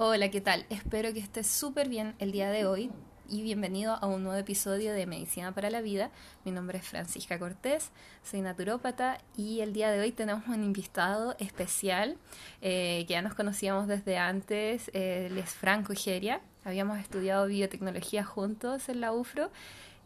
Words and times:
Hola, 0.00 0.30
¿qué 0.30 0.40
tal? 0.40 0.64
Espero 0.70 1.12
que 1.12 1.18
estés 1.18 1.48
súper 1.48 1.88
bien 1.88 2.14
el 2.20 2.30
día 2.30 2.50
de 2.50 2.64
hoy 2.66 2.92
y 3.28 3.42
bienvenido 3.42 3.94
a 4.00 4.06
un 4.06 4.22
nuevo 4.22 4.38
episodio 4.38 4.92
de 4.92 5.06
Medicina 5.06 5.50
para 5.50 5.70
la 5.70 5.80
Vida. 5.80 6.12
Mi 6.44 6.52
nombre 6.52 6.78
es 6.78 6.86
Francisca 6.86 7.36
Cortés, 7.36 7.90
soy 8.22 8.40
naturópata 8.40 9.18
y 9.36 9.58
el 9.58 9.72
día 9.72 9.90
de 9.90 9.98
hoy 9.98 10.12
tenemos 10.12 10.46
un 10.46 10.62
invitado 10.62 11.34
especial 11.40 12.16
eh, 12.62 13.06
que 13.08 13.14
ya 13.14 13.22
nos 13.22 13.34
conocíamos 13.34 13.88
desde 13.88 14.18
antes, 14.18 14.88
él 14.94 15.36
es 15.36 15.50
Franco 15.50 15.92
Geria. 15.96 16.42
Habíamos 16.64 17.00
estudiado 17.00 17.48
biotecnología 17.48 18.22
juntos 18.22 18.88
en 18.88 19.00
la 19.00 19.12
UFRO 19.12 19.50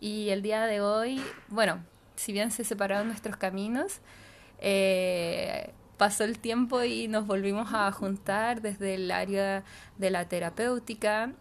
y 0.01 0.31
el 0.31 0.41
día 0.41 0.65
de 0.65 0.81
hoy, 0.81 1.21
bueno, 1.49 1.85
si 2.17 2.33
bien 2.33 2.51
se 2.51 2.65
separaron 2.65 3.09
nuestros 3.09 3.37
caminos, 3.37 3.99
eh, 4.59 5.71
pasó 6.03 6.25
el 6.25 6.41
tiempo 6.41 6.83
y 6.83 7.07
nos 7.07 7.29
volvimos 7.29 7.73
a 7.73 7.93
juntar 7.93 8.61
desde 8.61 8.97
el 8.97 9.13
área 9.13 9.63
de 9.99 10.11
la 10.11 10.27
terapéutica 10.27 11.33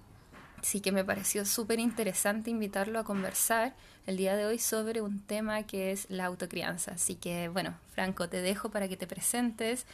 Así 0.60 0.82
que 0.82 0.92
me 0.92 1.04
pareció 1.04 1.46
súper 1.46 1.80
interesante 1.80 2.52
invitarlo 2.52 3.00
a 3.00 3.04
conversar 3.04 3.74
el 4.06 4.18
día 4.18 4.36
de 4.36 4.46
hoy 4.46 4.60
sobre 4.60 5.02
un 5.02 5.20
tema 5.26 5.64
que 5.64 5.90
es 5.90 6.08
la 6.12 6.26
autocrianza. 6.26 6.92
Así 6.92 7.16
que 7.16 7.48
bueno, 7.48 7.74
Franco, 7.88 8.30
te 8.30 8.44
dejo 8.44 8.70
para 8.70 8.88
que 8.88 8.98
te 8.98 9.08
presentes. 9.08 9.88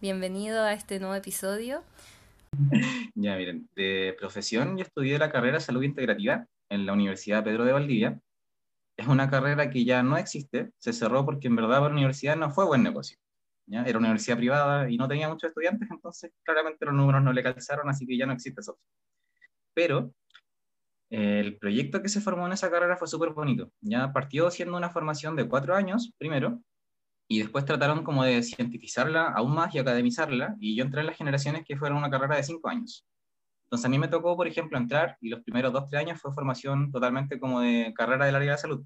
Bienvenido 0.00 0.64
a 0.64 0.72
este 0.72 0.98
nuevo 0.98 1.14
episodio. 1.14 1.84
Ya, 3.14 3.36
miren, 3.36 3.68
de 3.76 4.16
profesión 4.18 4.76
yo 4.76 4.82
estudié 4.82 5.16
la 5.16 5.30
carrera 5.30 5.58
de 5.58 5.64
salud 5.64 5.84
integrativa 5.84 6.44
en 6.68 6.86
la 6.86 6.92
Universidad 6.92 7.44
Pedro 7.44 7.64
de 7.64 7.72
Valdivia. 7.72 8.20
Es 8.96 9.06
una 9.06 9.30
carrera 9.30 9.70
que 9.70 9.84
ya 9.84 10.02
no 10.02 10.16
existe, 10.16 10.72
se 10.78 10.92
cerró 10.92 11.24
porque 11.24 11.46
en 11.46 11.54
verdad 11.54 11.78
para 11.78 11.90
la 11.90 11.94
universidad 11.94 12.34
no 12.34 12.50
fue 12.50 12.66
buen 12.66 12.82
negocio. 12.82 13.16
¿Ya? 13.68 13.84
Era 13.84 13.98
una 13.98 14.08
universidad 14.08 14.36
privada 14.36 14.90
y 14.90 14.96
no 14.96 15.06
tenía 15.08 15.28
muchos 15.28 15.48
estudiantes, 15.48 15.88
entonces 15.90 16.32
claramente 16.42 16.84
los 16.84 16.94
números 16.94 17.22
no 17.22 17.32
le 17.32 17.42
calzaron, 17.42 17.88
así 17.88 18.06
que 18.06 18.16
ya 18.16 18.26
no 18.26 18.32
existe 18.32 18.60
eso 18.60 18.78
pero 19.78 20.12
eh, 21.08 21.38
el 21.38 21.56
proyecto 21.56 22.02
que 22.02 22.08
se 22.08 22.20
formó 22.20 22.46
en 22.46 22.52
esa 22.52 22.68
carrera 22.68 22.96
fue 22.96 23.06
súper 23.06 23.30
bonito. 23.30 23.70
Ya 23.80 24.12
partió 24.12 24.50
siendo 24.50 24.76
una 24.76 24.90
formación 24.90 25.36
de 25.36 25.48
cuatro 25.48 25.76
años, 25.76 26.12
primero, 26.18 26.60
y 27.28 27.38
después 27.38 27.64
trataron 27.64 28.02
como 28.02 28.24
de 28.24 28.42
cientificarla 28.42 29.28
aún 29.28 29.54
más 29.54 29.72
y 29.72 29.78
academizarla, 29.78 30.56
y 30.58 30.74
yo 30.74 30.82
entré 30.82 31.02
en 31.02 31.06
las 31.06 31.16
generaciones 31.16 31.62
que 31.64 31.76
fueron 31.76 31.98
una 31.98 32.10
carrera 32.10 32.34
de 32.34 32.42
cinco 32.42 32.68
años. 32.68 33.06
Entonces 33.66 33.86
a 33.86 33.88
mí 33.88 34.00
me 34.00 34.08
tocó, 34.08 34.36
por 34.36 34.48
ejemplo, 34.48 34.76
entrar, 34.76 35.16
y 35.20 35.28
los 35.28 35.44
primeros 35.44 35.72
dos, 35.72 35.88
tres 35.88 36.02
años 36.02 36.20
fue 36.20 36.34
formación 36.34 36.90
totalmente 36.90 37.38
como 37.38 37.60
de 37.60 37.92
carrera 37.94 38.26
del 38.26 38.34
área 38.34 38.52
de 38.52 38.58
salud, 38.58 38.82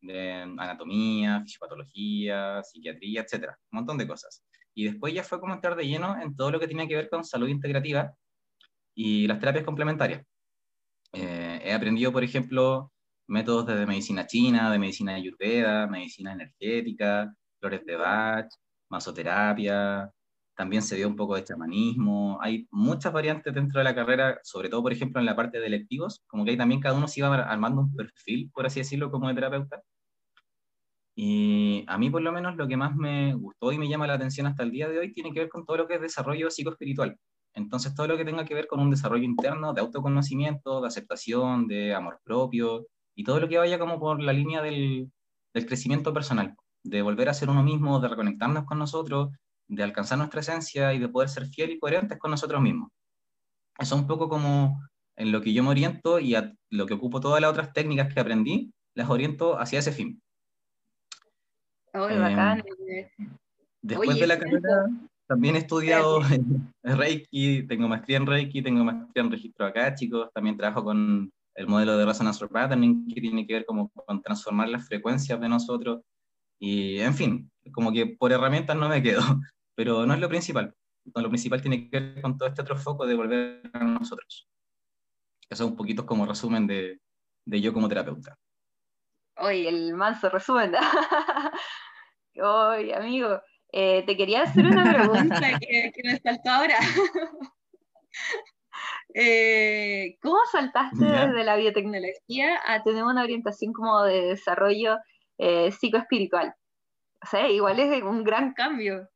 de 0.00 0.32
anatomía, 0.32 1.40
fisiopatología, 1.42 2.62
psiquiatría, 2.62 3.22
etcétera, 3.22 3.58
un 3.72 3.78
montón 3.78 3.98
de 3.98 4.06
cosas. 4.06 4.44
Y 4.74 4.84
después 4.84 5.12
ya 5.12 5.22
fue 5.22 5.40
como 5.40 5.54
entrar 5.54 5.76
de 5.76 5.86
lleno 5.86 6.20
en 6.20 6.34
todo 6.36 6.50
lo 6.50 6.60
que 6.60 6.68
tiene 6.68 6.88
que 6.88 6.96
ver 6.96 7.08
con 7.08 7.24
salud 7.24 7.48
integrativa 7.48 8.14
y 8.94 9.26
las 9.26 9.38
terapias 9.38 9.64
complementarias. 9.64 10.24
Eh, 11.12 11.60
he 11.64 11.72
aprendido, 11.72 12.12
por 12.12 12.24
ejemplo, 12.24 12.92
métodos 13.26 13.66
de 13.66 13.86
medicina 13.86 14.26
china, 14.26 14.70
de 14.70 14.78
medicina 14.78 15.14
ayurveda, 15.14 15.86
medicina 15.86 16.32
energética, 16.32 17.32
flores 17.58 17.84
de 17.84 17.96
Bach, 17.96 18.48
masoterapia, 18.90 20.10
también 20.60 20.82
se 20.82 20.94
dio 20.94 21.08
un 21.08 21.16
poco 21.16 21.36
de 21.36 21.44
chamanismo. 21.44 22.38
Hay 22.42 22.68
muchas 22.70 23.14
variantes 23.14 23.54
dentro 23.54 23.78
de 23.80 23.84
la 23.84 23.94
carrera, 23.94 24.38
sobre 24.42 24.68
todo, 24.68 24.82
por 24.82 24.92
ejemplo, 24.92 25.18
en 25.18 25.24
la 25.24 25.34
parte 25.34 25.58
de 25.58 25.66
electivos, 25.66 26.22
como 26.26 26.44
que 26.44 26.50
ahí 26.50 26.58
también 26.58 26.82
cada 26.82 26.94
uno 26.94 27.08
se 27.08 27.20
iba 27.20 27.34
armando 27.34 27.80
un 27.80 27.96
perfil, 27.96 28.50
por 28.52 28.66
así 28.66 28.80
decirlo, 28.80 29.10
como 29.10 29.28
de 29.28 29.34
terapeuta. 29.34 29.82
Y 31.16 31.82
a 31.88 31.96
mí, 31.96 32.10
por 32.10 32.20
lo 32.20 32.30
menos, 32.30 32.56
lo 32.56 32.68
que 32.68 32.76
más 32.76 32.94
me 32.94 33.32
gustó 33.32 33.72
y 33.72 33.78
me 33.78 33.88
llama 33.88 34.06
la 34.06 34.14
atención 34.14 34.46
hasta 34.46 34.62
el 34.62 34.70
día 34.70 34.86
de 34.90 34.98
hoy 34.98 35.14
tiene 35.14 35.32
que 35.32 35.40
ver 35.40 35.48
con 35.48 35.64
todo 35.64 35.78
lo 35.78 35.88
que 35.88 35.94
es 35.94 36.00
desarrollo 36.02 36.50
psicoespiritual. 36.50 37.16
Entonces, 37.54 37.94
todo 37.94 38.06
lo 38.08 38.18
que 38.18 38.26
tenga 38.26 38.44
que 38.44 38.54
ver 38.54 38.66
con 38.66 38.80
un 38.80 38.90
desarrollo 38.90 39.24
interno 39.24 39.72
de 39.72 39.80
autoconocimiento, 39.80 40.82
de 40.82 40.88
aceptación, 40.88 41.68
de 41.68 41.94
amor 41.94 42.20
propio, 42.22 42.86
y 43.14 43.24
todo 43.24 43.40
lo 43.40 43.48
que 43.48 43.56
vaya 43.56 43.78
como 43.78 43.98
por 43.98 44.22
la 44.22 44.34
línea 44.34 44.60
del, 44.60 45.10
del 45.54 45.66
crecimiento 45.66 46.12
personal, 46.12 46.54
de 46.84 47.00
volver 47.00 47.30
a 47.30 47.34
ser 47.34 47.48
uno 47.48 47.62
mismo, 47.62 47.98
de 47.98 48.08
reconectarnos 48.08 48.66
con 48.66 48.78
nosotros, 48.78 49.30
de 49.70 49.82
alcanzar 49.84 50.18
nuestra 50.18 50.40
esencia 50.40 50.92
y 50.92 50.98
de 50.98 51.08
poder 51.08 51.28
ser 51.28 51.46
fiel 51.46 51.70
y 51.70 51.78
coherentes 51.78 52.18
con 52.18 52.32
nosotros 52.32 52.60
mismos. 52.60 52.90
Eso 53.78 53.94
es 53.94 54.00
un 54.00 54.06
poco 54.06 54.28
como 54.28 54.80
en 55.16 55.30
lo 55.30 55.40
que 55.40 55.52
yo 55.52 55.62
me 55.62 55.70
oriento 55.70 56.18
y 56.18 56.34
a 56.34 56.52
lo 56.70 56.86
que 56.86 56.94
ocupo 56.94 57.20
todas 57.20 57.40
las 57.40 57.50
otras 57.50 57.72
técnicas 57.72 58.12
que 58.12 58.20
aprendí, 58.20 58.72
las 58.94 59.08
oriento 59.08 59.58
hacia 59.58 59.78
ese 59.78 59.92
fin. 59.92 60.20
Oh, 61.94 62.00
bacán. 62.00 62.62
Después 63.82 64.18
de 64.18 64.26
la 64.26 64.38
carrera, 64.38 64.86
también 65.26 65.54
he 65.54 65.60
estudiado 65.60 66.20
Reiki, 66.82 67.66
tengo 67.68 67.88
maestría 67.88 68.16
en 68.16 68.26
Reiki, 68.26 68.62
tengo 68.62 68.84
maestría 68.84 69.24
en 69.24 69.30
registro 69.30 69.66
acá, 69.66 69.94
chicos. 69.94 70.28
También 70.34 70.56
trabajo 70.56 70.82
con 70.82 71.30
el 71.54 71.66
modelo 71.68 71.96
de 71.96 72.06
Resonance 72.06 72.46
Patterning, 72.48 73.06
que 73.06 73.20
tiene 73.20 73.46
que 73.46 73.54
ver 73.54 73.64
como 73.64 73.88
con 73.90 74.20
transformar 74.20 74.68
las 74.68 74.86
frecuencias 74.86 75.40
de 75.40 75.48
nosotros. 75.48 76.02
Y, 76.58 76.98
en 76.98 77.14
fin, 77.14 77.50
como 77.72 77.92
que 77.92 78.06
por 78.06 78.32
herramientas 78.32 78.76
no 78.76 78.88
me 78.88 79.02
quedo, 79.02 79.22
pero 79.80 80.04
no 80.04 80.12
es 80.12 80.20
lo 80.20 80.28
principal. 80.28 80.74
Lo 81.14 81.30
principal 81.30 81.62
tiene 81.62 81.88
que 81.88 81.98
ver 81.98 82.20
con 82.20 82.36
todo 82.36 82.50
este 82.50 82.60
otro 82.60 82.76
foco 82.76 83.06
de 83.06 83.14
volver 83.14 83.62
a 83.72 83.82
nosotros. 83.82 84.46
Eso 85.48 85.64
es 85.64 85.70
un 85.70 85.74
poquito 85.74 86.04
como 86.04 86.26
resumen 86.26 86.66
de, 86.66 87.00
de 87.46 87.60
yo 87.62 87.72
como 87.72 87.88
terapeuta. 87.88 88.36
Oye, 89.38 89.70
el 89.70 89.94
manso 89.94 90.28
resumen. 90.28 90.74
Oye, 92.42 92.94
amigo, 92.94 93.40
eh, 93.72 94.04
te 94.04 94.18
quería 94.18 94.42
hacer 94.42 94.66
una 94.66 94.92
pregunta 94.92 95.58
que, 95.58 95.92
me 96.04 96.18
saltó 96.18 96.50
ahora. 96.50 96.76
Eh, 99.12 100.16
¿Cómo 100.22 100.38
saltaste 100.52 101.04
desde 101.04 101.42
la 101.42 101.56
biotecnología 101.56 102.60
a 102.64 102.80
tener 102.84 103.02
una 103.02 103.24
orientación 103.24 103.72
como 103.72 104.04
de 104.04 104.22
desarrollo 104.26 104.98
eh, 105.36 105.72
psicoespiritual? 105.72 106.54
Sea, 107.28 107.50
igual 107.50 107.78
es 107.78 108.02
un 108.02 108.24
gran 108.24 108.52
cambio. 108.54 109.08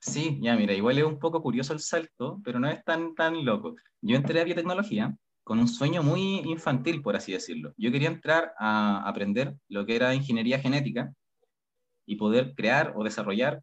sí, 0.00 0.38
ya 0.40 0.56
mira, 0.56 0.72
igual 0.72 0.98
es 0.98 1.04
un 1.04 1.18
poco 1.18 1.42
curioso 1.42 1.72
el 1.72 1.80
salto, 1.80 2.40
pero 2.44 2.60
no 2.60 2.68
es 2.68 2.84
tan, 2.84 3.14
tan 3.14 3.44
loco. 3.44 3.74
Yo 4.00 4.16
entré 4.16 4.40
a 4.40 4.44
biotecnología 4.44 5.16
con 5.42 5.58
un 5.58 5.68
sueño 5.68 6.02
muy 6.02 6.40
infantil, 6.40 7.02
por 7.02 7.16
así 7.16 7.32
decirlo. 7.32 7.72
Yo 7.76 7.92
quería 7.92 8.08
entrar 8.08 8.52
a 8.58 9.08
aprender 9.08 9.54
lo 9.68 9.86
que 9.86 9.96
era 9.96 10.14
ingeniería 10.14 10.58
genética 10.58 11.12
y 12.06 12.16
poder 12.16 12.54
crear 12.54 12.92
o 12.96 13.04
desarrollar 13.04 13.62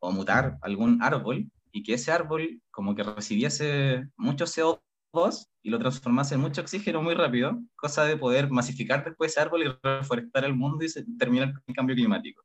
o 0.00 0.10
mutar 0.10 0.58
algún 0.62 1.02
árbol 1.02 1.50
y 1.70 1.82
que 1.82 1.94
ese 1.94 2.12
árbol 2.12 2.60
como 2.70 2.94
que 2.94 3.02
recibiese 3.02 4.08
mucho 4.16 4.44
CO2 4.44 5.48
y 5.62 5.70
lo 5.70 5.78
transformase 5.78 6.34
en 6.34 6.40
mucho 6.40 6.60
oxígeno 6.60 7.02
muy 7.02 7.14
rápido, 7.14 7.60
cosa 7.76 8.04
de 8.04 8.16
poder 8.16 8.50
masificar 8.50 9.04
después 9.04 9.32
ese 9.32 9.40
árbol 9.40 9.62
y 9.62 9.68
reforestar 9.82 10.44
el 10.44 10.54
mundo 10.54 10.84
y 10.84 11.16
terminar 11.16 11.52
con 11.52 11.62
el 11.66 11.74
cambio 11.74 11.94
climático. 11.94 12.42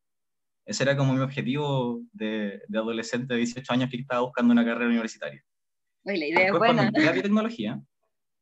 Ese 0.66 0.84
era 0.84 0.96
como 0.96 1.14
mi 1.14 1.22
objetivo 1.22 2.02
de, 2.12 2.62
de 2.68 2.78
adolescente 2.78 3.34
de 3.34 3.40
18 3.40 3.74
años 3.74 3.90
que 3.90 3.98
estaba 3.98 4.22
buscando 4.22 4.52
una 4.52 4.66
carrera 4.66 4.90
universitaria. 4.90 5.44
la 6.04 6.14
idea 6.16 6.48
es 6.48 6.52
buena. 6.52 6.92
la 6.94 7.12
biotecnología, 7.12 7.82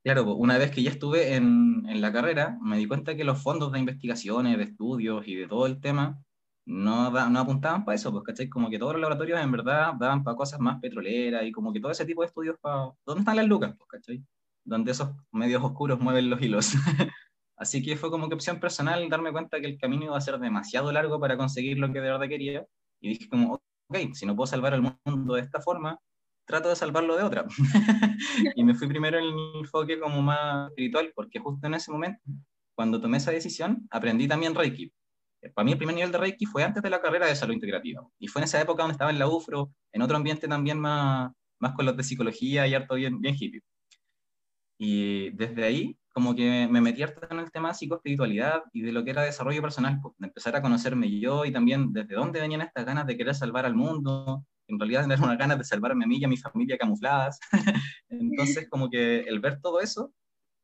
claro, 0.03 0.35
una 0.35 0.57
vez 0.57 0.71
que 0.71 0.83
ya 0.83 0.89
estuve 0.89 1.35
en, 1.35 1.83
en, 1.87 2.01
la 2.01 2.11
carrera, 2.11 2.57
me 2.61 2.77
di 2.77 2.87
cuenta 2.87 3.15
que 3.15 3.23
los 3.23 3.41
fondos 3.41 3.71
de 3.71 3.79
investigaciones, 3.79 4.57
de 4.57 4.63
estudios 4.63 5.25
y 5.27 5.35
de 5.35 5.47
todo 5.47 5.67
el 5.67 5.79
tema 5.79 6.19
no, 6.65 7.11
no 7.29 7.39
apuntaban 7.39 7.85
para 7.85 7.95
eso, 7.95 8.11
pues, 8.11 8.23
¿cachai? 8.23 8.49
Como 8.49 8.69
que 8.69 8.79
todos 8.79 8.93
los 8.93 9.01
laboratorios 9.01 9.39
en 9.39 9.51
verdad 9.51 9.93
daban 9.99 10.23
para 10.23 10.35
cosas 10.35 10.59
más 10.59 10.79
petroleras 10.81 11.45
y 11.45 11.51
como 11.51 11.71
que 11.71 11.79
todo 11.79 11.91
ese 11.91 12.05
tipo 12.05 12.21
de 12.21 12.27
estudios 12.27 12.57
para... 12.59 12.91
¿Dónde 13.05 13.19
están 13.21 13.35
las 13.35 13.45
lucas, 13.45 13.75
pues, 13.77 13.87
¿cachai? 13.87 14.23
Donde 14.65 14.91
esos 14.91 15.09
medios 15.31 15.63
oscuros 15.63 15.99
mueven 15.99 16.29
los 16.29 16.41
hilos. 16.41 16.73
Así 17.57 17.81
que 17.81 17.95
fue 17.95 18.09
como 18.11 18.27
que 18.27 18.35
opción 18.35 18.59
personal 18.59 19.07
darme 19.07 19.31
cuenta 19.31 19.61
que 19.61 19.67
el 19.67 19.77
camino 19.77 20.05
iba 20.05 20.17
a 20.17 20.21
ser 20.21 20.39
demasiado 20.39 20.91
largo 20.91 21.19
para 21.19 21.37
conseguir 21.37 21.77
lo 21.77 21.87
que 21.87 22.01
de 22.01 22.11
verdad 22.11 22.27
quería. 22.27 22.65
Y 22.99 23.09
dije 23.09 23.29
como, 23.29 23.53
ok, 23.87 23.97
si 24.13 24.25
no 24.25 24.35
puedo 24.35 24.47
salvar 24.47 24.73
el 24.73 24.81
mundo 25.05 25.35
de 25.35 25.41
esta 25.41 25.61
forma, 25.61 25.97
trato 26.45 26.67
de 26.67 26.75
salvarlo 26.75 27.15
de 27.15 27.23
otra. 27.23 27.45
y 28.55 28.63
me 28.63 28.75
fui 28.75 28.87
primero 28.87 29.17
en 29.17 29.25
el 29.25 29.33
enfoque 29.61 29.99
como 29.99 30.21
más 30.21 30.69
espiritual, 30.69 31.13
porque 31.15 31.39
justo 31.39 31.67
en 31.67 31.75
ese 31.75 31.91
momento, 31.91 32.19
cuando 32.75 32.99
tomé 32.99 33.17
esa 33.17 33.31
decisión, 33.31 33.87
aprendí 33.89 34.27
también 34.27 34.53
Reiki 34.53 34.91
para 35.53 35.65
mí 35.65 35.71
el 35.71 35.77
primer 35.77 35.95
nivel 35.95 36.11
de 36.11 36.17
Reiki 36.17 36.45
fue 36.45 36.63
antes 36.63 36.81
de 36.81 36.89
la 36.89 37.01
carrera 37.01 37.27
de 37.27 37.35
salud 37.35 37.53
integrativa. 37.53 38.07
Y 38.19 38.27
fue 38.27 38.41
en 38.41 38.45
esa 38.45 38.61
época 38.61 38.83
donde 38.83 38.93
estaba 38.93 39.11
en 39.11 39.19
la 39.19 39.27
UFRO, 39.27 39.71
en 39.91 40.01
otro 40.01 40.17
ambiente 40.17 40.47
también 40.47 40.79
más, 40.79 41.31
más 41.59 41.73
con 41.73 41.85
los 41.85 41.95
de 41.95 42.03
psicología 42.03 42.67
y 42.67 42.73
harto 42.73 42.95
bien, 42.95 43.19
bien 43.21 43.35
hippie. 43.35 43.61
Y 44.77 45.29
desde 45.31 45.63
ahí, 45.63 45.97
como 46.13 46.35
que 46.35 46.67
me 46.69 46.81
metí 46.81 47.03
harto 47.03 47.27
en 47.29 47.39
el 47.39 47.51
tema 47.51 47.69
de 47.69 47.75
psicoespiritualidad 47.75 48.63
y 48.73 48.81
de 48.81 48.91
lo 48.91 49.03
que 49.03 49.11
era 49.11 49.21
desarrollo 49.21 49.61
personal, 49.61 49.99
pues, 50.01 50.15
de 50.17 50.27
empezar 50.27 50.55
a 50.55 50.61
conocerme 50.61 51.19
yo 51.19 51.45
y 51.45 51.51
también 51.51 51.91
desde 51.93 52.15
dónde 52.15 52.41
venían 52.41 52.61
estas 52.61 52.85
ganas 52.85 53.05
de 53.05 53.17
querer 53.17 53.35
salvar 53.35 53.65
al 53.65 53.75
mundo. 53.75 54.45
En 54.67 54.79
realidad 54.79 55.05
eran 55.05 55.23
unas 55.23 55.37
ganas 55.37 55.57
de 55.57 55.63
salvarme 55.63 56.05
a 56.05 56.07
mí 56.07 56.17
y 56.17 56.25
a 56.25 56.29
mi 56.29 56.37
familia 56.37 56.77
camufladas. 56.77 57.39
Entonces, 58.09 58.67
como 58.69 58.89
que 58.89 59.19
el 59.19 59.39
ver 59.39 59.59
todo 59.61 59.79
eso 59.79 60.13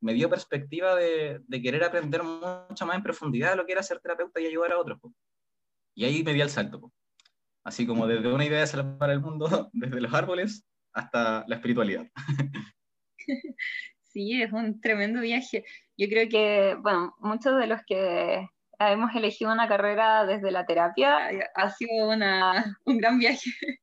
me 0.02 0.14
dio 0.14 0.30
perspectiva 0.30 0.96
de, 0.96 1.42
de, 1.48 1.62
querer 1.62 1.84
aprender 1.84 2.24
mucho 2.24 2.86
más 2.86 2.96
en 2.96 3.04
profundidad 3.04 3.56
lo 3.56 3.66
que 3.66 3.74
era 3.74 3.84
ser 3.84 4.00
terapeuta 4.00 4.42
y 4.42 4.48
ayudar 4.48 4.72
a 4.72 4.80
otros. 4.80 5.00
Y 5.96 6.06
ahí 6.06 6.24
me 6.24 6.34
di 6.34 6.42
el 6.42 6.50
salto. 6.50 6.92
Así 7.64 7.86
como 7.86 8.08
desde 8.08 8.34
una 8.34 8.46
idea 8.46 8.62
de 8.62 8.68
salvar 8.68 9.12
el 9.12 9.22
mundo 9.22 9.70
desde 9.74 10.02
los 10.02 10.14
árboles 10.14 10.66
hasta 10.94 11.46
la 11.48 11.56
espiritualidad. 11.56 12.08
Sí, 14.12 14.42
es 14.42 14.52
un 14.52 14.82
tremendo 14.82 15.22
viaje. 15.22 15.64
Yo 15.98 16.08
creo 16.08 16.28
que, 16.28 16.76
bueno, 16.82 17.16
muchos 17.20 17.58
de 17.58 17.68
los 17.68 17.82
que 17.86 18.48
hemos 18.80 19.16
elegido 19.16 19.52
una 19.52 19.68
carrera 19.68 20.26
desde 20.26 20.52
la 20.52 20.66
terapia 20.66 21.32
eh, 21.32 21.44
ha 21.56 21.70
sido 21.70 22.10
una, 22.10 22.78
un 22.86 22.98
gran 22.98 23.20
viaje. 23.20 23.50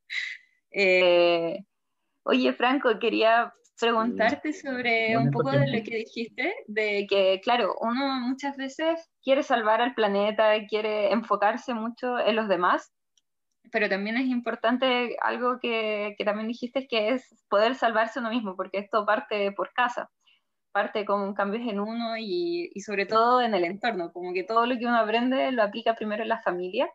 Eh, 0.70 1.64
oye, 2.24 2.52
Franco, 2.52 2.98
quería 3.00 3.50
preguntarte 3.80 4.52
sobre 4.52 5.16
un 5.16 5.30
poco 5.30 5.50
de 5.50 5.66
lo 5.66 5.82
que 5.82 5.96
dijiste, 5.96 6.54
de 6.66 7.06
que, 7.08 7.40
claro, 7.42 7.74
uno 7.80 8.20
muchas 8.20 8.54
veces 8.56 9.10
quiere 9.22 9.42
salvar 9.42 9.80
al 9.80 9.94
planeta, 9.94 10.52
quiere 10.68 11.10
enfocarse 11.10 11.72
mucho 11.72 12.18
en 12.18 12.36
los 12.36 12.48
demás, 12.48 12.92
pero 13.72 13.88
también 13.88 14.18
es 14.18 14.26
importante 14.26 15.16
algo 15.22 15.58
que, 15.58 16.14
que 16.18 16.24
también 16.24 16.48
dijiste, 16.48 16.86
que 16.86 17.14
es 17.14 17.26
poder 17.48 17.74
salvarse 17.74 18.20
uno 18.20 18.30
mismo, 18.30 18.56
porque 18.56 18.78
esto 18.78 19.06
parte 19.06 19.50
por 19.52 19.72
casa, 19.72 20.10
parte 20.78 21.04
con 21.04 21.34
cambios 21.34 21.66
en 21.68 21.80
uno 21.80 22.16
y, 22.16 22.70
y 22.74 22.80
sobre 22.80 23.06
todo 23.06 23.40
en 23.40 23.54
el 23.54 23.64
entorno, 23.64 24.12
como 24.12 24.32
que 24.32 24.44
todo 24.44 24.66
lo 24.66 24.78
que 24.78 24.86
uno 24.86 24.96
aprende 24.96 25.50
lo 25.52 25.62
aplica 25.62 25.94
primero 25.94 26.22
en 26.22 26.28
la 26.28 26.42
familia. 26.42 26.88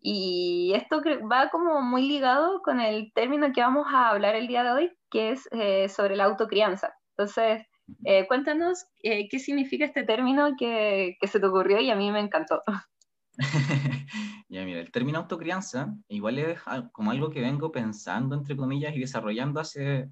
Y 0.00 0.72
esto 0.76 1.02
va 1.32 1.48
como 1.48 1.80
muy 1.80 2.06
ligado 2.06 2.60
con 2.62 2.78
el 2.78 3.12
término 3.14 3.52
que 3.52 3.62
vamos 3.62 3.86
a 3.90 4.10
hablar 4.10 4.34
el 4.36 4.46
día 4.46 4.62
de 4.62 4.72
hoy, 4.72 4.92
que 5.10 5.32
es 5.32 5.48
eh, 5.50 5.88
sobre 5.88 6.14
la 6.14 6.24
autocrianza. 6.24 6.94
Entonces, 7.16 7.66
eh, 8.04 8.26
cuéntanos 8.28 8.84
eh, 9.02 9.28
qué 9.28 9.38
significa 9.38 9.84
este 9.86 10.04
término 10.04 10.56
que, 10.58 11.16
que 11.20 11.26
se 11.26 11.40
te 11.40 11.46
ocurrió 11.46 11.80
y 11.80 11.90
a 11.90 11.96
mí 11.96 12.10
me 12.12 12.20
encantó. 12.20 12.62
ya, 14.48 14.64
mira, 14.64 14.80
el 14.80 14.92
término 14.92 15.18
autocrianza 15.18 15.94
igual 16.08 16.38
es 16.38 16.60
como 16.92 17.10
algo 17.10 17.30
que 17.30 17.40
vengo 17.40 17.72
pensando, 17.72 18.36
entre 18.36 18.56
comillas, 18.56 18.94
y 18.94 19.00
desarrollando 19.00 19.60
hace 19.60 20.08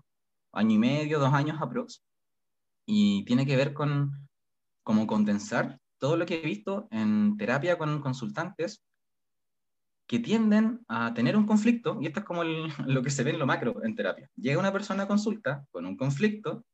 año 0.53 0.75
y 0.75 0.79
medio, 0.79 1.19
dos 1.19 1.33
años 1.33 1.59
aprox. 1.61 2.03
Y 2.87 3.25
tiene 3.25 3.47
que 3.47 3.57
ver 3.57 3.73
con 3.73 4.29
como 4.83 5.07
condensar 5.07 5.79
todo 5.99 6.17
lo 6.17 6.27
que 6.27 6.41
he 6.41 6.47
visto 6.47 6.89
en 6.91 7.37
terapia 7.37 7.79
con 7.79 8.01
consultantes 8.01 8.85
que 10.09 10.19
tienden 10.19 10.85
a 10.89 11.15
tener 11.15 11.37
un 11.37 11.47
conflicto, 11.47 11.99
y 12.01 12.07
esto 12.07 12.21
es 12.21 12.27
como 12.27 12.43
lo 12.87 13.03
que 13.03 13.11
se 13.11 13.23
ve 13.23 13.31
en 13.31 13.39
lo 13.39 13.47
macro 13.47 13.85
en 13.85 13.95
terapia. 13.95 14.29
Llega 14.37 14.59
una 14.59 14.73
persona 14.73 15.05
a 15.05 15.09
consulta 15.09 15.65
con 15.71 15.87
un 15.87 15.97
conflicto 15.97 16.65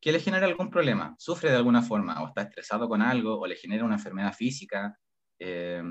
que 0.00 0.12
le 0.12 0.20
genera 0.20 0.46
algún 0.46 0.70
problema, 0.70 1.14
sufre 1.18 1.50
de 1.50 1.56
alguna 1.56 1.80
forma, 1.82 2.22
o 2.22 2.28
está 2.28 2.42
estresado 2.42 2.88
con 2.88 3.00
algo, 3.00 3.40
o 3.40 3.46
le 3.46 3.56
genera 3.56 3.84
una 3.84 3.94
enfermedad 3.94 4.34
física, 4.34 4.98
eh. 5.38 5.82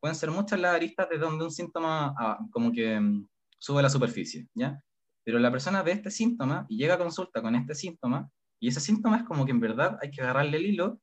Pueden 0.00 0.16
ser 0.16 0.30
muchas 0.30 0.58
las 0.60 0.74
aristas 0.74 1.08
de 1.08 1.18
donde 1.18 1.44
un 1.44 1.50
síntoma 1.50 2.14
ah, 2.18 2.38
como 2.50 2.72
que 2.72 2.98
mm, 2.98 3.28
sube 3.58 3.80
a 3.80 3.82
la 3.82 3.90
superficie, 3.90 4.48
¿ya? 4.54 4.82
Pero 5.24 5.38
la 5.38 5.50
persona 5.50 5.82
ve 5.82 5.92
este 5.92 6.10
síntoma 6.10 6.66
y 6.68 6.76
llega 6.76 6.94
a 6.94 6.98
consulta 6.98 7.40
con 7.40 7.54
este 7.54 7.74
síntoma, 7.74 8.28
y 8.62 8.68
ese 8.68 8.78
síntoma 8.78 9.16
es 9.16 9.24
como 9.24 9.44
que 9.44 9.50
en 9.50 9.58
verdad 9.58 9.98
hay 10.00 10.12
que 10.12 10.22
agarrarle 10.22 10.56
el 10.56 10.66
hilo 10.66 11.00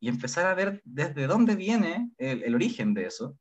y 0.00 0.08
empezar 0.08 0.44
a 0.46 0.54
ver 0.54 0.82
desde 0.84 1.28
dónde 1.28 1.54
viene 1.54 2.10
el, 2.18 2.52
origen 2.52 2.94
de 2.94 3.06
eso. 3.06 3.38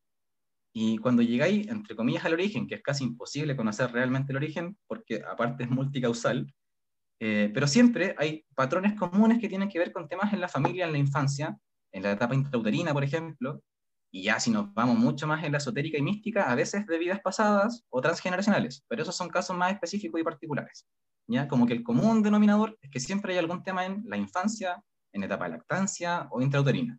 Y 0.71 0.99
cuando 0.99 1.23
llegáis, 1.23 1.67
entre 1.67 1.95
comillas, 1.95 2.23
al 2.25 2.33
origen, 2.33 2.67
que 2.67 2.75
es 2.75 2.83
casi 2.83 3.03
imposible 3.03 3.55
conocer 3.55 3.91
realmente 3.91 4.33
el 4.33 4.37
origen, 4.37 4.77
porque 4.85 5.23
aparte 5.27 5.63
es 5.63 5.71
multicausal, 5.71 6.53
eh, 7.19 7.49
pero 7.55 7.65
siempre 7.65 8.13
hay 8.19 8.45
patrones 8.53 8.93
comunes 8.93 9.39
que 9.39 9.49
tienen 9.49 9.67
que 9.67 9.79
ver 9.79 9.91
con 9.91 10.07
temas 10.07 10.31
en 10.31 10.41
la 10.41 10.47
familia, 10.47 10.85
en 10.85 10.91
la 10.91 10.99
infancia, 10.99 11.57
en 11.91 12.03
la 12.03 12.11
etapa 12.11 12.35
intrauterina, 12.35 12.93
por 12.93 13.03
ejemplo, 13.03 13.63
y 14.11 14.21
ya 14.21 14.39
si 14.39 14.51
nos 14.51 14.71
vamos 14.75 14.99
mucho 14.99 15.25
más 15.25 15.43
en 15.43 15.53
la 15.53 15.57
esotérica 15.57 15.97
y 15.97 16.03
mística, 16.03 16.51
a 16.51 16.53
veces 16.53 16.85
de 16.85 16.99
vidas 16.99 17.19
pasadas 17.19 17.83
o 17.89 17.99
transgeneracionales, 17.99 18.85
pero 18.87 19.01
esos 19.01 19.17
son 19.17 19.29
casos 19.29 19.57
más 19.57 19.73
específicos 19.73 20.21
y 20.21 20.23
particulares. 20.23 20.85
¿Ya? 21.27 21.47
Como 21.47 21.65
que 21.65 21.73
el 21.73 21.83
común 21.83 22.23
denominador 22.23 22.77
es 22.81 22.89
que 22.89 22.99
siempre 22.99 23.33
hay 23.33 23.39
algún 23.39 23.63
tema 23.63 23.85
en 23.85 24.03
la 24.05 24.17
infancia, 24.17 24.83
en 25.11 25.23
etapa 25.23 25.45
de 25.45 25.51
lactancia 25.51 26.27
o 26.31 26.41
intrauterina. 26.41 26.97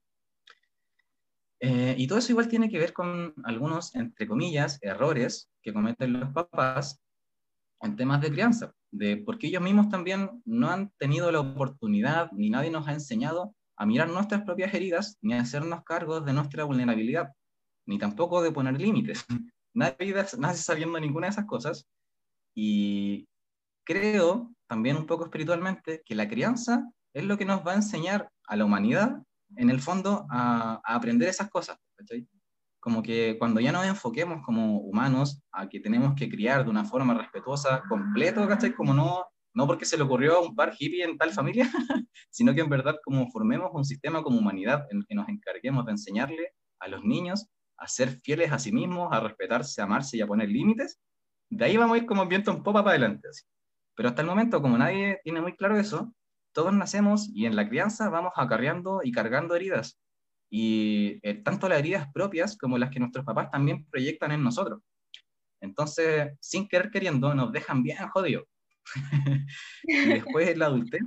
Eh, 1.61 1.95
y 1.97 2.07
todo 2.07 2.19
eso 2.19 2.33
igual 2.33 2.49
tiene 2.49 2.69
que 2.69 2.79
ver 2.79 2.93
con 2.93 3.35
algunos, 3.45 3.95
entre 3.95 4.27
comillas, 4.27 4.79
errores 4.83 5.51
que 5.63 5.73
cometen 5.73 6.21
los 6.21 6.31
papás 6.33 7.01
en 7.81 7.97
temas 7.97 8.21
de 8.21 8.31
crianza, 8.31 8.73
de 8.91 9.17
porque 9.19 9.47
ellos 9.47 9.63
mismos 9.63 9.89
también 9.89 10.43
no 10.45 10.71
han 10.71 10.91
tenido 10.99 11.31
la 11.31 11.41
oportunidad, 11.41 12.31
ni 12.33 12.51
nadie 12.51 12.71
nos 12.71 12.87
ha 12.89 12.93
enseñado 12.93 13.55
a 13.77 13.87
mirar 13.87 14.09
nuestras 14.09 14.43
propias 14.43 14.73
heridas 14.75 15.19
ni 15.21 15.35
a 15.35 15.41
hacernos 15.41 15.83
cargos 15.85 16.25
de 16.25 16.33
nuestra 16.33 16.65
vulnerabilidad, 16.65 17.33
ni 17.87 17.99
tampoco 17.99 18.43
de 18.43 18.53
poner 18.53 18.81
límites. 18.81 19.25
Nadie 19.75 20.15
nace 20.39 20.63
sabiendo 20.63 20.99
ninguna 20.99 21.27
de 21.27 21.33
esas 21.33 21.45
cosas. 21.45 21.87
Y 22.55 23.29
creo, 23.87 24.53
también 24.67 24.97
un 24.97 25.07
poco 25.07 25.25
espiritualmente, 25.25 26.03
que 26.05 26.15
la 26.15 26.29
crianza 26.29 26.85
es 27.15 27.25
lo 27.25 27.39
que 27.39 27.47
nos 27.47 27.67
va 27.67 27.73
a 27.73 27.77
enseñar 27.77 28.31
a 28.47 28.57
la 28.57 28.67
humanidad, 28.67 29.23
en 29.57 29.71
el 29.71 29.81
fondo, 29.81 30.27
a, 30.31 30.83
aprender 30.85 31.29
esas 31.29 31.49
cosas. 31.49 31.79
Como 32.81 33.03
que 33.03 33.37
cuando 33.39 33.61
ya 33.61 33.73
nos 33.73 33.87
enfoquemos 33.87 34.45
como 34.45 34.81
humanos 34.81 35.41
a 35.51 35.69
que 35.69 35.81
tenemos 35.81 36.15
que 36.15 36.29
criar 36.29 36.65
de 36.65 36.71
una 36.71 36.85
forma 36.85 37.15
respetuosa, 37.15 37.83
completo, 37.89 38.47
¿cachai? 38.47 38.75
Como 38.75 38.93
no 38.93 39.25
no 39.57 39.67
porque 39.67 39.87
se 39.87 39.97
le 39.97 40.03
ocurrió 40.03 40.37
a 40.37 40.41
un 40.43 40.55
par 40.55 40.75
hippie 40.79 41.03
en 41.03 41.17
tal 41.17 41.33
familia, 41.33 41.67
sino 42.31 42.55
que 42.55 42.61
en 42.61 42.69
verdad 42.69 42.97
como 43.03 43.31
formemos 43.31 43.71
un 43.73 43.87
sistema 43.87 44.23
como 44.23 44.39
humanidad 44.39 44.87
en 44.91 45.03
que 45.09 45.15
nos 45.15 45.31
encarguemos 45.31 45.87
de 45.87 45.93
enseñarle 45.93 46.53
a 46.79 46.89
los 46.89 47.03
niños 47.03 47.49
a 47.79 47.89
ser 47.89 48.21
fieles 48.23 48.53
a 48.53 48.59
sí 48.59 48.71
mismos, 48.71 49.09
a 49.13 49.21
respetarse, 49.21 49.81
a 49.81 49.85
amarse 49.85 50.19
y 50.19 50.21
a 50.21 50.27
poner 50.27 50.51
límites, 50.51 51.01
de 51.49 51.65
ahí 51.65 51.77
vamos 51.79 51.95
a 51.95 51.99
ir 51.99 52.07
como 52.07 52.27
viento 52.27 52.51
en 52.51 52.63
popa 52.63 52.85
para 52.85 52.91
adelante. 52.91 53.29
Pero 53.97 54.11
hasta 54.11 54.23
el 54.23 54.29
momento, 54.29 54.63
como 54.63 54.79
nadie 54.79 55.21
tiene 55.25 55.41
muy 55.41 55.57
claro 55.57 55.79
eso, 55.79 56.15
todos 56.53 56.73
nacemos 56.73 57.29
y 57.35 57.47
en 57.47 57.57
la 57.57 57.69
crianza 57.69 58.09
vamos 58.09 58.33
acarreando 58.37 59.01
y 59.03 59.11
cargando 59.11 59.57
heridas. 59.57 59.99
Y 60.51 61.19
eh, 61.23 61.35
tanto 61.43 61.69
las 61.69 61.81
heridas 61.81 62.09
propias 62.13 62.57
como 62.57 62.79
las 62.79 62.91
que 62.91 63.01
nuestros 63.01 63.25
papás 63.25 63.51
también 63.51 63.85
proyectan 63.87 64.33
en 64.33 64.45
nosotros. 64.45 64.81
Entonces, 65.61 66.33
sin 66.41 66.69
querer 66.69 66.91
queriendo, 66.91 67.35
nos 67.35 67.51
dejan 67.51 67.83
bien 67.83 67.97
jodidos 68.09 68.45
y 69.83 70.09
después 70.09 70.49
en 70.49 70.59
la 70.59 70.67
adultez, 70.67 71.03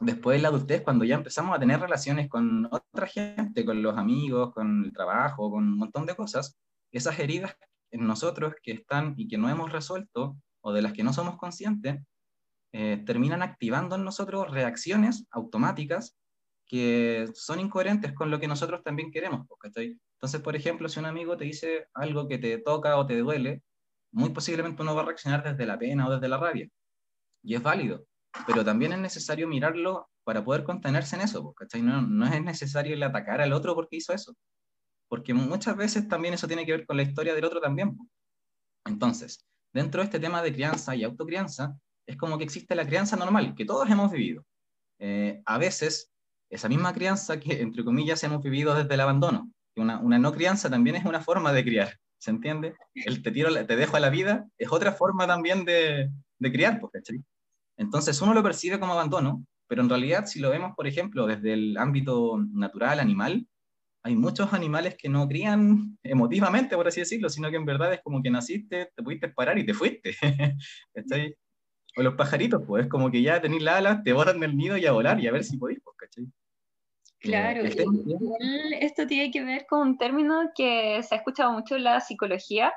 después 0.00 0.38
de 0.38 0.42
la 0.42 0.48
adultez, 0.48 0.82
cuando 0.82 1.04
ya 1.04 1.16
empezamos 1.16 1.54
a 1.54 1.60
tener 1.60 1.80
relaciones 1.80 2.28
con 2.28 2.66
otra 2.70 3.06
gente, 3.06 3.64
con 3.64 3.82
los 3.82 3.98
amigos, 3.98 4.52
con 4.54 4.84
el 4.84 4.92
trabajo, 4.92 5.50
con 5.50 5.64
un 5.64 5.78
montón 5.78 6.06
de 6.06 6.14
cosas, 6.14 6.56
esas 6.92 7.18
heridas 7.18 7.56
en 7.90 8.06
nosotros 8.06 8.54
que 8.62 8.72
están 8.72 9.14
y 9.16 9.28
que 9.28 9.36
no 9.36 9.50
hemos 9.50 9.70
resuelto 9.70 10.36
o 10.62 10.72
de 10.72 10.82
las 10.82 10.92
que 10.92 11.04
no 11.04 11.12
somos 11.12 11.36
conscientes, 11.36 12.00
eh, 12.72 13.02
terminan 13.04 13.42
activando 13.42 13.96
en 13.96 14.04
nosotros 14.04 14.50
reacciones 14.50 15.26
automáticas 15.30 16.16
que 16.66 17.28
son 17.34 17.60
incoherentes 17.60 18.14
con 18.14 18.30
lo 18.30 18.40
que 18.40 18.48
nosotros 18.48 18.82
también 18.82 19.10
queremos. 19.10 19.46
Entonces, 19.74 20.40
por 20.40 20.56
ejemplo, 20.56 20.88
si 20.88 20.98
un 21.00 21.06
amigo 21.06 21.36
te 21.36 21.44
dice 21.44 21.88
algo 21.92 22.28
que 22.28 22.38
te 22.38 22.56
toca 22.58 22.96
o 22.96 23.06
te 23.06 23.18
duele, 23.18 23.62
muy 24.10 24.30
posiblemente 24.30 24.80
uno 24.80 24.94
va 24.94 25.02
a 25.02 25.04
reaccionar 25.04 25.42
desde 25.42 25.66
la 25.66 25.78
pena 25.78 26.06
o 26.06 26.12
desde 26.12 26.28
la 26.28 26.38
rabia. 26.38 26.68
Y 27.42 27.56
es 27.56 27.62
válido, 27.62 28.06
pero 28.46 28.64
también 28.64 28.92
es 28.92 29.00
necesario 29.00 29.48
mirarlo 29.48 30.08
para 30.24 30.44
poder 30.44 30.64
contenerse 30.64 31.16
en 31.16 31.22
eso, 31.22 31.52
¿cachai? 31.52 31.82
No, 31.82 32.00
no 32.00 32.26
es 32.26 32.42
necesario 32.42 32.94
el 32.94 33.02
atacar 33.02 33.40
al 33.40 33.52
otro 33.52 33.74
porque 33.74 33.96
hizo 33.96 34.14
eso, 34.14 34.34
porque 35.08 35.34
muchas 35.34 35.76
veces 35.76 36.08
también 36.08 36.34
eso 36.34 36.46
tiene 36.46 36.64
que 36.64 36.72
ver 36.72 36.86
con 36.86 36.96
la 36.96 37.02
historia 37.02 37.34
del 37.34 37.44
otro 37.44 37.60
también. 37.60 37.98
Entonces, 38.86 39.44
dentro 39.72 40.00
de 40.00 40.06
este 40.06 40.20
tema 40.20 40.42
de 40.42 40.52
crianza 40.52 40.94
y 40.94 41.04
autocrianza, 41.04 41.76
es 42.06 42.16
como 42.16 42.38
que 42.38 42.44
existe 42.44 42.74
la 42.74 42.86
crianza 42.86 43.16
normal, 43.16 43.54
que 43.54 43.64
todos 43.64 43.88
hemos 43.90 44.10
vivido. 44.10 44.44
Eh, 44.98 45.42
a 45.46 45.58
veces, 45.58 46.10
esa 46.50 46.68
misma 46.68 46.92
crianza 46.92 47.40
que, 47.40 47.60
entre 47.62 47.84
comillas, 47.84 48.22
hemos 48.24 48.42
vivido 48.42 48.74
desde 48.74 48.94
el 48.94 49.00
abandono, 49.00 49.50
una, 49.76 49.98
no 50.00 50.32
crianza 50.32 50.68
también 50.68 50.96
es 50.96 51.04
una 51.04 51.20
forma 51.20 51.52
de 51.52 51.64
criar. 51.64 51.98
¿se 52.22 52.30
entiende? 52.30 52.76
El 52.94 53.20
te, 53.20 53.32
tiro, 53.32 53.52
te 53.66 53.76
dejo 53.76 53.96
a 53.96 54.00
la 54.00 54.08
vida 54.08 54.46
es 54.56 54.70
otra 54.70 54.92
forma 54.92 55.26
también 55.26 55.64
de, 55.64 56.08
de 56.38 56.52
criar, 56.52 56.78
pues. 56.78 56.92
Entonces 57.76 58.22
uno 58.22 58.32
lo 58.32 58.44
percibe 58.44 58.78
como 58.78 58.92
abandono, 58.92 59.44
pero 59.66 59.82
en 59.82 59.88
realidad 59.88 60.26
si 60.26 60.38
lo 60.38 60.50
vemos, 60.50 60.72
por 60.76 60.86
ejemplo, 60.86 61.26
desde 61.26 61.54
el 61.54 61.76
ámbito 61.76 62.38
natural, 62.52 63.00
animal, 63.00 63.48
hay 64.04 64.16
muchos 64.16 64.52
animales 64.52 64.96
que 64.98 65.08
no 65.08 65.28
crían 65.28 65.98
emotivamente, 66.02 66.76
por 66.76 66.88
así 66.88 67.00
decirlo, 67.00 67.28
sino 67.28 67.50
que 67.50 67.56
en 67.56 67.64
verdad 67.64 67.92
es 67.92 68.00
como 68.02 68.22
que 68.22 68.30
naciste, 68.30 68.90
te 68.94 69.02
pudiste 69.02 69.28
parar 69.28 69.58
y 69.58 69.66
te 69.66 69.74
fuiste. 69.74 70.16
¿cachai? 70.94 71.36
O 71.96 72.02
los 72.02 72.14
pajaritos, 72.14 72.62
pues 72.66 72.84
es 72.84 72.90
como 72.90 73.10
que 73.10 73.22
ya 73.22 73.40
tenés 73.40 73.62
las 73.62 73.76
alas, 73.76 74.02
te 74.02 74.12
botan 74.12 74.40
del 74.40 74.56
nido 74.56 74.76
y 74.76 74.86
a 74.86 74.92
volar 74.92 75.20
y 75.20 75.28
a 75.28 75.32
ver 75.32 75.44
si 75.44 75.56
podéis, 75.56 75.80
pues, 75.84 75.96
¿cachai? 75.96 76.26
Claro, 77.20 77.62
esto 77.62 79.06
tiene 79.06 79.30
que 79.30 79.44
ver 79.44 79.66
con 79.68 79.88
un 79.88 79.98
término 79.98 80.50
que 80.56 81.00
se 81.04 81.14
ha 81.14 81.18
escuchado 81.18 81.52
mucho 81.52 81.76
en 81.76 81.84
la 81.84 82.00
psicología, 82.00 82.72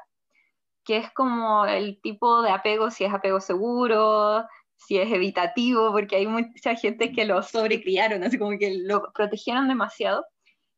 que 0.84 0.98
es 0.98 1.12
como 1.14 1.66
el 1.66 2.00
tipo 2.02 2.44
de 2.44 2.52
apego, 2.52 2.92
si 2.92 3.06
es 3.06 3.12
apego 3.12 3.40
seguro, 3.40 4.46
si 4.76 5.00
es 5.00 5.12
evitativo, 5.12 5.92
porque 5.92 6.18
hay 6.18 6.28
mucha 6.28 6.76
gente 6.76 7.12
que 7.12 7.26
lo 7.26 7.42
sobrecriaron, 7.42 8.24
así 8.24 8.38
como 8.38 8.56
que 8.60 8.78
lo 8.84 9.12
protegieron 9.14 9.68
demasiado. 9.68 10.24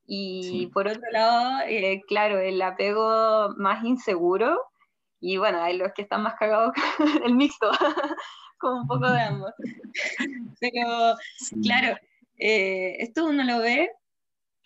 Y 0.07 0.67
por 0.73 0.87
otro 0.87 1.01
lado, 1.11 1.61
eh, 1.67 2.01
claro, 2.07 2.39
el 2.39 2.61
apego 2.61 3.49
más 3.57 3.83
inseguro, 3.83 4.57
Y 5.21 5.37
bueno, 5.37 5.61
hay 5.63 5.77
los 5.77 5.93
que 5.93 6.03
están 6.03 6.23
más 6.23 6.35
cagados, 6.35 6.73
el 7.25 7.35
mixto, 7.35 7.71
como 8.59 8.81
un 8.81 8.87
poco 8.87 9.09
de 9.11 9.21
ambos. 9.21 9.51
Pero, 10.61 11.15
claro, 11.63 11.97
eh, 12.37 12.97
esto 12.99 13.25
uno 13.27 13.43
lo 13.43 13.59
ve 13.59 13.91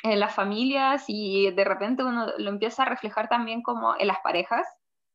en 0.03 0.19
las 0.19 0.35
familias 0.35 1.05
y 1.07 1.51
de 1.51 1.63
repente 1.65 2.03
uno 2.03 2.27
lo 2.37 2.49
empieza 2.49 2.83
a 2.83 2.87
reflejar 2.87 3.29
también 3.29 3.61
como 3.63 3.95
en 3.99 4.07
las 4.07 4.19
parejas, 4.23 4.67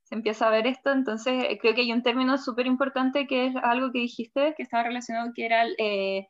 se 0.05 0.15
empieza 0.15 0.47
a 0.49 0.51
ver 0.51 0.67
esto, 0.67 0.93
entonces 0.93 1.45
creo 1.61 1.75
que 1.75 1.83
hay 1.83 1.93
un 1.93 2.03
término 2.03 2.39
súper 2.39 2.67
importante 2.67 3.27
que 3.27 3.47
es 3.47 3.57
algo 3.57 3.93
que 3.93 4.01
dijiste, 4.01 4.55
que 4.57 4.63
estaba 4.63 4.85
relacionado, 4.85 5.33
que 5.35 5.47
era 5.47 5.65
eh, 5.79 6.29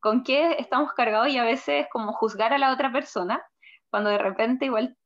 con 0.00 0.24
qué 0.24 0.56
estamos 0.58 0.92
cargados 0.94 1.28
y 1.28 1.38
a 1.38 1.44
veces 1.44 1.86
como 1.92 2.12
juzgar 2.12 2.52
a 2.52 2.58
la 2.58 2.72
otra 2.72 2.90
persona, 2.92 3.42
cuando 3.90 4.10
de 4.10 4.18
repente 4.18 4.66
igual 4.66 4.96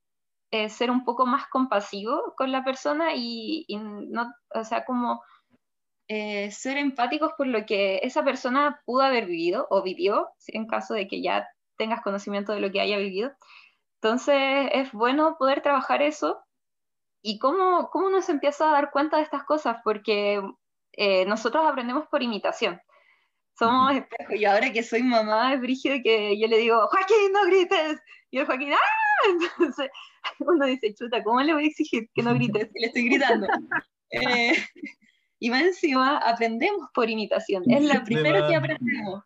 eh, 0.51 0.69
ser 0.69 0.91
un 0.91 1.05
poco 1.05 1.27
más 1.27 1.49
compasivo 1.49 2.35
con 2.37 2.53
la 2.53 2.65
persona 2.65 3.15
y, 3.15 3.67
no, 3.69 4.33
o 4.55 4.65
sea, 4.65 4.85
como 4.85 5.23
eh, 6.09 6.51
ser 6.53 6.77
empáticos 6.79 7.33
por 7.37 7.47
lo 7.47 7.67
que 7.67 8.01
esa 8.03 8.23
persona 8.23 8.81
pudo 8.85 9.03
haber 9.03 9.27
vivido 9.27 9.67
o 9.71 9.83
vivió, 9.83 10.29
en 10.47 10.67
caso 10.67 10.95
de 10.95 11.09
que 11.09 11.23
ya 11.23 11.49
tengas 11.77 12.03
conocimiento 12.03 12.53
de 12.53 12.61
lo 12.61 12.71
que 12.71 12.81
haya 12.81 12.99
vivido. 12.99 13.33
Entonces 14.01 14.69
es 14.73 14.93
bueno 14.93 15.37
poder 15.39 15.63
trabajar 15.63 16.03
eso 16.03 16.45
y 17.23 17.39
cómo, 17.39 17.91
cómo 17.91 18.07
uno 18.09 18.23
se 18.23 18.33
empieza 18.33 18.69
a 18.69 18.73
dar 18.73 18.91
cuenta 18.91 19.17
de 19.17 19.23
estas 19.25 19.45
cosas, 19.45 19.79
porque 19.83 20.43
eh, 20.93 21.25
nosotros 21.27 21.65
aprendemos 21.67 22.07
por 22.09 22.23
imitación. 22.23 22.81
Somos 23.57 23.95
espejos, 23.95 24.35
y 24.35 24.45
ahora 24.45 24.73
que 24.73 24.83
soy 24.83 25.03
mamá 25.03 25.55
es 25.55 25.61
brígido 25.61 25.97
que 26.03 26.39
yo 26.39 26.49
le 26.49 26.59
digo, 26.59 26.87
Joaquín, 26.89 27.33
no 27.33 27.45
grites, 27.47 28.01
y 28.31 28.39
el 28.39 28.47
Joaquín, 28.47 28.73
¡ah! 28.73 29.25
Entonces 29.59 29.91
uno 30.41 30.67
dice, 30.67 30.95
chuta, 30.95 31.23
¿cómo 31.23 31.41
le 31.41 31.55
voy 31.55 31.65
a 31.65 31.69
exigir 31.69 32.09
que 32.15 32.23
no 32.23 32.35
grites 32.35 32.69
si 32.73 32.81
le 32.81 32.87
estoy 32.87 33.09
gritando? 33.09 33.47
Eh, 34.11 34.55
y 35.41 35.51
más 35.51 35.63
encima 35.63 36.19
aprendemos 36.19 36.89
por 36.95 37.11
imitación, 37.11 37.65
es 37.69 37.83
la 37.83 38.05
primera 38.05 38.47
que 38.47 38.55
aprendemos. 38.55 39.25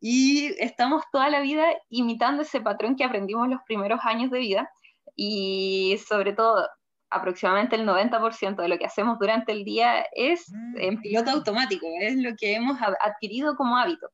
Y 0.00 0.54
estamos 0.58 1.04
toda 1.12 1.28
la 1.28 1.40
vida 1.40 1.66
imitando 1.90 2.40
ese 2.40 2.62
patrón 2.62 2.96
que 2.96 3.04
aprendimos 3.04 3.48
los 3.48 3.60
primeros 3.66 4.00
años 4.04 4.30
de 4.30 4.38
vida. 4.38 4.70
Y 5.14 6.00
sobre 6.08 6.32
todo 6.32 6.66
aproximadamente 7.12 7.76
el 7.76 7.86
90% 7.86 8.56
de 8.56 8.68
lo 8.68 8.78
que 8.78 8.86
hacemos 8.86 9.18
durante 9.18 9.52
el 9.52 9.64
día 9.64 10.04
es 10.12 10.50
mm. 10.50 10.76
en 10.78 11.00
piloto 11.00 11.30
automático, 11.30 11.86
es 12.00 12.16
lo 12.16 12.34
que 12.36 12.54
hemos 12.54 12.78
adquirido 13.00 13.56
como 13.56 13.76
hábito. 13.76 14.08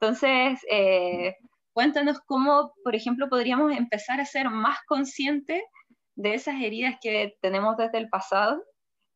Entonces, 0.00 0.60
eh, 0.70 1.34
cuéntanos 1.72 2.20
cómo, 2.20 2.72
por 2.84 2.94
ejemplo, 2.94 3.28
podríamos 3.28 3.76
empezar 3.76 4.20
a 4.20 4.24
ser 4.24 4.48
más 4.50 4.78
conscientes 4.86 5.62
de 6.14 6.34
esas 6.34 6.56
heridas 6.60 6.96
que 7.00 7.36
tenemos 7.40 7.76
desde 7.76 7.98
el 7.98 8.08
pasado 8.08 8.62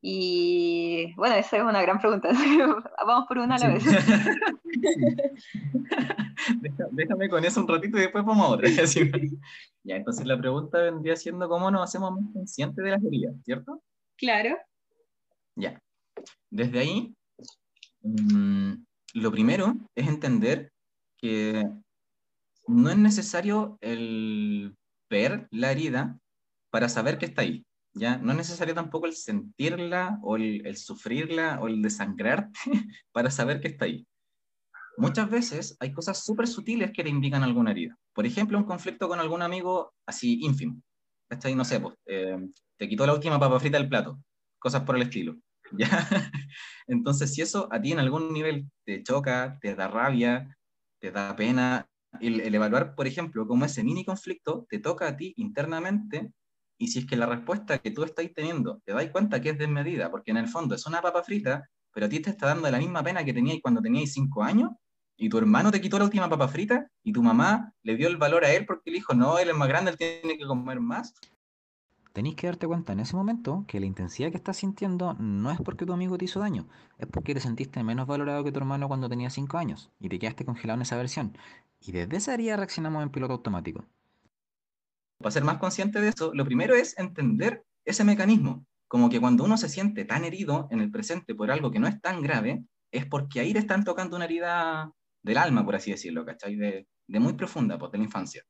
y 0.04 1.14
bueno, 1.14 1.36
esa 1.36 1.58
es 1.58 1.62
una 1.62 1.80
gran 1.80 2.00
pregunta. 2.00 2.30
Vamos 3.06 3.26
por 3.28 3.38
una 3.38 3.54
a 3.54 3.58
la 3.58 3.68
vez. 3.68 3.84
déjame 6.90 7.28
con 7.28 7.44
eso 7.44 7.60
un 7.60 7.68
ratito 7.68 7.98
y 7.98 8.00
después 8.00 8.24
vamos 8.24 8.44
a 8.44 8.50
otra. 8.50 8.68
ya, 9.84 9.96
entonces 9.96 10.26
la 10.26 10.36
pregunta 10.36 10.78
vendría 10.78 11.14
siendo 11.14 11.48
cómo 11.48 11.70
nos 11.70 11.84
hacemos 11.84 12.12
más 12.12 12.24
conscientes 12.32 12.84
de 12.84 12.90
las 12.90 13.04
heridas, 13.04 13.36
¿cierto? 13.44 13.80
Claro. 14.16 14.58
Ya. 15.54 15.80
Desde 16.50 16.80
ahí, 16.80 17.14
mm, 18.02 18.72
lo 19.14 19.30
primero 19.30 19.76
es 19.94 20.08
entender 20.08 20.72
que 21.16 21.70
no 22.66 22.90
es 22.90 22.96
necesario 22.96 23.78
el 23.80 24.74
ver 25.08 25.46
la 25.52 25.70
herida 25.70 26.18
para 26.70 26.88
saber 26.88 27.18
que 27.18 27.26
está 27.26 27.42
ahí. 27.42 27.64
¿Ya? 27.94 28.16
No 28.16 28.32
es 28.32 28.38
necesario 28.38 28.74
tampoco 28.74 29.06
el 29.06 29.14
sentirla 29.14 30.18
o 30.22 30.36
el, 30.36 30.76
sufrirla 30.76 31.60
o 31.60 31.68
el 31.68 31.82
desangrarte 31.82 32.58
para 33.12 33.30
saber 33.30 33.60
que 33.60 33.68
está 33.68 33.84
ahí. 33.86 34.06
Muchas 34.98 35.30
veces 35.30 35.76
hay 35.80 35.92
cosas 35.92 36.22
súper 36.24 36.46
sutiles 36.46 36.92
que 36.92 37.02
te 37.02 37.08
indican 37.08 37.42
alguna 37.42 37.70
herida. 37.70 37.96
Por 38.12 38.26
ejemplo, 38.26 38.58
un 38.58 38.64
conflicto 38.64 39.08
con 39.08 39.20
algún 39.20 39.42
amigo 39.42 39.94
así 40.06 40.40
ínfimo. 40.42 40.82
ahí 41.44 41.54
No 41.54 41.64
sé, 41.64 41.80
pues, 41.80 41.94
eh, 42.06 42.36
te 42.76 42.88
quitó 42.88 43.06
la 43.06 43.14
última 43.14 43.40
papa 43.40 43.58
frita 43.58 43.78
del 43.78 43.88
plato. 43.88 44.18
Cosas 44.58 44.82
por 44.82 44.96
el 44.96 45.02
estilo. 45.02 45.36
¿ya? 45.78 46.08
Entonces, 46.86 47.32
si 47.32 47.40
eso 47.40 47.68
a 47.72 47.80
ti 47.80 47.92
en 47.92 48.00
algún 48.00 48.32
nivel 48.32 48.70
te 48.84 49.02
choca, 49.02 49.58
te 49.60 49.74
da 49.74 49.88
rabia, 49.88 50.56
te 51.00 51.10
da 51.10 51.34
pena, 51.34 51.88
el, 52.20 52.40
el 52.40 52.54
evaluar, 52.54 52.94
por 52.94 53.06
ejemplo, 53.06 53.46
cómo 53.46 53.64
ese 53.64 53.82
mini 53.82 54.04
conflicto 54.04 54.66
te 54.68 54.78
toca 54.78 55.08
a 55.08 55.16
ti 55.16 55.32
internamente 55.38 56.32
y 56.82 56.88
si 56.88 56.98
es 56.98 57.06
que 57.06 57.14
la 57.14 57.26
respuesta 57.26 57.78
que 57.78 57.92
tú 57.92 58.02
estás 58.02 58.26
teniendo 58.34 58.80
te 58.84 58.92
das 58.92 59.08
cuenta 59.10 59.40
que 59.40 59.50
es 59.50 59.58
desmedida, 59.58 60.10
porque 60.10 60.32
en 60.32 60.36
el 60.36 60.48
fondo 60.48 60.74
es 60.74 60.84
una 60.84 61.00
papa 61.00 61.22
frita, 61.22 61.70
pero 61.92 62.06
a 62.06 62.08
ti 62.08 62.18
te 62.18 62.30
está 62.30 62.46
dando 62.46 62.68
la 62.68 62.78
misma 62.78 63.04
pena 63.04 63.24
que 63.24 63.32
teníais 63.32 63.60
cuando 63.62 63.80
teníais 63.80 64.12
cinco 64.12 64.42
años, 64.42 64.70
y 65.16 65.28
tu 65.28 65.38
hermano 65.38 65.70
te 65.70 65.80
quitó 65.80 65.96
la 66.00 66.06
última 66.06 66.28
papa 66.28 66.48
frita, 66.48 66.88
y 67.04 67.12
tu 67.12 67.22
mamá 67.22 67.72
le 67.84 67.94
dio 67.94 68.08
el 68.08 68.16
valor 68.16 68.44
a 68.44 68.52
él 68.52 68.66
porque 68.66 68.90
le 68.90 68.96
dijo, 68.96 69.14
no, 69.14 69.38
él 69.38 69.50
es 69.50 69.54
más 69.54 69.68
grande, 69.68 69.92
él 69.92 69.96
tiene 69.96 70.36
que 70.36 70.44
comer 70.44 70.80
más. 70.80 71.14
Tenéis 72.12 72.34
que 72.34 72.48
darte 72.48 72.66
cuenta 72.66 72.94
en 72.94 72.98
ese 72.98 73.14
momento 73.14 73.64
que 73.68 73.78
la 73.78 73.86
intensidad 73.86 74.32
que 74.32 74.36
estás 74.36 74.56
sintiendo 74.56 75.14
no 75.20 75.52
es 75.52 75.60
porque 75.60 75.86
tu 75.86 75.92
amigo 75.92 76.18
te 76.18 76.24
hizo 76.24 76.40
daño, 76.40 76.66
es 76.98 77.06
porque 77.06 77.32
te 77.32 77.38
sentiste 77.38 77.84
menos 77.84 78.08
valorado 78.08 78.42
que 78.42 78.50
tu 78.50 78.58
hermano 78.58 78.88
cuando 78.88 79.08
tenía 79.08 79.30
cinco 79.30 79.56
años 79.56 79.92
y 80.00 80.08
te 80.08 80.18
quedaste 80.18 80.44
congelado 80.44 80.78
en 80.78 80.82
esa 80.82 80.96
versión. 80.96 81.38
Y 81.78 81.92
desde 81.92 82.16
esa 82.16 82.32
área 82.32 82.56
reaccionamos 82.56 83.04
en 83.04 83.10
piloto 83.10 83.34
automático. 83.34 83.84
Para 85.22 85.32
ser 85.32 85.44
más 85.44 85.58
consciente 85.58 86.00
de 86.00 86.08
eso, 86.08 86.32
lo 86.34 86.44
primero 86.44 86.74
es 86.74 86.98
entender 86.98 87.64
ese 87.84 88.04
mecanismo, 88.04 88.66
como 88.88 89.08
que 89.08 89.20
cuando 89.20 89.44
uno 89.44 89.56
se 89.56 89.68
siente 89.68 90.04
tan 90.04 90.24
herido 90.24 90.68
en 90.70 90.80
el 90.80 90.90
presente 90.90 91.34
por 91.34 91.50
algo 91.50 91.70
que 91.70 91.78
no 91.78 91.88
es 91.88 92.00
tan 92.00 92.20
grave, 92.20 92.64
es 92.90 93.06
porque 93.06 93.40
ahí 93.40 93.52
le 93.52 93.60
están 93.60 93.84
tocando 93.84 94.16
una 94.16 94.26
herida 94.26 94.92
del 95.22 95.38
alma, 95.38 95.64
por 95.64 95.76
así 95.76 95.90
decirlo, 95.90 96.26
¿cachai? 96.26 96.56
De, 96.56 96.86
de 97.06 97.20
muy 97.20 97.32
profunda, 97.32 97.78
pues, 97.78 97.90
de 97.92 97.98
la 97.98 98.04
infancia. 98.04 98.42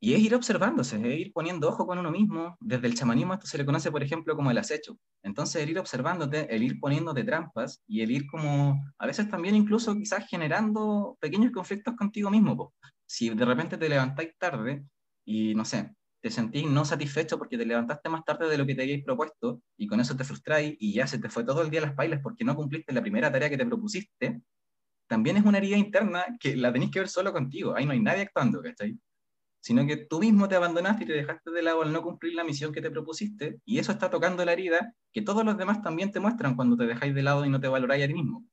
Y 0.00 0.14
es 0.14 0.20
ir 0.20 0.34
observándose, 0.34 0.96
es 0.96 1.18
ir 1.18 1.32
poniendo 1.32 1.68
ojo 1.68 1.86
con 1.86 1.98
uno 1.98 2.10
mismo. 2.10 2.56
Desde 2.60 2.86
el 2.86 2.94
chamanismo 2.94 3.34
esto 3.34 3.46
se 3.46 3.58
le 3.58 3.66
conoce, 3.66 3.90
por 3.90 4.02
ejemplo, 4.02 4.36
como 4.36 4.50
el 4.50 4.58
acecho. 4.58 4.96
Entonces, 5.24 5.62
el 5.62 5.70
ir 5.70 5.78
observándote, 5.78 6.54
el 6.54 6.62
ir 6.62 6.78
poniéndote 6.78 7.24
trampas 7.24 7.82
y 7.86 8.02
el 8.02 8.10
ir 8.12 8.26
como, 8.28 8.80
a 8.98 9.06
veces 9.06 9.28
también 9.28 9.56
incluso 9.56 9.94
quizás 9.96 10.26
generando 10.28 11.16
pequeños 11.20 11.50
conflictos 11.52 11.96
contigo 11.96 12.30
mismo. 12.30 12.72
Si 13.06 13.30
de 13.30 13.44
repente 13.44 13.76
te 13.76 13.88
levantáis 13.88 14.36
tarde 14.38 14.84
y 15.28 15.54
no 15.54 15.66
sé, 15.66 15.94
te 16.22 16.30
sentís 16.30 16.66
no 16.66 16.86
satisfecho 16.86 17.36
porque 17.36 17.58
te 17.58 17.66
levantaste 17.66 18.08
más 18.08 18.24
tarde 18.24 18.48
de 18.48 18.56
lo 18.56 18.64
que 18.64 18.74
te 18.74 18.80
habíais 18.80 19.04
propuesto 19.04 19.60
y 19.76 19.86
con 19.86 20.00
eso 20.00 20.16
te 20.16 20.24
frustráis 20.24 20.74
y 20.80 20.94
ya 20.94 21.06
se 21.06 21.18
te 21.18 21.28
fue 21.28 21.44
todo 21.44 21.60
el 21.60 21.68
día 21.68 21.80
a 21.80 21.86
las 21.86 21.94
pailas 21.94 22.20
porque 22.22 22.44
no 22.44 22.56
cumpliste 22.56 22.94
la 22.94 23.02
primera 23.02 23.30
tarea 23.30 23.50
que 23.50 23.58
te 23.58 23.66
propusiste, 23.66 24.40
también 25.06 25.36
es 25.36 25.44
una 25.44 25.58
herida 25.58 25.76
interna 25.76 26.24
que 26.40 26.56
la 26.56 26.72
tenéis 26.72 26.92
que 26.92 27.00
ver 27.00 27.10
solo 27.10 27.30
contigo. 27.30 27.76
Ahí 27.76 27.84
no 27.84 27.92
hay 27.92 28.00
nadie 28.00 28.22
actuando, 28.22 28.62
¿cachai? 28.62 28.98
Sino 29.60 29.86
que 29.86 29.98
tú 29.98 30.18
mismo 30.20 30.48
te 30.48 30.56
abandonaste 30.56 31.04
y 31.04 31.06
te 31.08 31.12
dejaste 31.12 31.50
de 31.50 31.62
lado 31.62 31.82
al 31.82 31.92
no 31.92 32.02
cumplir 32.02 32.34
la 32.34 32.44
misión 32.44 32.72
que 32.72 32.80
te 32.80 32.90
propusiste 32.90 33.60
y 33.66 33.78
eso 33.78 33.92
está 33.92 34.08
tocando 34.08 34.42
la 34.46 34.54
herida 34.54 34.94
que 35.12 35.20
todos 35.20 35.44
los 35.44 35.58
demás 35.58 35.82
también 35.82 36.10
te 36.10 36.20
muestran 36.20 36.56
cuando 36.56 36.74
te 36.74 36.86
dejáis 36.86 37.14
de 37.14 37.22
lado 37.22 37.44
y 37.44 37.50
no 37.50 37.60
te 37.60 37.68
valoráis 37.68 38.02
a 38.02 38.06
ti 38.06 38.14
mismo. 38.14 38.46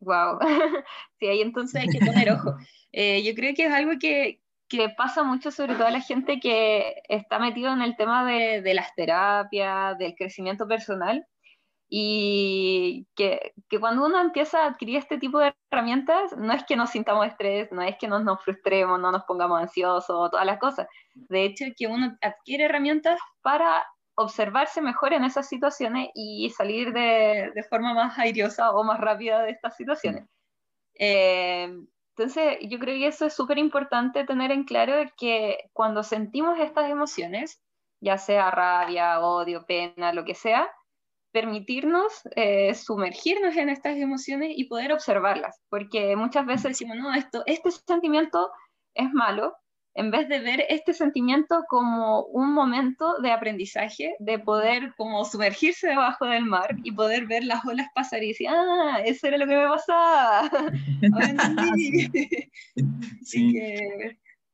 Wow, 0.00 0.38
sí, 1.20 1.26
ahí 1.28 1.42
entonces 1.42 1.80
hay 1.80 1.88
que 1.88 2.00
tener 2.00 2.32
ojo. 2.32 2.56
Eh, 2.92 3.22
yo 3.22 3.34
creo 3.34 3.54
que 3.54 3.66
es 3.66 3.72
algo 3.72 3.92
que, 4.00 4.39
que 4.70 4.88
pasa 4.88 5.24
mucho 5.24 5.50
sobre 5.50 5.74
todo 5.74 5.88
a 5.88 5.90
la 5.90 6.00
gente 6.00 6.38
que 6.40 7.02
está 7.08 7.38
metido 7.40 7.72
en 7.72 7.82
el 7.82 7.96
tema 7.96 8.24
de, 8.24 8.62
de 8.62 8.74
las 8.74 8.94
terapias, 8.94 9.98
del 9.98 10.14
crecimiento 10.14 10.66
personal, 10.68 11.26
y 11.92 13.08
que, 13.16 13.52
que, 13.68 13.80
cuando 13.80 14.06
uno 14.06 14.20
empieza 14.20 14.62
a 14.62 14.66
adquirir 14.68 14.98
este 14.98 15.18
tipo 15.18 15.40
de 15.40 15.52
herramientas, 15.72 16.36
no 16.36 16.52
es 16.52 16.62
que 16.64 16.76
nos 16.76 16.90
sintamos 16.90 17.26
estrés, 17.26 17.72
no 17.72 17.82
es 17.82 17.96
que 17.98 18.06
nos, 18.06 18.22
nos 18.22 18.40
frustremos, 18.44 19.00
no 19.00 19.10
nos 19.10 19.24
pongamos 19.24 19.60
ansiosos, 19.60 20.30
todas 20.30 20.46
las 20.46 20.60
cosas. 20.60 20.86
De 21.14 21.44
hecho, 21.44 21.64
que 21.76 21.88
uno 21.88 22.16
adquiere 22.22 22.66
herramientas 22.66 23.18
para 23.42 23.84
observarse 24.14 24.80
mejor 24.80 25.14
en 25.14 25.24
esas 25.24 25.48
situaciones 25.48 26.10
y 26.14 26.48
salir 26.50 26.92
de, 26.92 27.50
de 27.52 27.62
forma 27.64 27.92
más 27.92 28.16
airiosa 28.18 28.70
o 28.70 28.84
más 28.84 29.00
rápida 29.00 29.42
de 29.42 29.50
estas 29.50 29.76
situaciones. 29.76 30.28
Eh, 30.94 31.74
entonces, 32.20 32.58
yo 32.68 32.78
creo 32.78 32.98
que 32.98 33.06
eso 33.06 33.24
es 33.24 33.32
súper 33.32 33.56
importante 33.56 34.26
tener 34.26 34.50
en 34.50 34.64
claro 34.64 34.92
que 35.16 35.56
cuando 35.72 36.02
sentimos 36.02 36.58
estas 36.58 36.90
emociones, 36.90 37.62
ya 37.98 38.18
sea 38.18 38.50
rabia, 38.50 39.20
odio, 39.20 39.64
pena, 39.66 40.12
lo 40.12 40.26
que 40.26 40.34
sea, 40.34 40.68
permitirnos 41.32 42.12
eh, 42.36 42.74
sumergirnos 42.74 43.56
en 43.56 43.70
estas 43.70 43.96
emociones 43.96 44.52
y 44.54 44.64
poder 44.66 44.92
observarlas, 44.92 45.62
porque 45.70 46.14
muchas 46.14 46.44
veces 46.44 46.64
decimos, 46.64 46.98
no, 46.98 47.14
esto, 47.14 47.42
este 47.46 47.70
sentimiento 47.70 48.50
es 48.94 49.10
malo, 49.14 49.54
en 50.00 50.10
vez 50.10 50.28
de 50.28 50.40
ver 50.40 50.64
este 50.70 50.94
sentimiento 50.94 51.64
como 51.68 52.24
un 52.24 52.54
momento 52.54 53.18
de 53.18 53.32
aprendizaje, 53.32 54.14
de 54.18 54.38
poder 54.38 54.94
como 54.96 55.26
sumergirse 55.26 55.88
debajo 55.88 56.24
del 56.24 56.46
mar 56.46 56.74
y 56.82 56.90
poder 56.90 57.26
ver 57.26 57.44
las 57.44 57.62
olas 57.66 57.88
pasar 57.94 58.22
y 58.22 58.28
decir, 58.28 58.48
ah, 58.48 59.02
eso 59.04 59.26
era 59.26 59.36
lo 59.36 59.46
que 59.46 59.56
me 59.56 59.68
pasaba. 59.68 60.50
sí. 63.22 63.54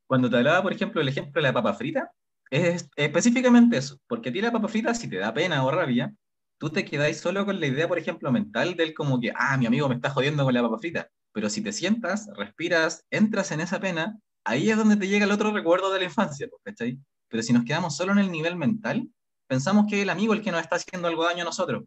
Cuando 0.09 0.29
te 0.29 0.37
hablaba, 0.37 0.65
por 0.65 0.73
ejemplo, 0.73 1.00
el 1.00 1.09
ejemplo 1.09 1.41
de 1.41 1.49
la 1.49 1.55
papa 1.55 1.75
frita, 1.75 2.11
es 2.50 2.88
específicamente 2.97 3.76
eso, 3.76 4.00
porque 4.09 4.31
a 4.31 4.33
ti 4.33 4.41
la 4.41 4.50
papa 4.50 4.67
frita, 4.67 4.95
si 4.95 5.09
te 5.09 5.19
da 5.19 5.33
pena 5.33 5.65
o 5.65 5.71
rabia, 5.71 6.12
tú 6.59 6.71
te 6.71 6.85
quedáis 6.85 7.19
solo 7.19 7.47
con 7.47 7.61
la 7.61 7.67
idea, 7.67 7.87
por 7.87 7.99
ejemplo, 7.99 8.33
mental 8.33 8.75
del 8.75 8.95
como 8.95 9.21
que, 9.21 9.33
ah, 9.33 9.57
mi 9.57 9.67
amigo 9.67 9.88
me 9.88 9.95
está 9.95 10.11
jodiendo 10.11 10.45
con 10.45 10.55
la 10.55 10.62
papa 10.62 10.79
frita. 10.79 11.09
Pero 11.33 11.50
si 11.50 11.61
te 11.61 11.71
sientas, 11.71 12.29
respiras, 12.35 13.07
entras 13.11 13.53
en 13.53 13.61
esa 13.61 13.79
pena, 13.79 14.19
ahí 14.47 14.71
es 14.71 14.76
donde 14.76 14.97
te 14.97 15.09
llega 15.09 15.26
el 15.26 15.33
otro 15.33 15.50
recuerdo 15.50 15.93
de 15.93 15.99
la 15.99 16.05
infancia, 16.07 16.49
¿cachai? 16.62 16.99
Pero 17.29 17.43
si 17.43 17.53
nos 17.53 17.65
quedamos 17.65 17.97
solo 17.97 18.12
en 18.12 18.19
el 18.19 18.31
nivel 18.31 18.57
mental, 18.57 19.09
pensamos 19.47 19.87
que 19.88 20.03
el 20.03 20.11
amigo 20.11 20.33
el 20.33 20.43
que 20.43 20.53
nos 20.53 20.61
está 20.61 20.76
haciendo 20.76 21.09
algo 21.09 21.25
daño 21.25 21.43
a 21.43 21.47
nosotros. 21.47 21.85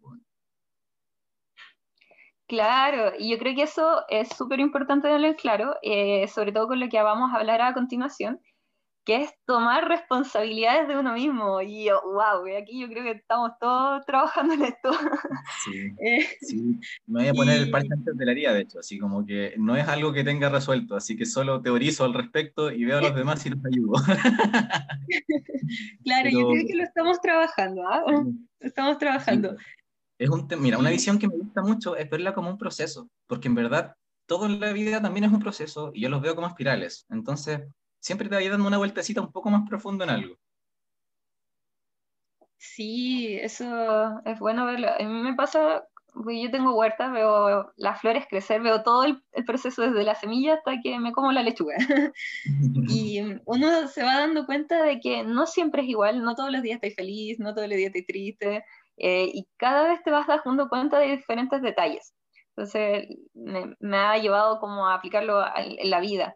Claro, 2.47 3.13
y 3.17 3.31
yo 3.31 3.37
creo 3.37 3.55
que 3.55 3.63
eso 3.63 4.03
es 4.09 4.29
súper 4.29 4.59
importante 4.59 5.07
tenerlo 5.07 5.35
claro, 5.35 5.75
eh, 5.81 6.27
sobre 6.27 6.51
todo 6.51 6.67
con 6.67 6.79
lo 6.79 6.89
que 6.89 7.01
vamos 7.01 7.31
a 7.31 7.37
hablar 7.37 7.61
a 7.61 7.73
continuación, 7.73 8.41
que 9.09 9.23
es 9.23 9.33
tomar 9.43 9.87
responsabilidades 9.87 10.87
de 10.87 10.95
uno 10.95 11.13
mismo. 11.13 11.59
Y 11.63 11.85
yo, 11.85 11.99
wow, 12.03 12.45
aquí 12.61 12.79
yo 12.79 12.87
creo 12.87 13.05
que 13.05 13.17
estamos 13.17 13.53
todos 13.59 14.05
trabajando 14.05 14.53
en 14.53 14.65
esto. 14.65 14.91
Sí, 15.63 15.91
eh, 15.99 16.27
sí. 16.41 16.79
me 17.07 17.21
voy 17.21 17.29
a 17.29 17.33
poner 17.33 17.57
el 17.57 17.71
parche 17.71 17.89
antes 17.91 18.15
de 18.15 18.23
la 18.23 18.33
herida, 18.33 18.53
de 18.53 18.61
hecho, 18.61 18.77
así 18.77 18.99
como 18.99 19.25
que 19.25 19.55
no 19.57 19.75
es 19.75 19.87
algo 19.87 20.13
que 20.13 20.23
tenga 20.23 20.49
resuelto, 20.49 20.95
así 20.95 21.17
que 21.17 21.25
solo 21.25 21.59
teorizo 21.59 22.05
al 22.05 22.13
respecto 22.13 22.69
y 22.69 22.85
veo 22.85 22.99
a 22.99 23.01
los 23.01 23.15
demás 23.15 23.43
y 23.47 23.49
los 23.49 23.65
ayudo. 23.65 23.93
claro, 26.03 26.29
yo 26.29 26.51
creo 26.51 26.67
que 26.67 26.75
lo 26.75 26.83
estamos 26.83 27.19
trabajando, 27.19 27.87
¿ah? 27.87 28.03
Estamos 28.59 28.99
trabajando. 28.99 29.57
Es 30.19 30.29
un 30.29 30.47
mira, 30.59 30.77
una 30.77 30.91
visión 30.91 31.17
que 31.17 31.27
me 31.27 31.35
gusta 31.35 31.63
mucho 31.63 31.95
es 31.95 32.07
verla 32.11 32.35
como 32.35 32.51
un 32.51 32.59
proceso, 32.59 33.09
porque 33.25 33.47
en 33.47 33.55
verdad 33.55 33.95
todo 34.27 34.45
en 34.45 34.59
la 34.59 34.71
vida 34.71 35.01
también 35.01 35.23
es 35.23 35.31
un 35.31 35.39
proceso 35.39 35.89
y 35.95 36.01
yo 36.01 36.09
los 36.09 36.21
veo 36.21 36.35
como 36.35 36.45
espirales. 36.45 37.07
Entonces, 37.09 37.61
siempre 37.99 38.29
te 38.29 38.35
vaya 38.35 38.51
dando 38.51 38.67
una 38.67 38.77
vueltecita 38.77 39.21
un 39.21 39.31
poco 39.31 39.49
más 39.49 39.67
profundo 39.67 40.03
en 40.03 40.09
algo. 40.09 40.35
Sí, 42.57 43.37
eso 43.41 44.21
es 44.25 44.37
bueno 44.39 44.65
verlo. 44.65 44.89
A 44.89 44.97
mí 44.99 45.21
me 45.21 45.33
pasa, 45.33 45.83
yo 46.13 46.51
tengo 46.51 46.75
huertas, 46.75 47.11
veo 47.11 47.71
las 47.77 48.01
flores 48.01 48.25
crecer, 48.29 48.61
veo 48.61 48.83
todo 48.83 49.05
el, 49.05 49.23
proceso 49.45 49.81
desde 49.81 50.03
la 50.03 50.15
semilla 50.15 50.55
hasta 50.55 50.79
que 50.83 50.99
me 50.99 51.13
como 51.13 51.31
la 51.31 51.41
lechuga. 51.41 51.75
y 52.89 53.21
uno 53.45 53.87
se 53.87 54.03
va 54.03 54.19
dando 54.19 54.45
cuenta 54.45 54.83
de 54.83 54.99
que 54.99 55.23
no 55.23 55.45
siempre 55.45 55.83
es 55.83 55.87
igual, 55.87 56.21
no 56.21 56.35
todos 56.35 56.51
los 56.51 56.61
días 56.61 56.75
estoy 56.75 56.91
feliz, 56.91 57.39
no 57.39 57.53
todos 57.55 57.69
los 57.69 57.77
días 57.77 57.87
estoy 57.95 58.05
triste, 58.05 58.65
eh, 58.97 59.29
y 59.33 59.47
cada 59.55 59.87
vez 59.87 60.03
te 60.03 60.11
vas 60.11 60.27
dando 60.27 60.67
cuenta 60.67 60.99
de 60.99 61.15
diferentes 61.15 61.61
detalles. 61.61 62.13
Entonces, 62.49 63.07
me, 63.33 63.97
ha 63.97 64.17
llevado 64.17 64.59
como 64.59 64.85
a 64.87 64.95
aplicarlo 64.95 65.45
en 65.55 65.89
la 65.89 66.01
vida. 66.01 66.35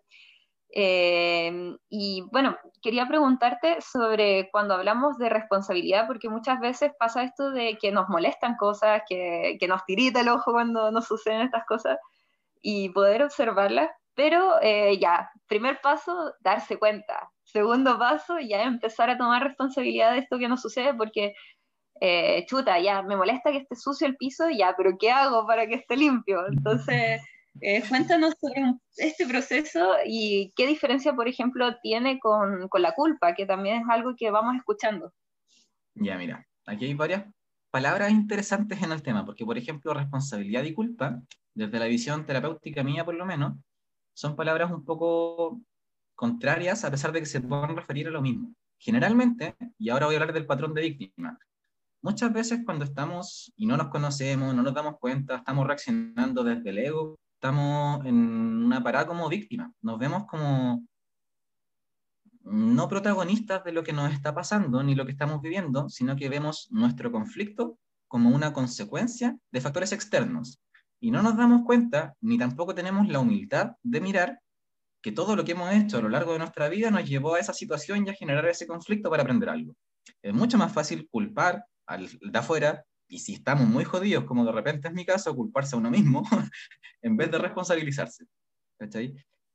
Eh, 0.76 1.78
y 1.90 2.24
bueno, 2.32 2.58
quería 2.82 3.08
preguntarte 3.08 3.78
sobre 3.82 4.50
cuando 4.52 4.74
hablamos 4.74 5.18
de 5.20 5.30
responsabilidad, 5.30 6.08
porque 6.08 6.30
muchas 6.30 6.60
veces 6.60 6.92
pasa 6.98 7.24
esto 7.24 7.52
de 7.52 7.78
que 7.78 7.92
nos 7.92 8.10
molestan 8.10 8.56
cosas, 8.56 9.04
que, 9.08 9.58
que 9.60 9.68
nos 9.68 9.86
tirita 9.86 10.22
el 10.22 10.30
ojo 10.30 10.52
cuando 10.52 10.92
nos 10.92 11.06
suceden 11.06 11.42
estas 11.42 11.66
cosas, 11.66 12.00
y 12.62 12.90
poder 12.90 13.22
observarlas, 13.24 13.90
pero 14.16 14.56
eh, 14.62 14.98
ya, 15.00 15.30
primer 15.48 15.80
paso, 15.82 16.34
darse 16.40 16.80
cuenta. 16.80 17.30
Segundo 17.44 18.00
paso, 18.00 18.40
ya 18.40 18.64
empezar 18.64 19.10
a 19.10 19.18
tomar 19.18 19.44
responsabilidad 19.44 20.14
de 20.14 20.20
esto 20.20 20.40
que 20.40 20.48
nos 20.48 20.62
sucede, 20.62 20.94
porque 20.94 21.36
eh, 22.00 22.46
chuta, 22.48 22.80
ya 22.80 23.04
me 23.04 23.16
molesta 23.16 23.52
que 23.52 23.58
esté 23.58 23.76
sucio 23.76 24.08
el 24.08 24.18
piso, 24.18 24.50
ya, 24.50 24.74
pero 24.76 24.98
¿qué 25.00 25.12
hago 25.12 25.46
para 25.46 25.68
que 25.68 25.76
esté 25.76 25.98
limpio? 25.98 26.48
Entonces, 26.48 27.22
eh, 27.62 27.84
cuéntanos 27.88 28.34
sobre 28.40 28.74
este 28.98 29.28
proceso 29.28 29.96
y 30.06 30.52
qué 30.56 30.68
diferencia, 30.68 31.14
por 31.14 31.28
ejemplo, 31.28 31.78
tiene 31.82 32.20
con, 32.20 32.68
con, 32.68 32.82
la 32.82 32.94
culpa, 32.94 33.36
que 33.36 33.46
también 33.46 33.82
es 33.82 33.90
algo 33.90 34.16
que 34.18 34.32
vamos 34.32 34.56
escuchando. 34.56 35.14
Ya, 35.96 36.18
mira, 36.18 36.46
aquí 36.66 36.86
hay 36.86 36.94
varias 36.94 37.26
palabras 37.70 38.12
interesantes 38.12 38.82
en 38.82 38.92
el 38.92 39.02
tema, 39.02 39.26
porque, 39.26 39.46
por 39.46 39.58
ejemplo, 39.58 39.94
responsabilidad 39.94 40.64
y 40.64 40.74
culpa, 40.74 41.22
desde 41.54 41.80
la 41.80 41.86
visión 41.86 42.26
terapéutica 42.26 42.84
mía 42.84 43.06
por 43.06 43.16
lo 43.16 43.26
menos, 43.26 43.54
son 44.14 44.36
palabras 44.36 44.72
un 44.72 44.84
poco 44.84 45.62
contrarias 46.16 46.84
a 46.86 46.92
pesar 46.92 47.12
de 47.12 47.20
que 47.20 47.26
se 47.26 47.42
puedan 47.42 47.76
referir 47.76 48.08
a 48.08 48.12
lo 48.12 48.22
mismo. 48.22 48.54
Generalmente, 48.78 49.56
y 49.78 49.90
ahora 49.90 50.08
voy 50.08 50.16
a 50.16 50.20
hablar 50.20 50.34
del 50.34 50.46
patrón 50.46 50.74
de 50.74 50.82
víctima, 50.82 51.38
muchas 52.02 52.34
veces 52.34 52.62
cuando 52.66 52.86
estamos 52.86 53.52
y 53.56 53.66
no 53.66 53.78
nos 53.78 53.88
conocemos, 53.88 54.54
no 54.54 54.62
nos 54.62 54.74
damos 54.74 55.00
cuenta, 55.00 55.38
estamos 55.38 55.66
reaccionando 55.66 56.44
desde 56.44 56.70
el 56.70 56.78
ego, 56.78 57.20
estamos 57.44 58.06
en 58.06 58.16
una 58.16 58.82
parada 58.82 59.06
como 59.06 59.28
víctima, 59.28 59.70
nos 59.82 60.00
vemos 60.00 60.24
como 60.28 60.88
no 62.44 62.88
protagonistas 62.88 63.66
de 63.66 63.74
lo 63.74 63.84
que 63.84 63.92
nos 63.92 64.14
está 64.14 64.34
pasando 64.34 64.82
ni 64.82 64.96
lo 64.96 65.06
que 65.06 65.12
estamos 65.12 65.42
viviendo, 65.42 65.90
sino 65.90 66.16
que 66.16 66.30
vemos 66.30 66.70
nuestro 66.72 67.12
conflicto 67.12 67.78
como 68.08 68.30
una 68.30 68.54
consecuencia 68.54 69.38
de 69.52 69.60
factores 69.60 69.92
externos. 69.92 70.62
Y 71.02 71.12
no 71.12 71.22
nos 71.22 71.36
damos 71.36 71.66
cuenta, 71.66 72.16
ni 72.22 72.38
tampoco 72.38 72.74
tenemos 72.74 73.10
la 73.10 73.20
humildad 73.20 73.74
de 73.84 74.00
mirar 74.00 74.40
que 75.02 75.12
todo 75.12 75.36
lo 75.36 75.44
que 75.44 75.52
hemos 75.52 75.74
hecho 75.74 75.98
a 75.98 76.02
lo 76.02 76.08
largo 76.08 76.32
de 76.32 76.40
nuestra 76.40 76.70
vida 76.70 76.92
nos 76.92 77.10
llevó 77.10 77.36
a 77.36 77.42
esa 77.42 77.52
situación 77.52 78.08
y 78.08 78.10
a 78.10 78.14
generar 78.14 78.46
ese 78.46 78.68
conflicto 78.68 79.10
para 79.10 79.24
aprender 79.24 79.50
algo. 79.50 79.76
Es 80.22 80.34
mucho 80.34 80.58
más 80.58 80.72
fácil 80.72 81.10
culpar, 81.12 81.66
al 81.88 82.08
de 82.08 82.40
afuera, 82.40 82.86
y 83.08 83.20
si 83.20 83.34
estamos 83.34 83.68
muy 83.68 83.84
jodidos, 83.84 84.26
como 84.26 84.46
de 84.46 84.52
repente 84.52 84.88
es 84.88 84.94
mi 84.94 85.06
caso, 85.06 85.36
culparse 85.36 85.76
a 85.76 85.80
uno 85.80 85.92
mismo 85.92 86.24
en 87.02 87.18
vez 87.18 87.32
de 87.32 87.38
responsabilizarse. 87.38 88.26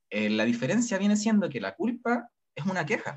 Eh, 0.09 0.29
la 0.29 0.45
diferencia 0.45 0.97
viene 0.97 1.15
siendo 1.15 1.49
que 1.49 1.59
la 1.59 1.75
culpa 1.75 2.29
es 2.55 2.65
una 2.65 2.85
queja. 2.85 3.13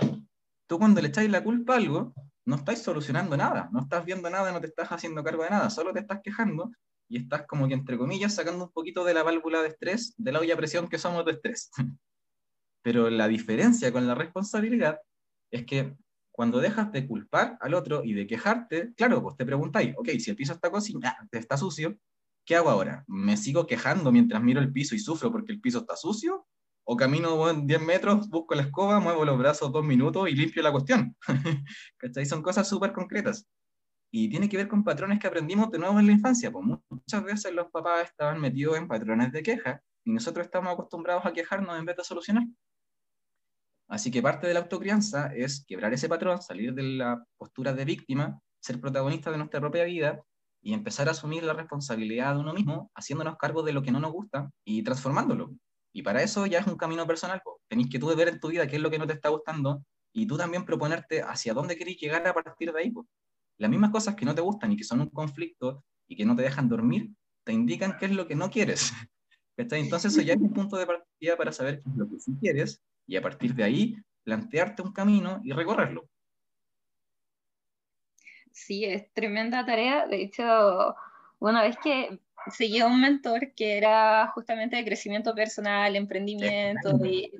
Tú 0.66 0.78
cuando 0.78 1.00
le 1.00 1.08
echáis 1.08 1.30
la 1.30 1.42
culpa 1.42 1.74
a 1.74 1.76
algo, 1.76 2.12
no 2.44 2.56
estáis 2.56 2.80
solucionando 2.80 3.36
nada, 3.36 3.68
no 3.72 3.82
estás 3.82 4.04
viendo 4.04 4.28
nada, 4.30 4.52
no 4.52 4.60
te 4.60 4.66
estás 4.66 4.88
haciendo 4.90 5.22
cargo 5.22 5.44
de 5.44 5.50
nada, 5.50 5.70
solo 5.70 5.92
te 5.92 6.00
estás 6.00 6.20
quejando 6.22 6.70
y 7.08 7.18
estás 7.18 7.46
como 7.46 7.68
que 7.68 7.74
entre 7.74 7.98
comillas 7.98 8.34
sacando 8.34 8.64
un 8.64 8.72
poquito 8.72 9.04
de 9.04 9.14
la 9.14 9.22
válvula 9.22 9.62
de 9.62 9.68
estrés, 9.68 10.14
de 10.16 10.32
la 10.32 10.40
olla 10.40 10.54
a 10.54 10.56
presión 10.56 10.88
que 10.88 10.98
somos 10.98 11.24
de 11.24 11.32
estrés. 11.32 11.70
Pero 12.82 13.10
la 13.10 13.28
diferencia 13.28 13.92
con 13.92 14.06
la 14.06 14.14
responsabilidad 14.14 14.98
es 15.50 15.64
que 15.66 15.96
cuando 16.32 16.60
dejas 16.60 16.90
de 16.92 17.06
culpar 17.06 17.58
al 17.60 17.74
otro 17.74 18.02
y 18.02 18.14
de 18.14 18.26
quejarte, 18.26 18.92
claro, 18.96 19.22
pues 19.22 19.36
te 19.36 19.44
preguntáis, 19.44 19.94
ok, 19.96 20.08
si 20.18 20.30
el 20.30 20.36
piso 20.36 20.54
está 20.54 20.70
está 21.30 21.56
sucio, 21.56 21.96
¿qué 22.44 22.56
hago 22.56 22.70
ahora? 22.70 23.04
¿Me 23.06 23.36
sigo 23.36 23.66
quejando 23.66 24.10
mientras 24.10 24.42
miro 24.42 24.60
el 24.60 24.72
piso 24.72 24.94
y 24.94 24.98
sufro 24.98 25.30
porque 25.30 25.52
el 25.52 25.60
piso 25.60 25.80
está 25.80 25.94
sucio? 25.94 26.46
¿O 26.84 26.96
camino 26.96 27.52
10 27.54 27.80
metros, 27.82 28.28
busco 28.28 28.54
la 28.54 28.62
escoba, 28.62 28.98
muevo 28.98 29.24
los 29.24 29.38
brazos 29.38 29.70
dos 29.70 29.84
minutos 29.84 30.28
y 30.28 30.34
limpio 30.34 30.62
la 30.62 30.72
cuestión? 30.72 31.16
¿Cachai? 31.98 32.26
Son 32.26 32.42
cosas 32.42 32.68
súper 32.68 32.92
concretas. 32.92 33.46
Y 34.10 34.28
tiene 34.28 34.48
que 34.48 34.56
ver 34.56 34.68
con 34.68 34.82
patrones 34.82 35.18
que 35.20 35.26
aprendimos 35.26 35.70
de 35.70 35.78
nuevo 35.78 35.98
en 36.00 36.06
la 36.06 36.12
infancia. 36.12 36.50
Pues 36.50 36.64
muchas 36.64 37.24
veces 37.24 37.52
los 37.52 37.70
papás 37.70 38.06
estaban 38.06 38.40
metidos 38.40 38.76
en 38.76 38.88
patrones 38.88 39.32
de 39.32 39.42
queja 39.42 39.82
y 40.04 40.12
nosotros 40.12 40.44
estamos 40.46 40.72
acostumbrados 40.72 41.24
a 41.24 41.32
quejarnos 41.32 41.78
en 41.78 41.84
vez 41.84 41.96
de 41.96 42.04
solucionar. 42.04 42.44
Así 43.88 44.10
que 44.10 44.22
parte 44.22 44.46
de 44.46 44.54
la 44.54 44.60
autocrianza 44.60 45.34
es 45.34 45.64
quebrar 45.66 45.92
ese 45.92 46.08
patrón, 46.08 46.40
salir 46.40 46.72
de 46.72 46.82
la 46.82 47.24
postura 47.36 47.72
de 47.74 47.84
víctima, 47.84 48.40
ser 48.60 48.80
protagonista 48.80 49.30
de 49.30 49.38
nuestra 49.38 49.60
propia 49.60 49.84
vida 49.84 50.22
y 50.62 50.72
empezar 50.72 51.08
a 51.08 51.10
asumir 51.10 51.42
la 51.42 51.52
responsabilidad 51.52 52.34
de 52.34 52.40
uno 52.40 52.54
mismo, 52.54 52.90
haciéndonos 52.94 53.36
cargo 53.36 53.62
de 53.62 53.72
lo 53.72 53.82
que 53.82 53.90
no 53.90 54.00
nos 54.00 54.12
gusta 54.12 54.50
y 54.64 54.82
transformándolo. 54.82 55.52
Y 55.92 56.02
para 56.02 56.22
eso 56.22 56.46
ya 56.46 56.60
es 56.60 56.66
un 56.66 56.76
camino 56.76 57.06
personal. 57.06 57.42
Tenéis 57.68 57.90
que 57.90 57.98
tú 57.98 58.14
ver 58.14 58.28
en 58.28 58.40
tu 58.40 58.48
vida 58.48 58.66
qué 58.66 58.76
es 58.76 58.82
lo 58.82 58.90
que 58.90 58.98
no 58.98 59.06
te 59.06 59.12
está 59.12 59.28
gustando 59.28 59.84
y 60.14 60.26
tú 60.26 60.36
también 60.38 60.64
proponerte 60.64 61.22
hacia 61.22 61.52
dónde 61.52 61.76
queréis 61.76 62.00
llegar 62.00 62.26
a 62.26 62.32
partir 62.32 62.72
de 62.72 62.80
ahí. 62.80 62.94
Las 63.58 63.70
mismas 63.70 63.90
cosas 63.90 64.14
que 64.14 64.24
no 64.24 64.34
te 64.34 64.40
gustan 64.40 64.72
y 64.72 64.76
que 64.76 64.84
son 64.84 65.00
un 65.00 65.10
conflicto 65.10 65.84
y 66.08 66.16
que 66.16 66.24
no 66.24 66.36
te 66.36 66.42
dejan 66.42 66.68
dormir, 66.68 67.10
te 67.44 67.52
indican 67.52 67.96
qué 67.98 68.06
es 68.06 68.12
lo 68.12 68.26
que 68.26 68.36
no 68.36 68.50
quieres. 68.50 68.92
Entonces 69.56 70.12
eso 70.12 70.22
ya 70.22 70.34
es 70.34 70.40
un 70.40 70.52
punto 70.52 70.76
de 70.76 70.86
partida 70.86 71.36
para 71.36 71.52
saber 71.52 71.82
qué 71.82 71.90
es 71.90 71.96
lo 71.96 72.08
que 72.08 72.18
sí 72.18 72.32
quieres 72.40 72.80
y 73.06 73.16
a 73.16 73.22
partir 73.22 73.54
de 73.54 73.64
ahí 73.64 73.96
plantearte 74.24 74.82
un 74.82 74.92
camino 74.92 75.40
y 75.44 75.52
recorrerlo. 75.52 76.08
Sí, 78.52 78.84
es 78.84 79.12
tremenda 79.12 79.64
tarea. 79.64 80.06
De 80.06 80.22
hecho, 80.22 80.94
una 81.38 81.62
vez 81.62 81.76
que 81.82 82.18
seguí 82.50 82.80
a 82.80 82.86
un 82.86 83.00
mentor 83.00 83.52
que 83.54 83.76
era 83.76 84.28
justamente 84.28 84.76
de 84.76 84.84
crecimiento 84.84 85.34
personal, 85.34 85.96
emprendimiento, 85.96 87.04
y 87.04 87.32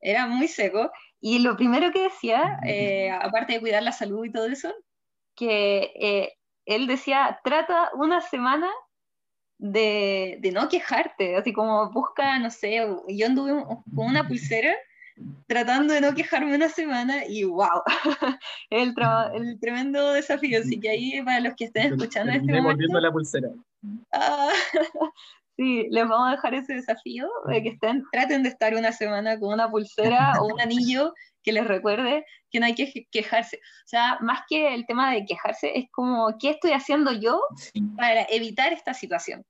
era 0.00 0.26
muy 0.26 0.48
seco. 0.48 0.90
Y 1.20 1.40
lo 1.40 1.56
primero 1.56 1.90
que 1.92 2.02
decía, 2.02 2.60
eh, 2.64 3.10
aparte 3.10 3.54
de 3.54 3.60
cuidar 3.60 3.82
la 3.82 3.92
salud 3.92 4.24
y 4.24 4.32
todo 4.32 4.46
eso, 4.46 4.72
que 5.34 5.92
eh, 6.00 6.34
él 6.66 6.86
decía, 6.86 7.40
trata 7.42 7.90
una 7.94 8.20
semana 8.20 8.68
de, 9.58 10.38
de, 10.40 10.52
no 10.52 10.68
quejarte, 10.68 11.36
así 11.36 11.52
como 11.52 11.90
busca, 11.90 12.38
no 12.38 12.50
sé, 12.50 12.86
yo 13.08 13.26
anduve 13.26 13.64
con 13.94 14.06
una 14.06 14.28
pulsera 14.28 14.76
tratando 15.46 15.94
de 15.94 16.00
no 16.00 16.14
quejarme 16.14 16.54
una 16.54 16.68
semana 16.68 17.24
y 17.26 17.44
wow, 17.44 17.82
el, 18.70 18.94
el 19.34 19.60
tremendo 19.60 20.12
desafío. 20.12 20.60
Así 20.60 20.78
que 20.80 20.90
ahí 20.90 21.22
para 21.22 21.40
los 21.40 21.54
que 21.54 21.66
estén 21.66 21.92
escuchando 21.92 22.32
este 22.32 22.60
momento... 22.60 23.00
la 23.00 23.12
pulsera. 23.12 23.50
Ah, 24.12 24.50
Sí, 25.58 25.88
les 25.90 26.08
vamos 26.08 26.28
a 26.28 26.36
dejar 26.36 26.54
ese 26.54 26.74
desafío 26.74 27.28
de 27.48 27.60
que 27.64 27.70
estén, 27.70 28.04
traten 28.12 28.44
de 28.44 28.48
estar 28.48 28.76
una 28.76 28.92
semana 28.92 29.40
con 29.40 29.52
una 29.52 29.68
pulsera 29.68 30.34
o 30.40 30.46
un 30.46 30.60
anillo 30.60 31.12
que 31.42 31.52
les 31.52 31.66
recuerde 31.66 32.24
que 32.52 32.60
no 32.60 32.66
hay 32.66 32.76
que 32.76 33.08
quejarse. 33.10 33.56
O 33.56 33.88
sea, 33.88 34.18
más 34.20 34.42
que 34.48 34.72
el 34.72 34.86
tema 34.86 35.10
de 35.12 35.24
quejarse, 35.24 35.76
es 35.76 35.86
como, 35.90 36.38
¿qué 36.38 36.50
estoy 36.50 36.70
haciendo 36.70 37.10
yo 37.10 37.40
para 37.96 38.22
evitar 38.30 38.72
esta 38.72 38.94
situación? 38.94 39.44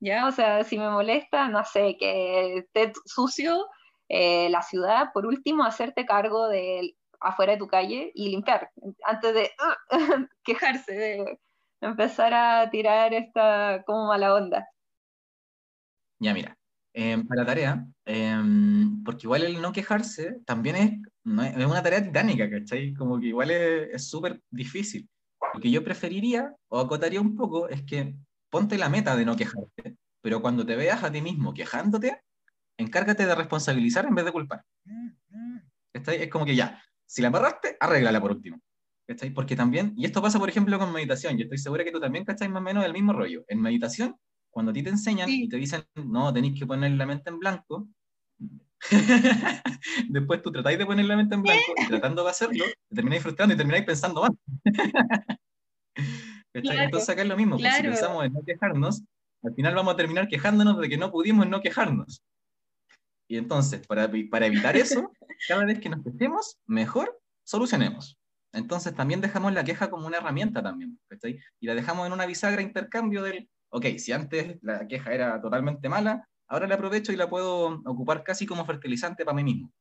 ¿Ya? 0.00 0.26
O 0.26 0.32
sea, 0.32 0.64
si 0.64 0.78
me 0.78 0.88
molesta, 0.88 1.48
no 1.48 1.62
sé, 1.66 1.98
que 1.98 2.56
esté 2.60 2.94
sucio 3.04 3.66
eh, 4.14 4.50
la 4.50 4.60
ciudad, 4.60 5.10
por 5.14 5.24
último, 5.24 5.64
hacerte 5.64 6.04
cargo 6.04 6.46
de 6.46 6.94
afuera 7.18 7.52
de 7.52 7.58
tu 7.58 7.66
calle 7.66 8.12
y 8.14 8.28
limpiar, 8.28 8.70
antes 9.04 9.32
de 9.32 9.50
quejarse, 10.44 10.92
de 10.92 11.38
empezar 11.80 12.34
a 12.34 12.68
tirar 12.68 13.14
esta 13.14 13.82
como 13.86 14.08
mala 14.08 14.34
onda. 14.34 14.68
Ya, 16.18 16.34
mira, 16.34 16.54
em, 16.92 17.26
para 17.26 17.40
la 17.40 17.46
tarea, 17.46 17.86
em, 18.04 19.02
porque 19.02 19.26
igual 19.26 19.44
el 19.44 19.62
no 19.62 19.72
quejarse 19.72 20.40
también 20.44 20.76
es, 20.76 21.56
es 21.56 21.66
una 21.66 21.82
tarea 21.82 22.04
titánica, 22.04 22.50
¿cachai? 22.50 22.92
Como 22.92 23.18
que 23.18 23.28
igual 23.28 23.50
es 23.50 24.10
súper 24.10 24.42
difícil. 24.50 25.08
Lo 25.54 25.60
que 25.60 25.70
yo 25.70 25.82
preferiría 25.82 26.54
o 26.68 26.80
acotaría 26.80 27.20
un 27.20 27.34
poco 27.34 27.66
es 27.70 27.82
que 27.84 28.14
ponte 28.50 28.76
la 28.76 28.90
meta 28.90 29.16
de 29.16 29.24
no 29.24 29.36
quejarte, 29.36 29.96
pero 30.20 30.42
cuando 30.42 30.66
te 30.66 30.76
veas 30.76 31.02
a 31.02 31.10
ti 31.10 31.22
mismo 31.22 31.54
quejándote, 31.54 32.20
encárgate 32.78 33.26
de 33.26 33.34
responsabilizar 33.34 34.06
en 34.06 34.14
vez 34.14 34.24
de 34.24 34.32
culpar. 34.32 34.64
Es 35.92 36.28
como 36.28 36.44
que 36.44 36.56
ya, 36.56 36.82
si 37.06 37.22
la 37.22 37.28
amarraste, 37.28 37.76
arréglala 37.80 38.20
por 38.20 38.32
último. 38.32 38.60
Porque 39.34 39.56
también, 39.56 39.92
y 39.96 40.06
esto 40.06 40.22
pasa 40.22 40.38
por 40.38 40.48
ejemplo 40.48 40.78
con 40.78 40.92
meditación, 40.92 41.36
yo 41.36 41.44
estoy 41.44 41.58
segura 41.58 41.84
que 41.84 41.92
tú 41.92 42.00
también 42.00 42.24
cacháis 42.24 42.50
más 42.50 42.60
o 42.60 42.64
menos 42.64 42.84
el 42.84 42.92
mismo 42.92 43.12
rollo. 43.12 43.44
En 43.48 43.60
meditación, 43.60 44.16
cuando 44.50 44.70
a 44.70 44.72
ti 44.72 44.82
te 44.82 44.90
enseñan 44.90 45.28
y 45.28 45.48
te 45.48 45.56
dicen, 45.56 45.82
no, 45.96 46.32
tenéis 46.32 46.58
que 46.58 46.66
poner 46.66 46.92
la 46.92 47.06
mente 47.06 47.30
en 47.30 47.38
blanco, 47.38 47.88
después 50.08 50.42
tú 50.42 50.50
tratáis 50.50 50.78
de 50.78 50.86
poner 50.86 51.04
la 51.04 51.16
mente 51.16 51.34
en 51.34 51.42
blanco 51.42 51.74
y 51.76 51.86
tratando 51.88 52.24
de 52.24 52.30
hacerlo, 52.30 52.64
te 52.88 52.96
termináis 52.96 53.22
frustrando 53.22 53.54
y 53.54 53.56
termináis 53.56 53.84
pensando 53.84 54.22
más. 54.22 54.30
Entonces 56.54 57.08
acá 57.08 57.22
es 57.22 57.28
lo 57.28 57.36
mismo, 57.36 57.56
pues, 57.56 57.76
si 57.76 57.82
pensamos 57.82 58.24
en 58.24 58.32
no 58.32 58.42
quejarnos, 58.44 59.02
al 59.42 59.54
final 59.54 59.74
vamos 59.74 59.94
a 59.94 59.96
terminar 59.96 60.28
quejándonos 60.28 60.78
de 60.78 60.88
que 60.88 60.96
no 60.96 61.10
pudimos 61.10 61.48
no 61.48 61.60
quejarnos. 61.60 62.22
Y 63.32 63.38
entonces, 63.38 63.86
para, 63.86 64.10
para 64.30 64.44
evitar 64.44 64.76
eso, 64.76 65.10
cada 65.48 65.64
vez 65.64 65.80
que 65.80 65.88
nos 65.88 66.04
quejemos, 66.04 66.58
mejor 66.66 67.18
solucionemos. 67.44 68.18
Entonces 68.52 68.94
también 68.94 69.22
dejamos 69.22 69.54
la 69.54 69.64
queja 69.64 69.88
como 69.88 70.06
una 70.06 70.18
herramienta 70.18 70.62
también, 70.62 71.00
Y 71.58 71.66
la 71.66 71.74
dejamos 71.74 72.06
en 72.06 72.12
una 72.12 72.26
bisagra 72.26 72.60
intercambio 72.60 73.22
del, 73.22 73.48
ok, 73.70 73.86
si 73.96 74.12
antes 74.12 74.58
la 74.60 74.86
queja 74.86 75.14
era 75.14 75.40
totalmente 75.40 75.88
mala, 75.88 76.28
ahora 76.46 76.66
la 76.66 76.74
aprovecho 76.74 77.10
y 77.10 77.16
la 77.16 77.30
puedo 77.30 77.80
ocupar 77.86 78.22
casi 78.22 78.44
como 78.44 78.66
fertilizante 78.66 79.24
para 79.24 79.34
mí 79.34 79.44
mismo. 79.44 79.72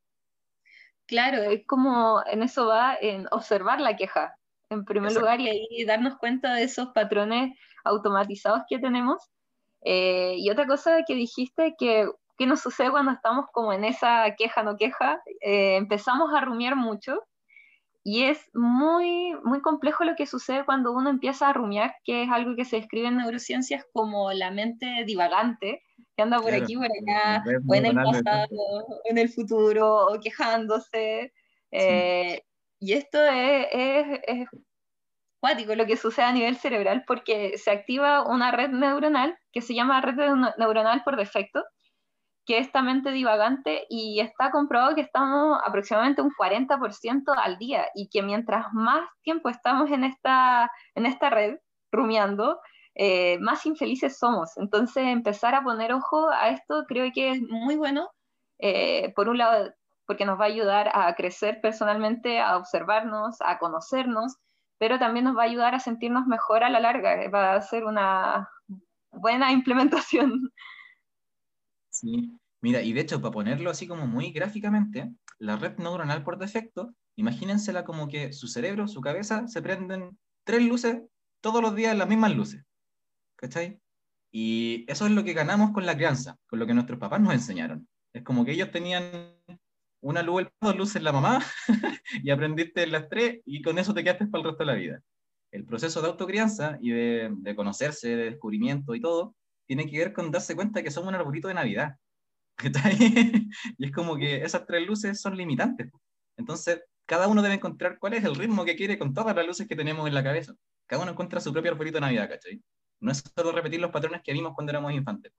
Claro, 1.06 1.44
es 1.44 1.68
como 1.68 2.24
en 2.28 2.44
eso 2.44 2.68
va 2.68 2.96
en 3.02 3.28
observar 3.32 3.82
la 3.82 3.98
queja, 3.98 4.34
en 4.70 4.86
primer 4.86 5.12
lugar, 5.12 5.42
y 5.42 5.50
ahí 5.50 5.84
darnos 5.86 6.18
cuenta 6.20 6.54
de 6.54 6.64
esos 6.64 6.94
patrones 6.94 7.60
automatizados 7.84 8.62
que 8.70 8.80
tenemos. 8.80 9.30
Eh, 9.84 10.36
y 10.38 10.50
otra 10.50 10.66
cosa 10.68 11.04
que 11.06 11.16
dijiste, 11.16 11.76
que 11.78 12.08
¿Qué 12.42 12.48
nos 12.48 12.62
sucede 12.62 12.90
cuando 12.90 13.12
estamos 13.12 13.46
como 13.54 13.72
en 13.72 13.84
esa 13.84 14.34
queja, 14.36 14.64
no 14.64 14.76
queja? 14.76 15.22
Eh, 15.42 15.76
empezamos 15.76 16.34
a 16.34 16.42
rumiar 16.42 16.76
mucho 16.76 17.22
y 18.04 18.24
es 18.24 18.50
muy, 18.56 19.36
muy 19.44 19.62
complejo 19.62 20.04
lo 20.06 20.16
que 20.16 20.26
sucede 20.26 20.66
cuando 20.66 20.92
uno 20.92 21.12
empieza 21.12 21.48
a 21.48 21.54
rumiar, 21.54 21.94
que 22.04 22.24
es 22.24 22.32
algo 22.32 22.56
que 22.56 22.66
se 22.66 22.78
describe 22.78 23.10
en 23.10 23.18
neurociencias 23.18 23.86
como 23.94 24.34
la 24.34 24.50
mente 24.50 25.04
divagante, 25.06 25.84
que 26.16 26.24
anda 26.24 26.40
por 26.40 26.52
aquí, 26.56 26.76
por 26.76 26.88
acá, 26.88 27.44
o 27.68 27.76
en 27.76 27.86
el 27.86 27.96
pasado, 27.96 28.48
o 28.50 29.02
en 29.04 29.20
el 29.20 29.30
futuro, 29.30 30.08
o 30.08 30.20
quejándose. 30.20 31.32
Eh, 31.70 32.42
y 32.80 32.94
esto 32.94 33.24
es, 33.24 33.68
es, 33.72 34.20
es 34.26 34.48
cuático 35.40 35.76
lo 35.76 35.86
que 35.86 35.96
sucede 35.96 36.26
a 36.26 36.32
nivel 36.32 36.56
cerebral 36.56 37.04
porque 37.06 37.60
se 37.60 37.70
activa 37.70 38.24
una 38.24 38.52
red 38.52 38.70
neuronal 38.70 39.38
que 39.52 39.62
se 39.62 39.76
llama 39.76 40.02
red 40.02 40.16
neuronal 40.58 41.04
por 41.04 41.18
defecto, 41.18 41.64
que 42.52 42.58
esta 42.58 42.82
mente 42.82 43.12
divagante 43.12 43.86
y 43.90 44.20
está 44.20 44.52
comprobado 44.52 44.94
que 44.94 45.00
estamos 45.00 45.58
aproximadamente 45.66 46.22
un 46.22 46.32
40% 46.32 47.34
al 47.34 47.58
día 47.58 47.88
y 47.96 48.10
que 48.10 48.22
mientras 48.22 48.66
más 48.74 49.08
tiempo 49.24 49.48
estamos 49.48 49.90
en 49.90 50.04
esta, 50.04 50.70
en 50.96 51.06
esta 51.06 51.30
red 51.30 51.60
rumiando, 51.94 52.60
eh, 52.96 53.40
más 53.40 53.66
infelices 53.66 54.20
somos. 54.20 54.58
Entonces 54.58 55.06
empezar 55.06 55.56
a 55.56 55.64
poner 55.64 55.94
ojo 55.94 56.28
a 56.30 56.50
esto 56.50 56.84
creo 56.90 57.10
que 57.16 57.32
es 57.32 57.42
muy 57.42 57.78
bueno, 57.78 58.10
eh, 58.60 59.14
por 59.16 59.30
un 59.30 59.38
lado 59.38 59.74
porque 60.06 60.26
nos 60.26 60.38
va 60.38 60.44
a 60.44 60.48
ayudar 60.48 60.92
a 60.94 61.16
crecer 61.16 61.62
personalmente, 61.62 62.42
a 62.42 62.58
observarnos, 62.58 63.38
a 63.40 63.60
conocernos, 63.60 64.36
pero 64.78 65.00
también 65.00 65.24
nos 65.24 65.38
va 65.38 65.44
a 65.44 65.46
ayudar 65.46 65.74
a 65.74 65.80
sentirnos 65.80 66.28
mejor 66.28 66.66
a 66.66 66.70
la 66.70 66.82
larga, 66.82 67.30
va 67.30 67.54
a 67.54 67.62
ser 67.62 67.86
una 67.86 68.50
buena 69.10 69.52
implementación. 69.54 70.52
Sí, 71.90 72.41
mira, 72.62 72.82
y 72.82 72.94
de 72.94 73.02
hecho, 73.02 73.22
para 73.22 73.32
ponerlo 73.32 73.70
así 73.70 73.88
como 73.88 74.08
muy 74.08 74.32
gráficamente, 74.32 75.12
la 75.40 75.58
red 75.58 75.78
neuronal 75.78 76.24
por 76.24 76.38
defecto, 76.38 76.94
imagínensela 77.16 77.84
como 77.84 78.08
que 78.08 78.34
su 78.34 78.48
cerebro, 78.48 78.88
su 78.88 79.02
cabeza, 79.02 79.48
se 79.48 79.62
prenden 79.62 80.18
tres 80.44 80.64
luces 80.64 81.02
todos 81.42 81.62
los 81.62 81.76
días, 81.76 81.98
las 81.98 82.08
mismas 82.08 82.36
luces. 82.36 82.64
¿Cachai? 83.36 83.80
Y 84.32 84.86
eso 84.88 85.06
es 85.06 85.12
lo 85.12 85.24
que 85.24 85.34
ganamos 85.34 85.72
con 85.72 85.86
la 85.86 85.96
crianza, 85.96 86.38
con 86.48 86.60
lo 86.60 86.68
que 86.68 86.74
nuestros 86.74 87.00
papás 87.00 87.20
nos 87.20 87.34
enseñaron. 87.34 87.88
Es 88.14 88.24
como 88.24 88.46
que 88.46 88.52
ellos 88.52 88.72
tenían 88.72 89.36
una 90.02 90.24
luz, 90.24 90.48
dos 90.62 90.76
luces 90.76 91.02
la 91.02 91.12
mamá, 91.12 91.44
y 92.24 92.30
aprendiste 92.30 92.88
las 92.88 93.10
tres, 93.10 93.42
y 93.46 93.62
con 93.62 93.78
eso 93.78 93.94
te 93.94 94.04
quedaste 94.04 94.28
para 94.28 94.42
el 94.42 94.50
resto 94.50 94.64
de 94.64 94.72
la 94.72 94.78
vida. 94.78 95.02
El 95.52 95.66
proceso 95.66 96.02
de 96.02 96.08
autocrianza 96.08 96.78
y 96.82 96.92
de, 96.92 97.30
de 97.34 97.56
conocerse, 97.56 98.16
de 98.16 98.32
descubrimiento 98.32 98.96
y 98.96 99.02
todo, 99.02 99.36
tiene 99.68 99.90
que 99.90 99.98
ver 99.98 100.14
con 100.14 100.32
darse 100.32 100.56
cuenta 100.56 100.82
que 100.82 100.92
somos 100.92 101.10
un 101.10 101.16
arbolito 101.16 101.48
de 101.48 101.54
Navidad. 101.54 101.96
y 103.78 103.86
es 103.86 103.92
como 103.92 104.16
que 104.18 104.44
esas 104.44 104.66
tres 104.66 104.86
luces 104.86 105.20
son 105.20 105.36
limitantes. 105.36 105.92
Entonces, 106.38 106.82
cada 107.06 107.28
uno 107.28 107.42
debe 107.42 107.56
encontrar 107.56 107.98
cuál 108.00 108.14
es 108.14 108.24
el 108.24 108.36
ritmo 108.36 108.66
que 108.66 108.76
quiere 108.76 108.98
con 108.98 109.14
todas 109.14 109.36
las 109.36 109.46
luces 109.46 109.68
que 109.68 109.76
tenemos 109.76 110.08
en 110.08 110.14
la 110.14 110.24
cabeza. 110.24 110.54
Cada 110.88 111.04
uno 111.04 111.12
encuentra 111.12 111.42
su 111.42 111.52
propio 111.52 111.72
arbolito 111.72 111.98
de 111.98 112.02
Navidad, 112.02 112.30
¿cachai? 112.30 112.62
No 113.00 113.12
es 113.12 113.24
solo 113.36 113.52
repetir 113.52 113.80
los 113.80 113.92
patrones 113.92 114.22
que 114.24 114.34
vimos 114.34 114.54
cuando 114.54 114.72
éramos 114.72 114.94
infantes. 114.94 115.34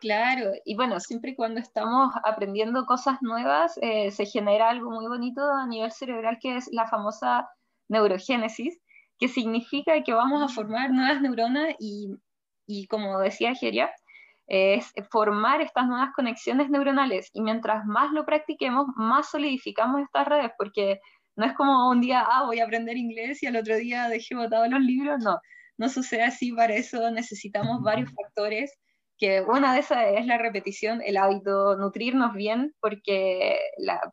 Claro, 0.00 0.52
y 0.64 0.76
bueno, 0.76 0.98
siempre 0.98 1.32
y 1.32 1.36
cuando 1.36 1.60
estamos 1.60 2.14
aprendiendo 2.24 2.86
cosas 2.86 3.18
nuevas, 3.20 3.78
eh, 3.82 4.10
se 4.10 4.24
genera 4.24 4.70
algo 4.70 4.90
muy 4.90 5.06
bonito 5.06 5.42
a 5.42 5.66
nivel 5.66 5.92
cerebral 5.92 6.38
que 6.40 6.56
es 6.56 6.68
la 6.72 6.86
famosa 6.86 7.50
neurogénesis, 7.88 8.80
que 9.18 9.28
significa 9.28 10.02
que 10.02 10.14
vamos 10.14 10.42
a 10.42 10.54
formar 10.54 10.90
nuevas 10.90 11.20
neuronas 11.20 11.74
y, 11.78 12.16
y 12.66 12.86
como 12.86 13.18
decía 13.18 13.54
Geria, 13.54 13.90
es 14.50 14.92
formar 15.12 15.60
estas 15.60 15.86
nuevas 15.86 16.10
conexiones 16.14 16.68
neuronales 16.70 17.30
y 17.32 17.40
mientras 17.40 17.86
más 17.86 18.12
lo 18.12 18.26
practiquemos, 18.26 18.86
más 18.96 19.30
solidificamos 19.30 20.02
estas 20.02 20.26
redes, 20.26 20.50
porque 20.58 20.98
no 21.36 21.46
es 21.46 21.54
como 21.54 21.88
un 21.88 22.00
día, 22.00 22.26
ah, 22.28 22.44
voy 22.46 22.58
a 22.58 22.64
aprender 22.64 22.96
inglés 22.96 23.42
y 23.44 23.46
al 23.46 23.54
otro 23.54 23.76
día 23.76 24.08
dejé 24.08 24.34
botados 24.34 24.68
los 24.68 24.80
libros, 24.80 25.20
no, 25.22 25.38
no 25.78 25.88
sucede 25.88 26.24
así, 26.24 26.50
para 26.50 26.74
eso 26.74 27.12
necesitamos 27.12 27.80
varios 27.82 28.10
factores, 28.12 28.76
que 29.18 29.40
una 29.42 29.72
de 29.74 29.80
esas 29.80 29.98
es 30.16 30.26
la 30.26 30.36
repetición, 30.36 31.00
el 31.04 31.16
hábito, 31.16 31.76
nutrirnos 31.76 32.34
bien, 32.34 32.74
porque 32.80 33.56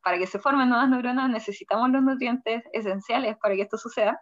para 0.03 0.19
que 0.19 0.27
se 0.27 0.37
formen 0.37 0.69
nuevas 0.69 0.89
neuronas 0.89 1.31
necesitamos 1.31 1.89
los 1.89 2.03
nutrientes 2.03 2.61
esenciales 2.73 3.37
para 3.41 3.55
que 3.55 3.61
esto 3.63 3.77
suceda 3.77 4.21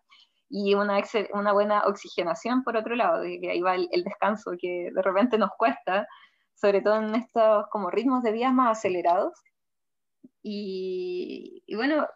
y 0.49 0.73
una, 0.73 1.01
una 1.33 1.53
buena 1.53 1.83
oxigenación 1.85 2.63
por 2.63 2.77
otro 2.77 2.95
lado, 2.95 3.23
que 3.23 3.49
ahí 3.49 3.61
va 3.61 3.75
el, 3.75 4.03
descanso 4.03 4.51
que 4.59 4.91
de 4.93 5.01
repente 5.01 5.37
nos 5.37 5.51
cuesta, 5.57 6.07
sobre 6.53 6.81
todo 6.81 6.97
en 6.97 7.15
estos 7.15 7.65
como 7.71 7.89
ritmos 7.89 8.23
de 8.23 8.31
vida 8.31 8.51
más 8.51 8.77
acelerados. 8.77 9.33
Y, 10.41 11.63
bueno, 11.75 12.07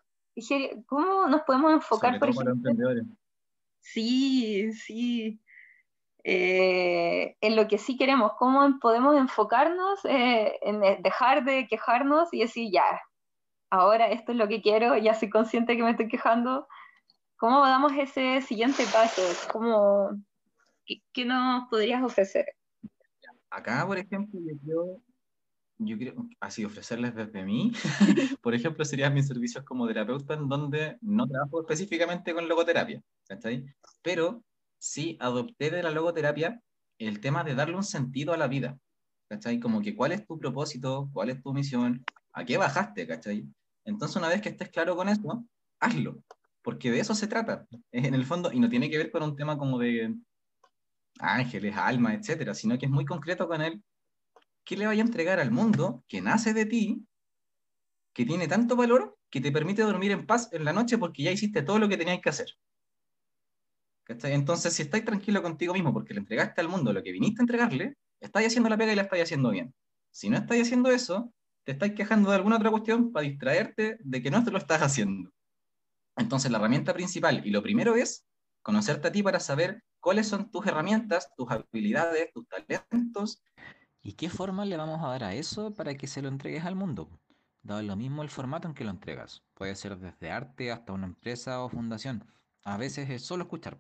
¿cómo 0.85 1.27
nos 1.27 1.41
podemos 1.41 1.73
enfocar, 1.73 2.19
por 2.19 2.29
ejemplo? 2.29 2.73
Sí, 3.79 4.71
sí. 4.73 5.41
Eh, 6.23 7.35
en 7.41 7.55
lo 7.55 7.67
que 7.67 7.77
sí 7.77 7.97
queremos, 7.97 8.33
cómo 8.37 8.77
podemos 8.79 9.17
enfocarnos 9.17 10.03
eh, 10.03 10.59
en 10.61 11.01
dejar 11.01 11.43
de 11.45 11.65
quejarnos 11.67 12.29
y 12.33 12.41
decir, 12.41 12.69
ya, 12.71 13.01
ahora 13.69 14.09
esto 14.09 14.33
es 14.33 14.37
lo 14.37 14.47
que 14.47 14.61
quiero, 14.61 14.97
ya 14.97 15.13
soy 15.13 15.29
consciente 15.29 15.77
que 15.77 15.83
me 15.83 15.91
estoy 15.91 16.07
quejando, 16.07 16.67
¿Cómo 17.39 17.62
damos 17.62 17.93
ese 17.93 18.41
siguiente 18.41 18.84
paso? 18.91 19.21
¿Cómo, 19.54 20.10
qué, 20.86 21.23
nos 21.23 21.69
podrías 21.69 22.04
ofrecer? 22.04 22.45
Acá, 23.49 23.88
por 23.88 23.97
ejemplo, 23.97 24.41
yo 24.62 25.02
yo 25.78 25.97
creo 25.97 26.28
así 26.41 26.65
ofrecerles 26.65 27.15
desde 27.15 27.45
mí, 27.45 27.71
por 28.41 28.54
ejemplo, 28.54 28.84
serían 28.84 29.13
mis 29.13 29.28
servicios 29.28 29.63
como 29.63 29.88
terapeuta 29.88 30.34
en 30.34 30.49
donde 30.49 30.97
no 30.99 31.25
trabajo 31.25 31.62
específicamente 31.62 32.34
con 32.34 32.49
logoterapia, 32.49 33.02
¿cachai? 33.25 33.65
Pero 34.02 34.43
sí 34.78 35.17
adopté 35.21 35.71
de 35.71 35.82
la 35.82 35.91
logoterapia 35.91 36.62
el 36.97 37.21
tema 37.21 37.45
de 37.45 37.56
darle 37.56 37.78
un 37.78 37.86
sentido 37.86 38.34
a 38.34 38.38
la 38.38 38.49
vida, 38.49 38.78
¿cachai? 39.30 39.62
Como 39.62 39.82
que 39.82 39.95
cuál 39.95 40.12
es 40.12 40.28
tu 40.28 40.38
propósito, 40.38 41.10
cuál 41.13 41.30
es 41.30 41.41
tu 41.41 41.54
misión, 41.54 42.04
a 42.34 42.43
qué 42.43 42.58
bajaste, 42.58 43.08
¿cachai? 43.08 43.47
Entonces 43.86 44.17
una 44.17 44.28
vez 44.28 44.41
que 44.41 44.49
estés 44.49 44.69
claro 44.69 44.97
con 44.97 45.08
eso, 45.08 45.45
hazlo, 45.80 46.21
porque 46.62 46.91
de 46.91 47.00
eso 47.00 47.15
se 47.15 47.28
trata, 47.28 47.67
en 47.91 48.13
el 48.13 48.26
fondo, 48.26 48.52
y 48.52 48.60
no 48.60 48.69
tiene 48.69 48.89
que 48.89 48.98
ver 48.98 49.12
con 49.12 49.24
un 49.24 49.36
tema 49.36 49.58
como 49.58 49.80
de 49.80 50.15
ángeles, 51.19 51.76
alma, 51.76 52.13
etcétera, 52.13 52.54
sino 52.54 52.78
que 52.78 52.86
es 52.86 52.91
muy 52.91 53.06
concreto 53.06 53.48
con 53.48 53.62
él, 53.62 53.84
¿qué 54.63 54.78
le 54.78 54.88
vaya 54.88 55.04
a 55.04 55.06
entregar 55.06 55.39
al 55.39 55.52
mundo 55.52 56.04
que 56.08 56.22
nace 56.22 56.54
de 56.54 56.65
ti, 56.65 57.06
que 58.13 58.26
tiene 58.26 58.48
tanto 58.48 58.76
valor, 58.76 59.17
que 59.30 59.41
te 59.41 59.52
permite 59.52 59.82
dormir 59.82 60.12
en 60.12 60.26
paz 60.26 60.50
en 60.52 60.65
la 60.65 60.74
noche 60.74 60.98
porque 60.98 61.24
ya 61.24 61.32
hiciste 61.32 61.62
todo 61.62 61.80
lo 61.80 61.89
que 61.89 61.98
tenías 61.98 62.19
que 62.22 62.30
hacer? 62.30 62.50
Entonces, 64.08 64.74
si 64.74 64.82
estáis 64.82 65.06
tranquilo 65.06 65.41
contigo 65.43 65.74
mismo 65.74 65.93
porque 65.93 66.13
le 66.13 66.22
entregaste 66.22 66.62
al 66.62 66.67
mundo 66.67 66.91
lo 66.91 67.04
que 67.04 67.12
viniste 67.12 67.41
a 67.41 67.43
entregarle, 67.43 67.95
estáis 68.19 68.48
haciendo 68.48 68.69
la 68.69 68.78
pega 68.78 68.91
y 68.91 68.95
la 68.95 69.04
estáis 69.04 69.24
haciendo 69.24 69.52
bien. 69.52 69.74
Si 70.10 70.30
no 70.30 70.38
estáis 70.38 70.63
haciendo 70.63 70.89
eso, 70.89 71.32
te 71.63 71.74
estáis 71.74 71.93
quejando 71.93 72.32
de 72.32 72.38
alguna 72.38 72.56
otra 72.56 72.72
cuestión 72.72 73.12
para 73.12 73.28
distraerte 73.28 73.98
de 74.00 74.22
que 74.24 74.32
no 74.32 74.43
te 74.43 74.50
lo 74.50 74.58
estás 74.58 74.82
haciendo. 74.82 75.32
Entonces, 76.19 76.51
la 76.51 76.58
herramienta 76.58 76.93
principal 76.93 77.41
y 77.45 77.49
lo 77.49 77.63
primero 77.63 77.95
es 77.95 78.25
conocerte 78.62 79.08
a 79.08 79.12
ti 79.12 79.23
para 79.23 79.39
saber 79.39 79.84
cuáles 80.01 80.27
son 80.27 80.51
tus 80.51 80.67
herramientas, 80.67 81.32
tus 81.36 81.49
habilidades, 81.49 82.32
tus 82.34 82.45
talentos. 82.47 83.41
¿Y 84.01 84.13
qué 84.13 84.29
forma 84.29 84.65
le 84.65 84.77
vamos 84.77 85.01
a 85.03 85.08
dar 85.08 85.23
a 85.23 85.34
eso 85.34 85.73
para 85.73 85.95
que 85.95 86.08
se 86.08 86.21
lo 86.21 86.27
entregues 86.27 86.65
al 86.65 86.75
mundo? 86.75 87.10
Dado 87.62 87.82
lo 87.84 87.95
mismo 87.95 88.21
el 88.21 88.29
formato 88.29 88.67
en 88.67 88.73
que 88.73 88.84
lo 88.84 88.91
entregas. 88.91 89.43
Puede 89.53 89.75
ser 89.75 89.97
desde 89.97 90.29
arte 90.29 90.71
hasta 90.71 90.93
una 90.93 91.05
empresa 91.05 91.63
o 91.63 91.69
fundación. 91.69 92.25
A 92.63 92.77
veces 92.77 93.10
es 93.10 93.25
solo 93.25 93.43
escuchar. 93.43 93.77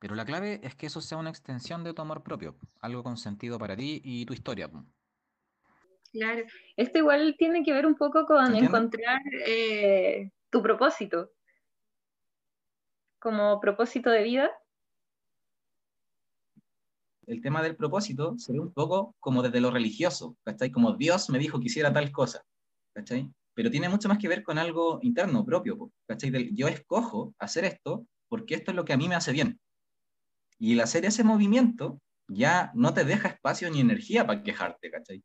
Pero 0.00 0.16
la 0.16 0.24
clave 0.24 0.60
es 0.64 0.74
que 0.74 0.86
eso 0.86 1.00
sea 1.00 1.18
una 1.18 1.30
extensión 1.30 1.84
de 1.84 1.94
tu 1.94 2.02
amor 2.02 2.24
propio, 2.24 2.56
algo 2.80 3.04
con 3.04 3.16
sentido 3.16 3.56
para 3.58 3.76
ti 3.76 4.00
y 4.04 4.26
tu 4.26 4.32
historia. 4.32 4.68
Claro, 6.12 6.42
esto 6.76 6.98
igual 6.98 7.36
tiene 7.38 7.62
que 7.62 7.72
ver 7.72 7.86
un 7.86 7.94
poco 7.94 8.26
con 8.26 8.54
encontrar 8.56 9.20
eh, 9.46 10.30
tu 10.50 10.60
propósito, 10.60 11.30
como 13.22 13.60
propósito 13.60 14.10
de 14.10 14.22
vida. 14.24 14.50
El 17.26 17.40
tema 17.40 17.62
del 17.62 17.76
propósito 17.76 18.36
sería 18.36 18.60
un 18.60 18.72
poco 18.72 19.14
como 19.20 19.42
desde 19.42 19.60
lo 19.60 19.70
religioso, 19.70 20.36
¿cachai? 20.44 20.72
Como 20.72 20.96
Dios 20.96 21.30
me 21.30 21.38
dijo 21.38 21.60
que 21.60 21.66
hiciera 21.66 21.92
tal 21.92 22.10
cosa, 22.10 22.42
¿cachai? 22.92 23.30
Pero 23.54 23.70
tiene 23.70 23.88
mucho 23.88 24.08
más 24.08 24.18
que 24.18 24.28
ver 24.28 24.42
con 24.42 24.58
algo 24.58 24.98
interno, 25.02 25.44
propio, 25.44 25.92
¿cachai? 26.06 26.52
yo 26.52 26.66
escojo 26.66 27.32
hacer 27.38 27.64
esto 27.64 28.06
porque 28.28 28.54
esto 28.54 28.72
es 28.72 28.76
lo 28.76 28.84
que 28.84 28.92
a 28.92 28.96
mí 28.96 29.08
me 29.08 29.14
hace 29.14 29.30
bien. 29.30 29.60
Y 30.58 30.72
el 30.72 30.80
hacer 30.80 31.04
ese 31.04 31.22
movimiento 31.22 32.00
ya 32.28 32.72
no 32.74 32.92
te 32.92 33.04
deja 33.04 33.28
espacio 33.28 33.70
ni 33.70 33.80
energía 33.80 34.26
para 34.26 34.42
quejarte, 34.42 34.90
¿cachai? 34.90 35.22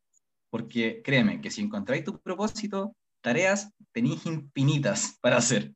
Porque 0.50 1.02
créeme 1.02 1.40
que 1.40 1.50
si 1.50 1.62
encontráis 1.62 2.04
tu 2.04 2.20
propósito, 2.20 2.94
tareas 3.22 3.72
tenéis 3.92 4.24
infinitas 4.26 5.18
para 5.20 5.38
hacer. 5.38 5.74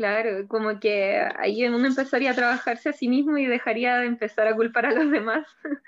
Claro, 0.00 0.48
como 0.48 0.80
que 0.80 1.20
ahí 1.36 1.62
uno 1.66 1.86
empezaría 1.86 2.30
a 2.30 2.34
trabajarse 2.34 2.88
a 2.88 2.92
sí 2.94 3.06
mismo 3.06 3.36
y 3.36 3.44
dejaría 3.44 3.98
de 3.98 4.06
empezar 4.06 4.46
a 4.48 4.56
culpar 4.56 4.86
a 4.86 4.92
los 4.92 5.10
demás. 5.10 5.46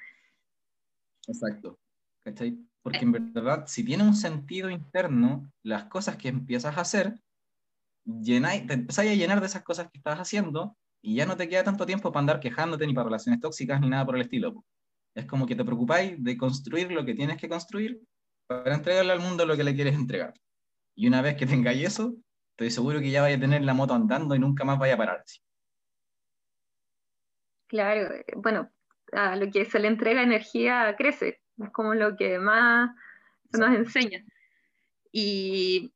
Exacto. 1.26 1.78
¿Cachai? 2.22 2.58
Porque 2.82 2.98
en 2.98 3.32
verdad, 3.32 3.64
si 3.66 3.82
tiene 3.82 4.02
un 4.02 4.14
sentido 4.14 4.68
interno, 4.68 5.50
las 5.62 5.84
cosas 5.84 6.18
que 6.18 6.28
empiezas 6.28 6.76
a 6.76 6.82
hacer 6.82 7.14
llenáis, 8.04 8.66
te 8.66 8.74
empezáis 8.74 9.12
a 9.12 9.14
llenar 9.14 9.40
de 9.40 9.46
esas 9.46 9.62
cosas 9.62 9.90
que 9.90 9.96
estás 9.96 10.18
haciendo 10.20 10.76
y 11.00 11.14
ya 11.14 11.24
no 11.24 11.38
te 11.38 11.48
queda 11.48 11.64
tanto 11.64 11.86
tiempo 11.86 12.12
para 12.12 12.20
andar 12.20 12.40
quejándote 12.40 12.86
ni 12.86 12.92
para 12.92 13.06
relaciones 13.06 13.40
tóxicas 13.40 13.80
ni 13.80 13.88
nada 13.88 14.04
por 14.04 14.16
el 14.16 14.20
estilo. 14.20 14.62
Es 15.14 15.24
como 15.24 15.46
que 15.46 15.56
te 15.56 15.64
preocupáis 15.64 16.22
de 16.22 16.36
construir 16.36 16.92
lo 16.92 17.02
que 17.06 17.14
tienes 17.14 17.38
que 17.38 17.48
construir 17.48 17.98
para 18.46 18.74
entregarle 18.74 19.12
al 19.12 19.20
mundo 19.20 19.46
lo 19.46 19.56
que 19.56 19.64
le 19.64 19.74
quieres 19.74 19.94
entregar. 19.94 20.34
Y 20.94 21.06
una 21.06 21.22
vez 21.22 21.34
que 21.34 21.46
tengáis 21.46 21.86
eso, 21.86 22.14
estoy 22.52 22.70
seguro 22.70 23.00
que 23.00 23.10
ya 23.10 23.22
vaya 23.22 23.36
a 23.36 23.40
tener 23.40 23.62
la 23.62 23.74
moto 23.74 23.94
andando 23.94 24.34
y 24.34 24.38
nunca 24.38 24.64
más 24.64 24.78
vaya 24.78 24.94
a 24.94 24.98
parar. 24.98 25.24
Claro, 27.66 28.14
eh, 28.14 28.24
bueno, 28.36 28.70
a 29.12 29.36
lo 29.36 29.50
que 29.50 29.64
se 29.64 29.78
le 29.78 29.88
entrega 29.88 30.22
energía 30.22 30.94
crece, 30.96 31.40
es 31.58 31.70
como 31.70 31.94
lo 31.94 32.16
que 32.16 32.38
más 32.38 32.90
se 33.50 33.58
nos 33.58 33.74
enseña. 33.74 34.24
Y 35.10 35.92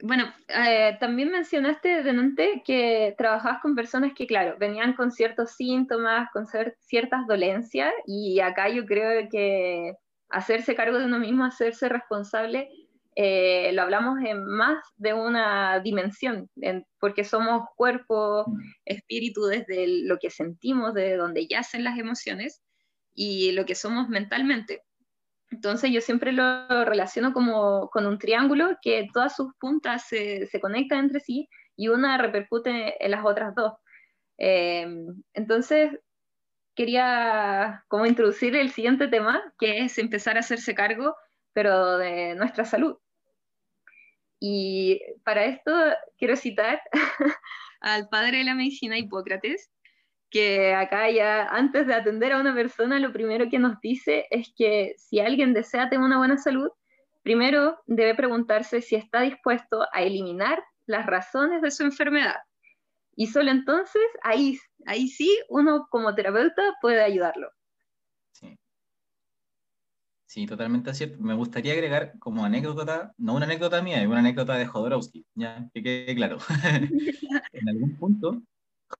bueno, 0.00 0.32
eh, 0.48 0.96
también 0.98 1.30
mencionaste 1.30 2.02
delante 2.02 2.62
que 2.64 3.14
trabajabas 3.16 3.60
con 3.62 3.76
personas 3.76 4.12
que, 4.14 4.26
claro, 4.26 4.56
venían 4.58 4.94
con 4.94 5.12
ciertos 5.12 5.52
síntomas, 5.52 6.28
con 6.32 6.46
ciertas 6.46 7.26
dolencias, 7.28 7.92
y 8.06 8.40
acá 8.40 8.68
yo 8.68 8.84
creo 8.84 9.28
que 9.30 9.94
hacerse 10.28 10.74
cargo 10.74 10.98
de 10.98 11.04
uno 11.04 11.20
mismo, 11.20 11.44
hacerse 11.44 11.88
responsable, 11.88 12.68
eh, 13.14 13.72
lo 13.72 13.82
hablamos 13.82 14.18
en 14.24 14.44
más 14.44 14.82
de 14.96 15.12
una 15.12 15.80
dimensión, 15.80 16.48
porque 16.98 17.24
somos 17.24 17.68
cuerpo, 17.76 18.44
mm. 18.46 18.60
espíritu, 18.86 19.46
desde 19.46 19.86
lo 20.04 20.18
que 20.18 20.30
sentimos, 20.30 20.94
de 20.94 21.16
donde 21.16 21.46
yacen 21.46 21.84
las 21.84 21.98
emociones, 21.98 22.62
y 23.14 23.52
lo 23.52 23.66
que 23.66 23.74
somos 23.74 24.08
mentalmente. 24.08 24.82
Entonces 25.50 25.90
yo 25.90 26.00
siempre 26.00 26.32
lo 26.32 26.84
relaciono 26.84 27.32
como 27.32 27.90
con 27.90 28.06
un 28.06 28.18
triángulo 28.18 28.78
que 28.80 29.08
todas 29.12 29.36
sus 29.36 29.52
puntas 29.60 30.06
se, 30.08 30.48
conectan 30.60 31.00
entre 31.00 31.20
sí 31.20 31.48
y 31.76 31.88
una 31.88 32.16
repercute 32.16 33.04
en 33.04 33.10
las 33.10 33.24
otras 33.24 33.54
dos. 33.54 33.74
Eh, 34.38 34.86
entonces 35.34 35.98
quería 36.74 37.84
como 37.88 38.06
introducir 38.06 38.56
el 38.56 38.70
siguiente 38.70 39.08
tema, 39.08 39.42
que 39.58 39.80
es 39.80 39.98
empezar 39.98 40.36
a 40.38 40.40
hacerse 40.40 40.74
cargo, 40.74 41.14
pero 41.52 41.98
de 41.98 42.34
nuestra 42.34 42.64
salud. 42.64 42.96
Y 44.40 45.00
para 45.24 45.44
esto 45.44 45.72
quiero 46.18 46.36
citar 46.36 46.82
al 47.80 48.08
padre 48.08 48.38
de 48.38 48.44
la 48.44 48.54
medicina 48.54 48.98
Hipócrates, 48.98 49.70
que 50.30 50.74
acá 50.74 51.10
ya 51.10 51.46
antes 51.46 51.86
de 51.86 51.94
atender 51.94 52.32
a 52.32 52.40
una 52.40 52.54
persona, 52.54 52.98
lo 52.98 53.12
primero 53.12 53.48
que 53.50 53.58
nos 53.58 53.78
dice 53.80 54.26
es 54.30 54.52
que 54.56 54.94
si 54.96 55.20
alguien 55.20 55.52
desea 55.52 55.88
tener 55.88 56.04
una 56.04 56.18
buena 56.18 56.38
salud, 56.38 56.70
primero 57.22 57.78
debe 57.86 58.14
preguntarse 58.14 58.80
si 58.80 58.96
está 58.96 59.20
dispuesto 59.20 59.86
a 59.92 60.02
eliminar 60.02 60.62
las 60.86 61.06
razones 61.06 61.62
de 61.62 61.70
su 61.70 61.84
enfermedad. 61.84 62.36
Y 63.14 63.26
solo 63.26 63.50
entonces, 63.50 64.02
ahí, 64.22 64.58
ahí 64.86 65.08
sí, 65.08 65.38
uno 65.48 65.86
como 65.90 66.14
terapeuta 66.14 66.62
puede 66.80 67.02
ayudarlo. 67.02 67.50
Sí. 68.32 68.58
Sí, 70.32 70.46
totalmente 70.46 70.94
cierto. 70.94 71.18
Me 71.20 71.34
gustaría 71.34 71.74
agregar 71.74 72.18
como 72.18 72.42
anécdota, 72.42 73.12
no 73.18 73.34
una 73.34 73.44
anécdota 73.44 73.82
mía, 73.82 74.00
es 74.00 74.08
una 74.08 74.20
anécdota 74.20 74.54
de 74.56 74.64
Jodorowsky, 74.64 75.26
ya 75.34 75.68
que 75.74 75.82
quede 75.82 76.14
claro. 76.14 76.38
en 77.52 77.68
algún 77.68 77.98
punto, 77.98 78.42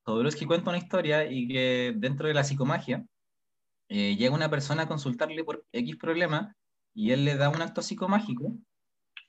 Jodorowsky 0.05 0.45
cuenta 0.45 0.69
una 0.69 0.79
historia 0.79 1.25
y 1.25 1.49
que 1.49 1.95
dentro 1.97 2.29
de 2.29 2.35
la 2.35 2.45
psicomagia 2.45 3.07
eh, 3.89 4.15
llega 4.15 4.35
una 4.35 4.51
persona 4.51 4.83
a 4.83 4.89
consultarle 4.89 5.43
por 5.43 5.65
X 5.73 5.97
problema 5.97 6.55
y 6.93 7.13
él 7.13 7.25
le 7.25 7.37
da 7.37 7.49
un 7.49 7.63
acto 7.63 7.81
psicomágico 7.81 8.55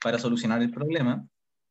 para 0.03 0.19
solucionar 0.19 0.61
el 0.61 0.71
problema 0.71 1.25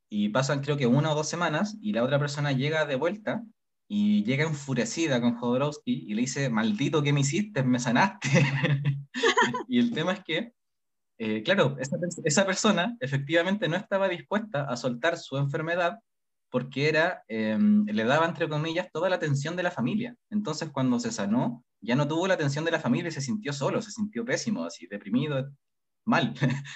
y 0.09 0.31
pasan 0.31 0.63
creo 0.63 0.79
que 0.79 0.87
una 0.87 1.13
o 1.13 1.15
dos 1.15 1.29
semanas 1.29 1.77
y 1.83 1.93
la 1.93 2.05
otra 2.05 2.19
persona 2.19 2.53
llega 2.53 2.87
de 2.87 2.97
vuelta 2.97 3.45
y 3.95 4.25
llega 4.25 4.45
enfurecida 4.45 5.21
con 5.21 5.37
Jodorowsky 5.37 6.07
y 6.09 6.15
le 6.15 6.23
dice, 6.23 6.49
maldito, 6.49 7.03
¿qué 7.03 7.13
me 7.13 7.21
hiciste? 7.21 7.63
Me 7.63 7.79
sanaste. 7.79 8.31
y 9.69 9.79
el 9.79 9.93
tema 9.93 10.13
es 10.15 10.25
que, 10.25 10.55
eh, 11.19 11.43
claro, 11.43 11.77
esa, 11.79 11.99
esa 12.25 12.47
persona 12.47 12.97
efectivamente 13.01 13.69
no 13.69 13.77
estaba 13.77 14.09
dispuesta 14.09 14.65
a 14.65 14.79
soltar 14.79 15.19
su 15.19 15.37
enfermedad 15.37 15.99
porque 16.49 16.89
era, 16.89 17.23
em, 17.29 17.85
le 17.85 18.05
daba, 18.05 18.25
entre 18.25 18.49
comillas, 18.49 18.89
toda 18.91 19.11
la 19.11 19.17
atención 19.17 19.57
de 19.57 19.63
la 19.63 19.71
familia. 19.71 20.17
Entonces, 20.31 20.71
cuando 20.73 20.99
se 20.99 21.13
sanó, 21.13 21.63
ya 21.83 21.95
no 21.95 22.09
tuvo 22.09 22.27
la 22.27 22.33
atención 22.33 22.65
de 22.65 22.71
la 22.71 22.81
familia 22.81 23.11
y 23.11 23.13
se 23.13 23.21
sintió 23.21 23.53
solo, 23.53 23.83
se 23.83 23.91
sintió 23.91 24.25
pésimo, 24.25 24.65
así, 24.65 24.87
deprimido, 24.87 25.51
mal. 26.07 26.33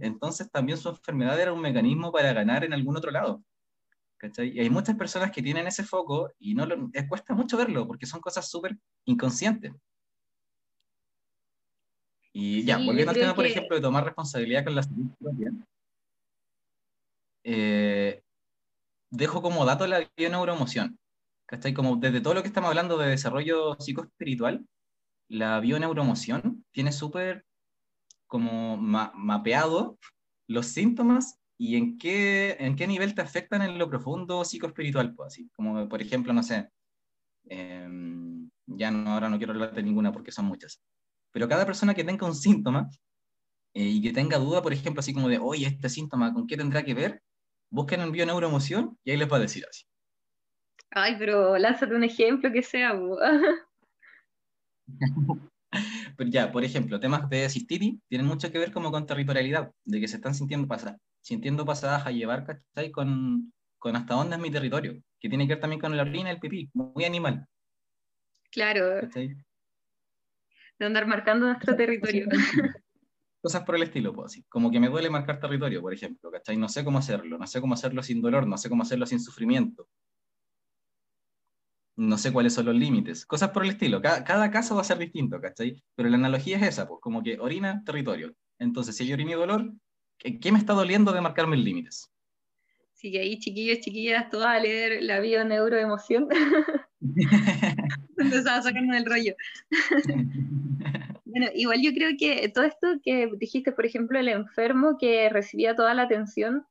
Entonces, 0.00 0.50
también 0.50 0.78
su 0.78 0.88
enfermedad 0.88 1.38
era 1.38 1.52
un 1.52 1.60
mecanismo 1.60 2.10
para 2.10 2.32
ganar 2.32 2.64
en 2.64 2.72
algún 2.72 2.96
otro 2.96 3.10
lado. 3.10 3.44
Y 4.38 4.60
hay 4.60 4.70
muchas 4.70 4.96
personas 4.96 5.30
que 5.30 5.42
tienen 5.42 5.66
ese 5.66 5.84
foco 5.84 6.30
y 6.38 6.54
no 6.54 6.66
lo, 6.66 6.90
eh, 6.92 7.06
cuesta 7.08 7.34
mucho 7.34 7.56
verlo 7.56 7.86
porque 7.86 8.06
son 8.06 8.20
cosas 8.20 8.48
súper 8.48 8.76
inconscientes. 9.04 9.72
Y 12.32 12.64
ya, 12.64 12.78
volviendo 12.78 13.12
al 13.12 13.16
tema, 13.16 13.34
por 13.34 13.46
ejemplo, 13.46 13.76
de 13.76 13.82
tomar 13.82 14.04
responsabilidad 14.04 14.64
con 14.64 14.74
la 14.74 14.82
salud 14.82 15.06
eh, 17.44 18.22
dejo 19.10 19.42
como 19.42 19.64
dato 19.64 19.86
la 19.86 20.10
bioneuroemoción. 20.16 20.98
¿Cachai? 21.46 21.74
Como 21.74 21.96
desde 21.96 22.20
todo 22.20 22.34
lo 22.34 22.42
que 22.42 22.48
estamos 22.48 22.68
hablando 22.68 22.96
de 22.96 23.10
desarrollo 23.10 23.76
psicoespiritual, 23.78 24.66
la 25.28 25.60
bioneuroemoción 25.60 26.64
tiene 26.72 26.90
súper 26.90 27.44
como 28.26 28.76
mapeado 28.78 29.98
los 30.48 30.66
síntomas 30.66 31.38
y 31.70 31.76
en 31.76 31.98
qué, 31.98 32.56
en 32.58 32.76
qué 32.76 32.86
nivel 32.86 33.14
te 33.14 33.22
afectan 33.22 33.62
en 33.62 33.78
lo 33.78 33.88
profundo 33.88 34.44
psicoespiritual. 34.44 35.14
Pues, 35.14 35.28
así 35.28 35.48
como, 35.56 35.88
por 35.88 36.00
ejemplo, 36.02 36.32
no 36.32 36.42
sé, 36.42 36.68
Em, 37.46 38.50
ya 38.66 38.90
no, 38.90 39.10
ahora 39.10 39.28
no 39.28 39.36
quiero 39.38 39.52
hablar 39.52 39.74
de 39.74 39.82
ninguna 39.82 40.12
porque 40.12 40.32
son 40.32 40.46
muchas. 40.46 40.80
Pero 41.32 41.48
cada 41.48 41.66
persona 41.66 41.94
que 41.94 42.04
tenga 42.04 42.26
un 42.26 42.34
síntoma 42.34 42.88
eh, 43.74 43.84
y 43.84 44.02
que 44.02 44.12
tenga 44.12 44.38
duda, 44.38 44.62
por 44.62 44.72
ejemplo, 44.72 45.00
así 45.00 45.12
como 45.12 45.28
de, 45.28 45.38
oye, 45.38 45.66
este 45.66 45.88
síntoma, 45.88 46.32
¿con 46.32 46.46
qué 46.46 46.56
tendrá 46.56 46.84
que 46.84 46.94
ver? 46.94 47.22
Busquen 47.70 48.00
en 48.00 48.12
neuroemoción 48.12 48.98
y 49.04 49.10
ahí 49.10 49.16
les 49.16 49.30
va 49.30 49.36
a 49.36 49.40
decir 49.40 49.64
así. 49.68 49.84
Ay, 50.90 51.16
pero 51.18 51.58
lánzate 51.58 51.94
un 51.94 52.04
ejemplo 52.04 52.52
que 52.52 52.62
sea. 52.62 52.94
pero 56.16 56.30
ya, 56.30 56.52
por 56.52 56.62
ejemplo, 56.62 57.00
temas 57.00 57.28
de 57.28 57.48
cistitis 57.48 57.98
tienen 58.08 58.28
mucho 58.28 58.52
que 58.52 58.58
ver 58.58 58.72
como 58.72 58.92
con 58.92 59.06
territorialidad, 59.06 59.72
de 59.84 60.00
que 60.00 60.06
se 60.06 60.16
están 60.16 60.36
sintiendo 60.36 60.68
pasadas, 60.68 61.00
sintiendo 61.24 61.64
pasadas 61.64 62.06
a 62.06 62.10
llevar, 62.10 62.44
¿cachai? 62.44 62.90
Con, 62.90 63.52
con 63.78 63.96
hasta 63.96 64.14
dónde 64.14 64.36
es 64.36 64.42
mi 64.42 64.50
territorio, 64.50 65.02
que 65.18 65.28
tiene 65.28 65.46
que 65.46 65.54
ver 65.54 65.60
también 65.60 65.80
con 65.80 65.96
la 65.96 66.02
orina 66.02 66.30
y 66.30 66.34
el 66.34 66.38
pipí, 66.38 66.70
muy 66.74 67.04
animal. 67.04 67.46
Claro. 68.52 69.00
¿cachai? 69.00 69.34
De 70.78 70.86
andar 70.86 71.06
marcando 71.06 71.46
nuestro 71.46 71.74
territorio. 71.74 72.26
Cosas 73.40 73.62
por 73.64 73.76
el 73.76 73.84
estilo, 73.84 74.12
pues, 74.12 74.32
así. 74.32 74.44
Como 74.48 74.70
que 74.70 74.78
me 74.78 74.88
duele 74.88 75.08
marcar 75.08 75.40
territorio, 75.40 75.80
por 75.80 75.94
ejemplo, 75.94 76.30
¿cachai? 76.30 76.58
No 76.58 76.68
sé 76.68 76.84
cómo 76.84 76.98
hacerlo, 76.98 77.38
no 77.38 77.46
sé 77.46 77.60
cómo 77.60 77.74
hacerlo 77.74 78.02
sin 78.02 78.20
dolor, 78.20 78.46
no 78.46 78.58
sé 78.58 78.68
cómo 78.68 78.82
hacerlo 78.82 79.06
sin 79.06 79.20
sufrimiento. 79.20 79.88
No 81.96 82.18
sé 82.18 82.32
cuáles 82.32 82.52
son 82.52 82.66
los 82.66 82.74
límites. 82.74 83.24
Cosas 83.24 83.50
por 83.50 83.64
el 83.64 83.70
estilo. 83.70 84.02
Cada, 84.02 84.50
caso 84.50 84.74
va 84.74 84.82
a 84.82 84.84
ser 84.84 84.98
distinto, 84.98 85.40
¿cachai? 85.40 85.82
Pero 85.94 86.08
la 86.10 86.16
analogía 86.16 86.58
es 86.58 86.64
esa, 86.64 86.86
pues, 86.86 87.00
como 87.00 87.22
que 87.22 87.38
orina, 87.38 87.82
territorio. 87.84 88.34
Entonces, 88.58 88.94
si 88.94 89.04
hay 89.04 89.12
orina 89.14 89.30
y 89.30 89.34
dolor, 89.34 89.72
¿qué, 90.18 90.52
me 90.52 90.58
está 90.58 90.72
doliendo 90.72 91.12
de 91.12 91.20
marcar 91.20 91.46
mis 91.46 91.64
límites? 91.64 92.10
Sí, 92.92 93.12
que 93.12 93.20
ahí, 93.20 93.38
chiquillos, 93.38 93.80
chiquillas, 93.80 94.30
todas 94.30 94.48
a 94.48 94.58
leer 94.58 95.02
la 95.02 95.20
bio 95.20 95.44
neuroemoción. 95.44 96.28
Empezaba 98.16 98.56
a 98.56 98.62
sacarme 98.62 98.94
del 98.94 99.04
rollo. 99.04 99.34
bueno, 101.24 101.46
igual 101.54 101.82
yo 101.82 101.92
creo 101.92 102.12
que 102.18 102.48
todo 102.48 102.64
esto 102.64 102.86
que 103.02 103.28
dijiste, 103.36 103.72
por 103.72 103.84
ejemplo, 103.84 104.18
el 104.18 104.28
enfermo 104.28 104.96
que 104.98 105.28
recibía 105.28 105.76
toda 105.76 105.92
la 105.94 106.02
atención, 106.02 106.64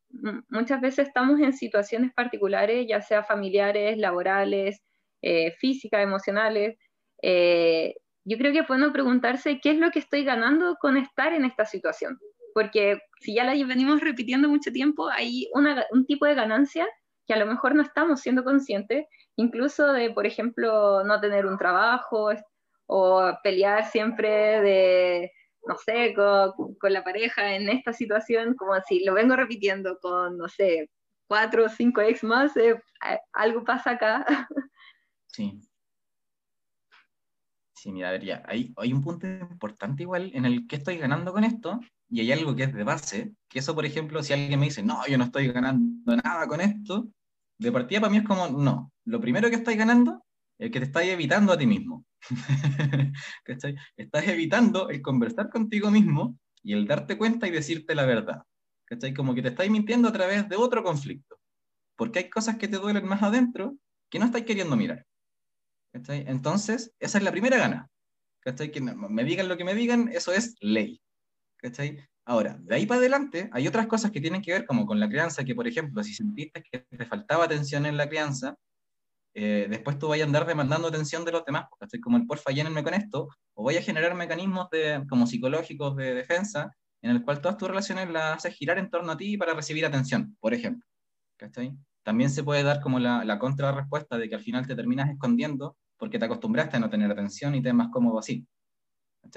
muchas 0.49 0.81
veces 0.81 1.07
estamos 1.07 1.39
en 1.39 1.53
situaciones 1.53 2.13
particulares, 2.13 2.87
ya 2.87 3.01
sea 3.01 3.23
familiares, 3.23 3.97
laborales, 3.97 4.81
eh, 5.21 5.51
físicas, 5.59 6.01
emocionales. 6.01 6.77
Eh, 7.21 7.95
yo 8.25 8.37
creo 8.37 8.53
que 8.53 8.61
bueno 8.63 8.91
preguntarse 8.93 9.59
qué 9.61 9.71
es 9.71 9.77
lo 9.77 9.91
que 9.91 9.99
estoy 9.99 10.23
ganando 10.23 10.77
con 10.79 10.97
estar 10.97 11.33
en 11.33 11.45
esta 11.45 11.65
situación. 11.65 12.19
Porque 12.53 12.99
si 13.23 13.33
ya 13.33 13.45
la 13.45 13.53
venimos 13.65 14.01
repitiendo 14.01 14.49
mucho 14.49 14.71
tiempo, 14.71 15.07
hay 15.09 15.47
un 15.53 16.05
tipo 16.05 16.25
de 16.25 16.35
ganancia 16.35 16.87
que 17.25 17.33
a 17.33 17.37
lo 17.37 17.45
mejor 17.45 17.73
no 17.73 17.81
estamos 17.81 18.19
siendo 18.19 18.43
conscientes 18.43 19.05
incluso 19.35 19.93
de, 19.93 20.11
por 20.11 20.25
ejemplo, 20.25 21.03
no 21.03 21.19
tener 21.19 21.45
un 21.45 21.57
trabajo 21.57 22.31
o 22.85 23.31
pelear 23.43 23.85
siempre 23.85 24.29
de, 24.61 25.31
no 25.65 25.75
sé, 25.77 26.13
con, 26.13 26.91
la 26.91 27.03
pareja 27.03 27.55
en 27.55 27.69
esta 27.69 27.93
situación, 27.93 28.55
como 28.55 28.73
si 28.87 29.03
lo 29.03 29.13
vengo 29.13 29.35
repitiendo 29.35 29.97
con, 30.01 30.37
no 30.37 30.47
sé, 30.49 30.89
cuatro 31.27 31.65
o 31.65 31.69
cinco 31.69 32.01
ex 32.01 32.23
más, 32.23 32.55
eh, 32.57 32.75
algo 33.33 33.63
pasa 33.63 33.91
acá. 33.91 34.25
Sí. 35.27 35.59
Sí, 37.73 37.91
mira, 37.91 38.09
a 38.09 38.11
ver, 38.11 38.23
ya, 38.23 38.43
hay, 38.45 38.71
hay 38.77 38.93
un 38.93 39.01
punto 39.01 39.25
importante 39.25 40.03
igual 40.03 40.31
en 40.35 40.45
el 40.45 40.67
que 40.67 40.75
estoy 40.75 40.97
ganando 40.97 41.33
con 41.33 41.43
esto, 41.43 41.79
y 42.13 42.19
hay 42.19 42.31
algo 42.31 42.55
que 42.55 42.65
es 42.65 42.73
de 42.75 42.83
base, 42.83 43.33
que 43.49 43.57
eso, 43.57 43.73
por 43.73 43.87
ejemplo, 43.87 44.21
si 44.21 44.33
alguien 44.33 44.59
me 44.59 44.67
dice, 44.67 44.83
no, 44.83 45.03
yo 45.07 45.17
no 45.17 45.23
estoy 45.23 45.47
ganando 45.47 46.15
nada 46.15 46.45
con 46.45 46.61
esto, 46.61 47.09
de 47.57 47.71
partida 47.71 48.01
para 48.01 48.11
mí 48.11 48.17
es 48.17 48.23
como, 48.23 48.49
no, 48.49 48.91
lo 49.05 49.19
primero 49.19 49.49
que 49.49 49.55
estás 49.55 49.75
ganando 49.75 50.23
es 50.59 50.69
que 50.69 50.79
te 50.79 50.85
estás 50.85 51.05
evitando 51.05 51.51
a 51.51 51.57
ti 51.57 51.65
mismo. 51.65 52.05
Estás 53.97 54.27
evitando 54.27 54.89
el 54.89 55.01
conversar 55.01 55.49
contigo 55.49 55.89
mismo 55.89 56.37
y 56.61 56.73
el 56.73 56.85
darte 56.85 57.17
cuenta 57.17 57.47
y 57.47 57.51
decirte 57.51 57.95
la 57.95 58.05
verdad. 58.05 58.43
¿cachai? 58.85 59.15
Como 59.15 59.33
que 59.33 59.41
te 59.41 59.47
estás 59.47 59.67
mintiendo 59.69 60.07
a 60.07 60.13
través 60.13 60.47
de 60.47 60.55
otro 60.55 60.83
conflicto. 60.83 61.39
Porque 61.95 62.19
hay 62.19 62.29
cosas 62.29 62.57
que 62.57 62.67
te 62.67 62.77
duelen 62.77 63.07
más 63.07 63.23
adentro 63.23 63.75
que 64.11 64.19
no 64.19 64.25
estás 64.25 64.43
queriendo 64.43 64.75
mirar. 64.75 65.03
¿cachai? 65.91 66.25
Entonces, 66.27 66.93
esa 66.99 67.17
es 67.17 67.23
la 67.23 67.31
primera 67.31 67.57
gana. 67.57 67.89
¿cachai? 68.41 68.71
Que 68.71 68.81
me 68.81 69.23
digan 69.23 69.49
lo 69.49 69.57
que 69.57 69.63
me 69.63 69.73
digan, 69.73 70.09
eso 70.09 70.31
es 70.31 70.55
ley. 70.61 71.01
¿Cachai? 71.63 71.97
Ahora, 72.25 72.57
de 72.61 72.75
ahí 72.75 72.85
para 72.85 72.99
adelante, 72.99 73.49
hay 73.53 73.67
otras 73.67 73.87
cosas 73.87 74.11
que 74.11 74.21
tienen 74.21 74.41
que 74.41 74.51
ver 74.51 74.65
como 74.65 74.85
con 74.85 74.99
la 74.99 75.09
crianza, 75.09 75.43
que 75.43 75.55
por 75.55 75.67
ejemplo, 75.67 76.03
si 76.03 76.13
sentiste 76.13 76.61
que 76.61 76.79
te 76.79 77.05
faltaba 77.05 77.45
atención 77.45 77.85
en 77.85 77.97
la 77.97 78.07
crianza, 78.07 78.55
eh, 79.33 79.67
después 79.69 79.97
tú 79.97 80.09
vayas 80.09 80.25
a 80.25 80.27
andar 80.27 80.45
demandando 80.45 80.87
atención 80.87 81.25
de 81.25 81.31
los 81.31 81.45
demás, 81.45 81.65
porque 81.69 81.99
como 81.99 82.17
el 82.17 82.27
porfa 82.27 82.51
llénenme 82.51 82.83
con 82.83 82.93
esto, 82.93 83.29
o 83.55 83.63
voy 83.63 83.77
a 83.77 83.81
generar 83.81 84.13
mecanismos 84.15 84.69
de, 84.71 85.03
como 85.09 85.25
psicológicos 85.25 85.95
de 85.95 86.13
defensa, 86.13 86.71
en 87.01 87.11
el 87.11 87.23
cual 87.23 87.41
todas 87.41 87.57
tus 87.57 87.67
relaciones 87.69 88.09
las 88.09 88.37
haces 88.37 88.55
girar 88.55 88.77
en 88.77 88.89
torno 88.89 89.11
a 89.13 89.17
ti 89.17 89.37
para 89.37 89.53
recibir 89.53 89.85
atención, 89.85 90.37
por 90.39 90.53
ejemplo. 90.53 90.85
¿cachai? 91.37 91.75
También 92.03 92.29
se 92.29 92.43
puede 92.43 92.63
dar 92.63 92.81
como 92.81 92.99
la, 92.99 93.25
la 93.25 93.39
contrarrespuesta 93.39 94.17
de 94.17 94.29
que 94.29 94.35
al 94.35 94.41
final 94.41 94.67
te 94.67 94.75
terminas 94.75 95.09
escondiendo 95.09 95.77
porque 95.97 96.19
te 96.19 96.25
acostumbraste 96.25 96.77
a 96.77 96.79
no 96.79 96.89
tener 96.89 97.11
atención 97.11 97.55
y 97.55 97.61
te 97.61 97.69
es 97.69 97.75
más 97.75 97.89
cómodo 97.89 98.19
así. 98.19 98.45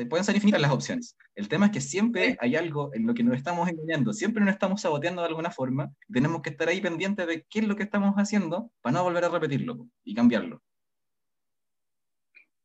Pueden 0.09 0.25
ser 0.25 0.35
infinitas 0.35 0.61
las 0.61 0.73
opciones. 0.73 1.17
El 1.35 1.49
tema 1.49 1.67
es 1.67 1.73
que 1.73 1.81
siempre 1.81 2.37
hay 2.41 2.57
algo 2.57 2.91
en 2.93 3.07
lo 3.07 3.15
que 3.15 3.23
nos 3.23 3.37
estamos 3.37 3.69
engañando, 3.69 4.13
siempre 4.13 4.45
nos 4.45 4.55
estamos 4.55 4.81
saboteando 4.81 5.23
de 5.23 5.29
alguna 5.29 5.51
forma. 5.51 5.91
Tenemos 6.13 6.43
que 6.43 6.51
estar 6.51 6.69
ahí 6.69 6.81
pendientes 6.81 7.27
de 7.27 7.47
qué 7.49 7.61
es 7.61 7.69
lo 7.69 7.77
que 7.77 7.85
estamos 7.85 8.15
haciendo 8.17 8.71
para 8.83 8.95
no 8.95 9.05
volver 9.05 9.25
a 9.25 9.29
repetirlo 9.29 9.87
y 10.05 10.15
cambiarlo. 10.15 10.61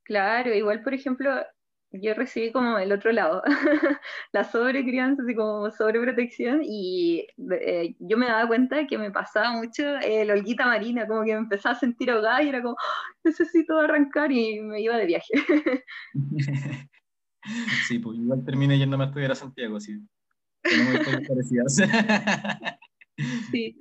Claro, 0.04 0.54
igual 0.54 0.84
por 0.84 0.94
ejemplo, 0.94 1.32
yo 1.92 2.14
recibí 2.14 2.52
como 2.52 2.78
el 2.80 2.92
otro 2.92 3.12
lado, 3.12 3.44
la 4.34 4.44
sobrecrianza, 4.44 5.24
así 5.24 5.36
como 5.36 5.70
sobreprotección, 5.72 6.62
y 6.64 7.28
eh, 7.62 7.96
yo 8.00 8.18
me 8.18 8.28
daba 8.28 8.48
cuenta 8.48 8.88
que 8.88 8.98
me 8.98 9.12
pasaba 9.12 9.52
mucho 9.52 9.84
el 10.00 10.32
holguita 10.32 10.66
marina, 10.66 11.08
como 11.08 11.24
que 11.24 11.34
me 11.34 11.40
empezaba 11.40 11.76
a 11.76 11.80
sentir 11.80 12.12
ahogada 12.12 12.42
y 12.44 12.50
era 12.50 12.62
como, 12.62 12.76
ah, 12.80 13.16
necesito 13.24 13.78
arrancar 13.78 14.32
y 14.32 14.62
me 14.62 14.82
iba 14.82 14.98
de 14.98 15.06
viaje. 15.06 15.34
Sí, 17.88 18.00
pues 18.00 18.18
igual 18.18 18.44
terminé 18.46 18.78
yéndome 18.78 19.06
a 19.06 19.08
estudiar 19.08 19.32
a 19.32 19.36
Santiago, 19.36 19.80
sí. 19.80 20.00
Sí. 23.52 23.78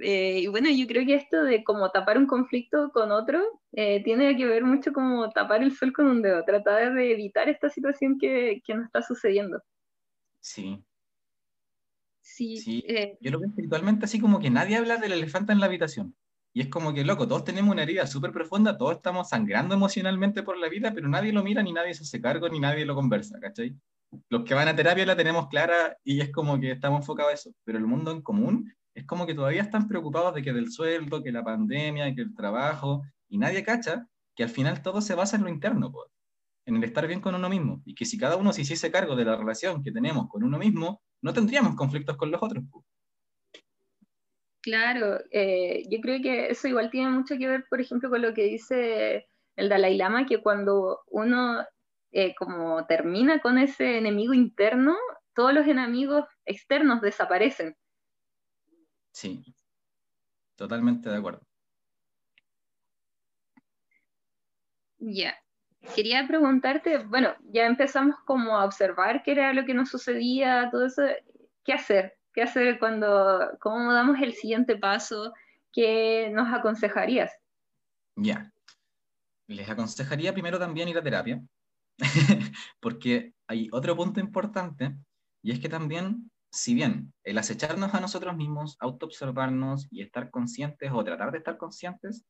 Eh, 0.00 0.40
y 0.42 0.46
bueno, 0.46 0.68
yo 0.70 0.86
creo 0.86 1.04
que 1.04 1.16
esto 1.16 1.42
de 1.42 1.64
como 1.64 1.90
tapar 1.90 2.18
un 2.18 2.26
conflicto 2.26 2.90
con 2.92 3.10
otro 3.10 3.42
eh, 3.72 4.02
tiene 4.04 4.36
que 4.36 4.46
ver 4.46 4.62
mucho 4.62 4.92
como 4.92 5.28
tapar 5.30 5.62
el 5.62 5.74
sol 5.74 5.92
con 5.92 6.06
un 6.06 6.22
dedo, 6.22 6.44
tratar 6.44 6.94
de 6.94 7.12
evitar 7.12 7.48
esta 7.48 7.68
situación 7.68 8.16
que, 8.16 8.62
que 8.64 8.74
nos 8.74 8.86
está 8.86 9.02
sucediendo. 9.02 9.60
Sí. 10.40 10.84
Sí. 12.20 12.58
sí. 12.58 12.84
Eh, 12.86 13.18
yo 13.20 13.32
lo 13.32 13.40
veo 13.40 13.48
espiritualmente 13.48 14.04
así 14.04 14.20
como 14.20 14.38
que 14.38 14.50
nadie 14.50 14.76
habla 14.76 14.98
del 14.98 15.12
elefante 15.12 15.52
en 15.52 15.58
la 15.58 15.66
habitación. 15.66 16.14
Y 16.58 16.62
es 16.62 16.68
como 16.70 16.92
que, 16.92 17.04
loco, 17.04 17.28
todos 17.28 17.44
tenemos 17.44 17.70
una 17.70 17.84
herida 17.84 18.04
súper 18.08 18.32
profunda, 18.32 18.76
todos 18.76 18.96
estamos 18.96 19.28
sangrando 19.28 19.76
emocionalmente 19.76 20.42
por 20.42 20.58
la 20.58 20.68
vida, 20.68 20.92
pero 20.92 21.08
nadie 21.08 21.32
lo 21.32 21.44
mira, 21.44 21.62
ni 21.62 21.72
nadie 21.72 21.94
se 21.94 22.02
hace 22.02 22.20
cargo, 22.20 22.48
ni 22.48 22.58
nadie 22.58 22.84
lo 22.84 22.96
conversa, 22.96 23.38
¿cachai? 23.38 23.76
Los 24.28 24.42
que 24.42 24.54
van 24.54 24.66
a 24.66 24.74
terapia 24.74 25.06
la 25.06 25.14
tenemos 25.14 25.46
clara 25.46 25.96
y 26.02 26.20
es 26.20 26.32
como 26.32 26.58
que 26.58 26.72
estamos 26.72 27.02
enfocados 27.02 27.30
a 27.30 27.34
eso, 27.34 27.50
pero 27.62 27.78
el 27.78 27.86
mundo 27.86 28.10
en 28.10 28.22
común 28.22 28.74
es 28.92 29.06
como 29.06 29.24
que 29.24 29.34
todavía 29.34 29.62
están 29.62 29.86
preocupados 29.86 30.34
de 30.34 30.42
que 30.42 30.52
del 30.52 30.72
sueldo, 30.72 31.22
que 31.22 31.30
la 31.30 31.44
pandemia, 31.44 32.12
que 32.12 32.22
el 32.22 32.34
trabajo, 32.34 33.04
y 33.28 33.38
nadie 33.38 33.62
cacha 33.62 34.08
que 34.34 34.42
al 34.42 34.50
final 34.50 34.82
todo 34.82 35.00
se 35.00 35.14
basa 35.14 35.36
en 35.36 35.44
lo 35.44 35.50
interno, 35.50 35.92
pues, 35.92 36.10
en 36.66 36.74
el 36.74 36.82
estar 36.82 37.06
bien 37.06 37.20
con 37.20 37.36
uno 37.36 37.48
mismo, 37.48 37.82
y 37.84 37.94
que 37.94 38.04
si 38.04 38.18
cada 38.18 38.34
uno 38.34 38.52
se 38.52 38.62
hiciese 38.62 38.90
cargo 38.90 39.14
de 39.14 39.26
la 39.26 39.36
relación 39.36 39.80
que 39.80 39.92
tenemos 39.92 40.26
con 40.28 40.42
uno 40.42 40.58
mismo, 40.58 41.02
no 41.22 41.32
tendríamos 41.32 41.76
conflictos 41.76 42.16
con 42.16 42.32
los 42.32 42.42
otros. 42.42 42.64
Pues. 42.68 42.84
Claro, 44.68 45.18
eh, 45.30 45.84
yo 45.88 45.98
creo 46.02 46.20
que 46.20 46.50
eso 46.50 46.68
igual 46.68 46.90
tiene 46.90 47.08
mucho 47.08 47.38
que 47.38 47.48
ver, 47.48 47.64
por 47.70 47.80
ejemplo, 47.80 48.10
con 48.10 48.20
lo 48.20 48.34
que 48.34 48.42
dice 48.42 49.26
el 49.56 49.70
Dalai 49.70 49.96
Lama, 49.96 50.26
que 50.26 50.42
cuando 50.42 51.04
uno 51.06 51.64
eh, 52.12 52.34
como 52.34 52.84
termina 52.84 53.40
con 53.40 53.56
ese 53.56 53.96
enemigo 53.96 54.34
interno, 54.34 54.94
todos 55.34 55.54
los 55.54 55.66
enemigos 55.66 56.26
externos 56.44 57.00
desaparecen. 57.00 57.78
Sí, 59.10 59.42
totalmente 60.54 61.08
de 61.08 61.16
acuerdo. 61.16 61.40
Ya, 64.98 65.34
quería 65.94 66.26
preguntarte, 66.28 66.98
bueno, 66.98 67.34
ya 67.40 67.64
empezamos 67.64 68.16
como 68.26 68.58
a 68.58 68.66
observar 68.66 69.22
qué 69.22 69.32
era 69.32 69.54
lo 69.54 69.64
que 69.64 69.72
nos 69.72 69.88
sucedía, 69.88 70.68
todo 70.70 70.84
eso, 70.84 71.04
¿qué 71.64 71.72
hacer? 71.72 72.17
¿Qué 72.38 72.44
hacer 72.44 72.78
cuando, 72.78 73.50
cómo 73.58 73.92
damos 73.92 74.20
el 74.22 74.32
siguiente 74.32 74.76
paso? 74.76 75.34
¿Qué 75.72 76.30
nos 76.32 76.46
aconsejarías? 76.54 77.32
Ya. 78.14 78.52
Les 79.48 79.68
aconsejaría 79.68 80.32
primero 80.32 80.56
también 80.56 80.86
ir 80.86 80.96
a 80.96 81.02
terapia, 81.02 81.42
porque 82.80 83.34
hay 83.48 83.68
otro 83.72 83.96
punto 83.96 84.20
importante, 84.20 84.94
y 85.42 85.50
es 85.50 85.58
que 85.58 85.68
también, 85.68 86.30
si 86.52 86.74
bien 86.74 87.12
el 87.24 87.38
acecharnos 87.38 87.92
a 87.92 87.98
nosotros 87.98 88.36
mismos, 88.36 88.76
autoobservarnos 88.78 89.88
y 89.90 90.02
estar 90.02 90.30
conscientes 90.30 90.92
o 90.94 91.02
tratar 91.02 91.32
de 91.32 91.38
estar 91.38 91.58
conscientes, 91.58 92.24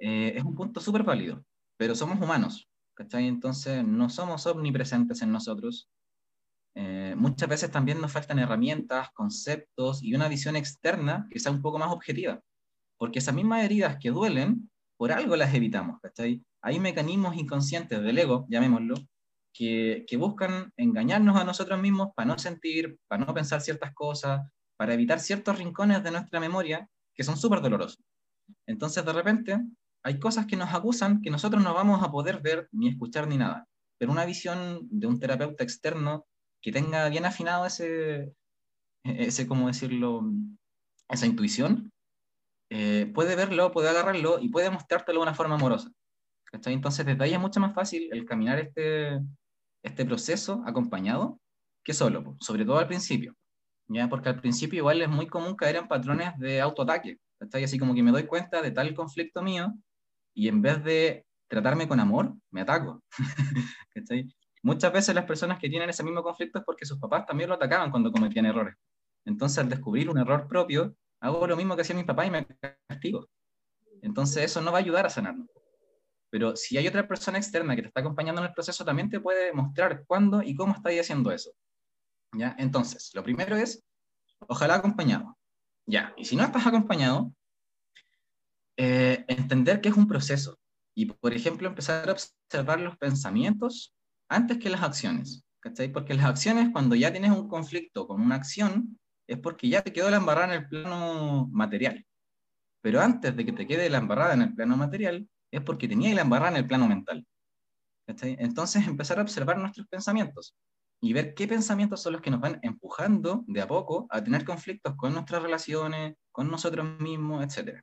eh, 0.00 0.32
es 0.34 0.42
un 0.42 0.56
punto 0.56 0.80
súper 0.80 1.04
válido, 1.04 1.44
pero 1.76 1.94
somos 1.94 2.20
humanos, 2.20 2.68
¿cachai? 2.94 3.28
Entonces 3.28 3.86
no 3.86 4.08
somos 4.08 4.44
omnipresentes 4.48 5.22
en 5.22 5.30
nosotros. 5.30 5.88
Eh, 6.74 7.14
muchas 7.16 7.48
veces 7.48 7.70
también 7.70 8.00
nos 8.00 8.12
faltan 8.12 8.38
herramientas, 8.38 9.10
conceptos 9.12 10.02
y 10.02 10.14
una 10.14 10.28
visión 10.28 10.56
externa 10.56 11.26
que 11.30 11.38
sea 11.38 11.52
un 11.52 11.60
poco 11.60 11.78
más 11.78 11.92
objetiva, 11.92 12.40
porque 12.98 13.18
esas 13.18 13.34
mismas 13.34 13.64
heridas 13.64 13.98
que 14.00 14.10
duelen, 14.10 14.70
por 14.96 15.12
algo 15.12 15.36
las 15.36 15.54
evitamos, 15.54 16.00
¿cachai? 16.00 16.42
Hay 16.62 16.80
mecanismos 16.80 17.36
inconscientes 17.36 18.00
del 18.02 18.18
ego, 18.18 18.46
llamémoslo, 18.48 18.94
que, 19.52 20.04
que 20.06 20.16
buscan 20.16 20.72
engañarnos 20.76 21.36
a 21.36 21.44
nosotros 21.44 21.80
mismos 21.80 22.10
para 22.14 22.26
no 22.26 22.38
sentir, 22.38 22.98
para 23.08 23.24
no 23.24 23.34
pensar 23.34 23.60
ciertas 23.60 23.92
cosas, 23.92 24.40
para 24.78 24.94
evitar 24.94 25.20
ciertos 25.20 25.58
rincones 25.58 26.02
de 26.02 26.10
nuestra 26.10 26.40
memoria 26.40 26.88
que 27.14 27.24
son 27.24 27.36
súper 27.36 27.60
dolorosos. 27.60 28.02
Entonces, 28.66 29.04
de 29.04 29.12
repente, 29.12 29.60
hay 30.02 30.18
cosas 30.18 30.46
que 30.46 30.56
nos 30.56 30.72
acusan 30.72 31.20
que 31.20 31.30
nosotros 31.30 31.62
no 31.62 31.74
vamos 31.74 32.02
a 32.02 32.10
poder 32.10 32.40
ver 32.40 32.68
ni 32.72 32.88
escuchar 32.88 33.28
ni 33.28 33.36
nada. 33.36 33.68
Pero 33.98 34.10
una 34.10 34.24
visión 34.24 34.80
de 34.90 35.06
un 35.06 35.20
terapeuta 35.20 35.62
externo 35.62 36.26
que 36.62 36.72
tenga 36.72 37.08
bien 37.08 37.24
afinado 37.24 37.66
ese, 37.66 38.32
ese 39.04 39.46
¿cómo 39.46 39.66
decirlo? 39.66 40.22
Esa 41.08 41.26
intuición, 41.26 41.92
eh, 42.70 43.10
puede 43.12 43.36
verlo, 43.36 43.70
puede 43.70 43.90
agarrarlo 43.90 44.38
y 44.38 44.48
puede 44.48 44.70
mostrártelo 44.70 45.20
de 45.20 45.24
una 45.24 45.34
forma 45.34 45.56
amorosa. 45.56 45.90
Entonces, 46.52 47.04
desde 47.04 47.24
ahí 47.24 47.34
es 47.34 47.40
mucho 47.40 47.60
más 47.60 47.74
fácil 47.74 48.08
el 48.12 48.24
caminar 48.24 48.58
este, 48.58 49.20
este 49.82 50.04
proceso 50.04 50.62
acompañado 50.66 51.38
que 51.84 51.92
solo, 51.92 52.36
sobre 52.40 52.64
todo 52.64 52.78
al 52.78 52.86
principio. 52.86 53.34
¿ya? 53.88 54.08
Porque 54.08 54.28
al 54.28 54.40
principio 54.40 54.78
igual 54.78 55.02
es 55.02 55.08
muy 55.08 55.26
común 55.26 55.56
caer 55.56 55.76
en 55.76 55.88
patrones 55.88 56.38
de 56.38 56.60
autoataque. 56.60 57.18
Así 57.52 57.78
como 57.78 57.94
que 57.94 58.02
me 58.02 58.12
doy 58.12 58.26
cuenta 58.26 58.62
de 58.62 58.70
tal 58.70 58.94
conflicto 58.94 59.42
mío 59.42 59.74
y 60.34 60.48
en 60.48 60.62
vez 60.62 60.82
de 60.84 61.26
tratarme 61.48 61.88
con 61.88 62.00
amor, 62.00 62.34
me 62.50 62.62
ataco. 62.62 63.02
Muchas 64.62 64.92
veces 64.92 65.14
las 65.14 65.24
personas 65.24 65.58
que 65.58 65.68
tienen 65.68 65.90
ese 65.90 66.04
mismo 66.04 66.22
conflicto 66.22 66.60
es 66.60 66.64
porque 66.64 66.86
sus 66.86 66.98
papás 66.98 67.26
también 67.26 67.48
lo 67.48 67.56
atacaban 67.56 67.90
cuando 67.90 68.12
cometían 68.12 68.46
errores. 68.46 68.76
Entonces, 69.24 69.58
al 69.58 69.68
descubrir 69.68 70.08
un 70.08 70.18
error 70.18 70.46
propio, 70.46 70.96
hago 71.20 71.46
lo 71.46 71.56
mismo 71.56 71.74
que 71.74 71.82
hacía 71.82 71.96
mi 71.96 72.04
papá 72.04 72.26
y 72.26 72.30
me 72.30 72.46
castigo. 72.88 73.28
Entonces, 74.02 74.44
eso 74.44 74.60
no 74.60 74.70
va 74.70 74.78
a 74.78 74.80
ayudar 74.80 75.06
a 75.06 75.10
sanarnos. 75.10 75.48
Pero 76.30 76.56
si 76.56 76.78
hay 76.78 76.86
otra 76.86 77.06
persona 77.06 77.38
externa 77.38 77.74
que 77.76 77.82
te 77.82 77.88
está 77.88 78.00
acompañando 78.00 78.40
en 78.40 78.48
el 78.48 78.54
proceso, 78.54 78.84
también 78.84 79.10
te 79.10 79.20
puede 79.20 79.52
mostrar 79.52 80.04
cuándo 80.06 80.42
y 80.42 80.54
cómo 80.54 80.74
estáis 80.74 81.00
haciendo 81.00 81.32
eso. 81.32 81.50
¿Ya? 82.32 82.54
Entonces, 82.58 83.10
lo 83.14 83.22
primero 83.22 83.56
es, 83.56 83.84
ojalá 84.48 84.76
acompañado. 84.76 85.36
Ya, 85.86 86.14
y 86.16 86.24
si 86.24 86.36
no 86.36 86.44
estás 86.44 86.66
acompañado, 86.66 87.34
eh, 88.76 89.24
entender 89.28 89.80
que 89.80 89.88
es 89.88 89.96
un 89.96 90.06
proceso 90.06 90.58
y, 90.94 91.06
por 91.06 91.34
ejemplo, 91.34 91.68
empezar 91.68 92.08
a 92.08 92.12
observar 92.12 92.80
los 92.80 92.96
pensamientos 92.96 93.94
antes 94.34 94.58
que 94.58 94.70
las 94.70 94.82
acciones. 94.82 95.44
¿cachai? 95.62 95.92
Porque 95.92 96.14
las 96.14 96.26
acciones, 96.26 96.70
cuando 96.72 96.94
ya 96.96 97.12
tienes 97.12 97.30
un 97.30 97.48
conflicto 97.48 98.06
con 98.06 98.20
una 98.20 98.34
acción, 98.34 98.98
es 99.28 99.38
porque 99.38 99.68
ya 99.68 99.82
te 99.82 99.92
quedó 99.92 100.10
la 100.10 100.16
embarrada 100.16 100.54
en 100.54 100.62
el 100.62 100.68
plano 100.68 101.48
material. 101.52 102.04
Pero 102.82 103.00
antes 103.00 103.34
de 103.36 103.44
que 103.46 103.52
te 103.52 103.66
quede 103.66 103.88
la 103.88 103.98
embarrada 103.98 104.34
en 104.34 104.42
el 104.42 104.54
plano 104.54 104.76
material, 104.76 105.28
es 105.52 105.60
porque 105.62 105.86
tenía 105.86 106.14
la 106.14 106.22
embarrada 106.22 106.52
en 106.52 106.56
el 106.56 106.66
plano 106.66 106.88
mental. 106.88 107.24
¿cachai? 108.06 108.36
Entonces, 108.40 108.86
empezar 108.86 109.20
a 109.20 109.22
observar 109.22 109.56
nuestros 109.58 109.86
pensamientos 109.86 110.56
y 111.00 111.12
ver 111.12 111.34
qué 111.34 111.46
pensamientos 111.46 112.02
son 112.02 112.14
los 112.14 112.22
que 112.22 112.30
nos 112.30 112.40
van 112.40 112.58
empujando 112.62 113.44
de 113.46 113.60
a 113.60 113.68
poco 113.68 114.06
a 114.10 114.22
tener 114.22 114.44
conflictos 114.44 114.94
con 114.96 115.12
nuestras 115.12 115.42
relaciones, 115.42 116.16
con 116.32 116.50
nosotros 116.50 116.98
mismos, 117.00 117.44
etc. 117.44 117.80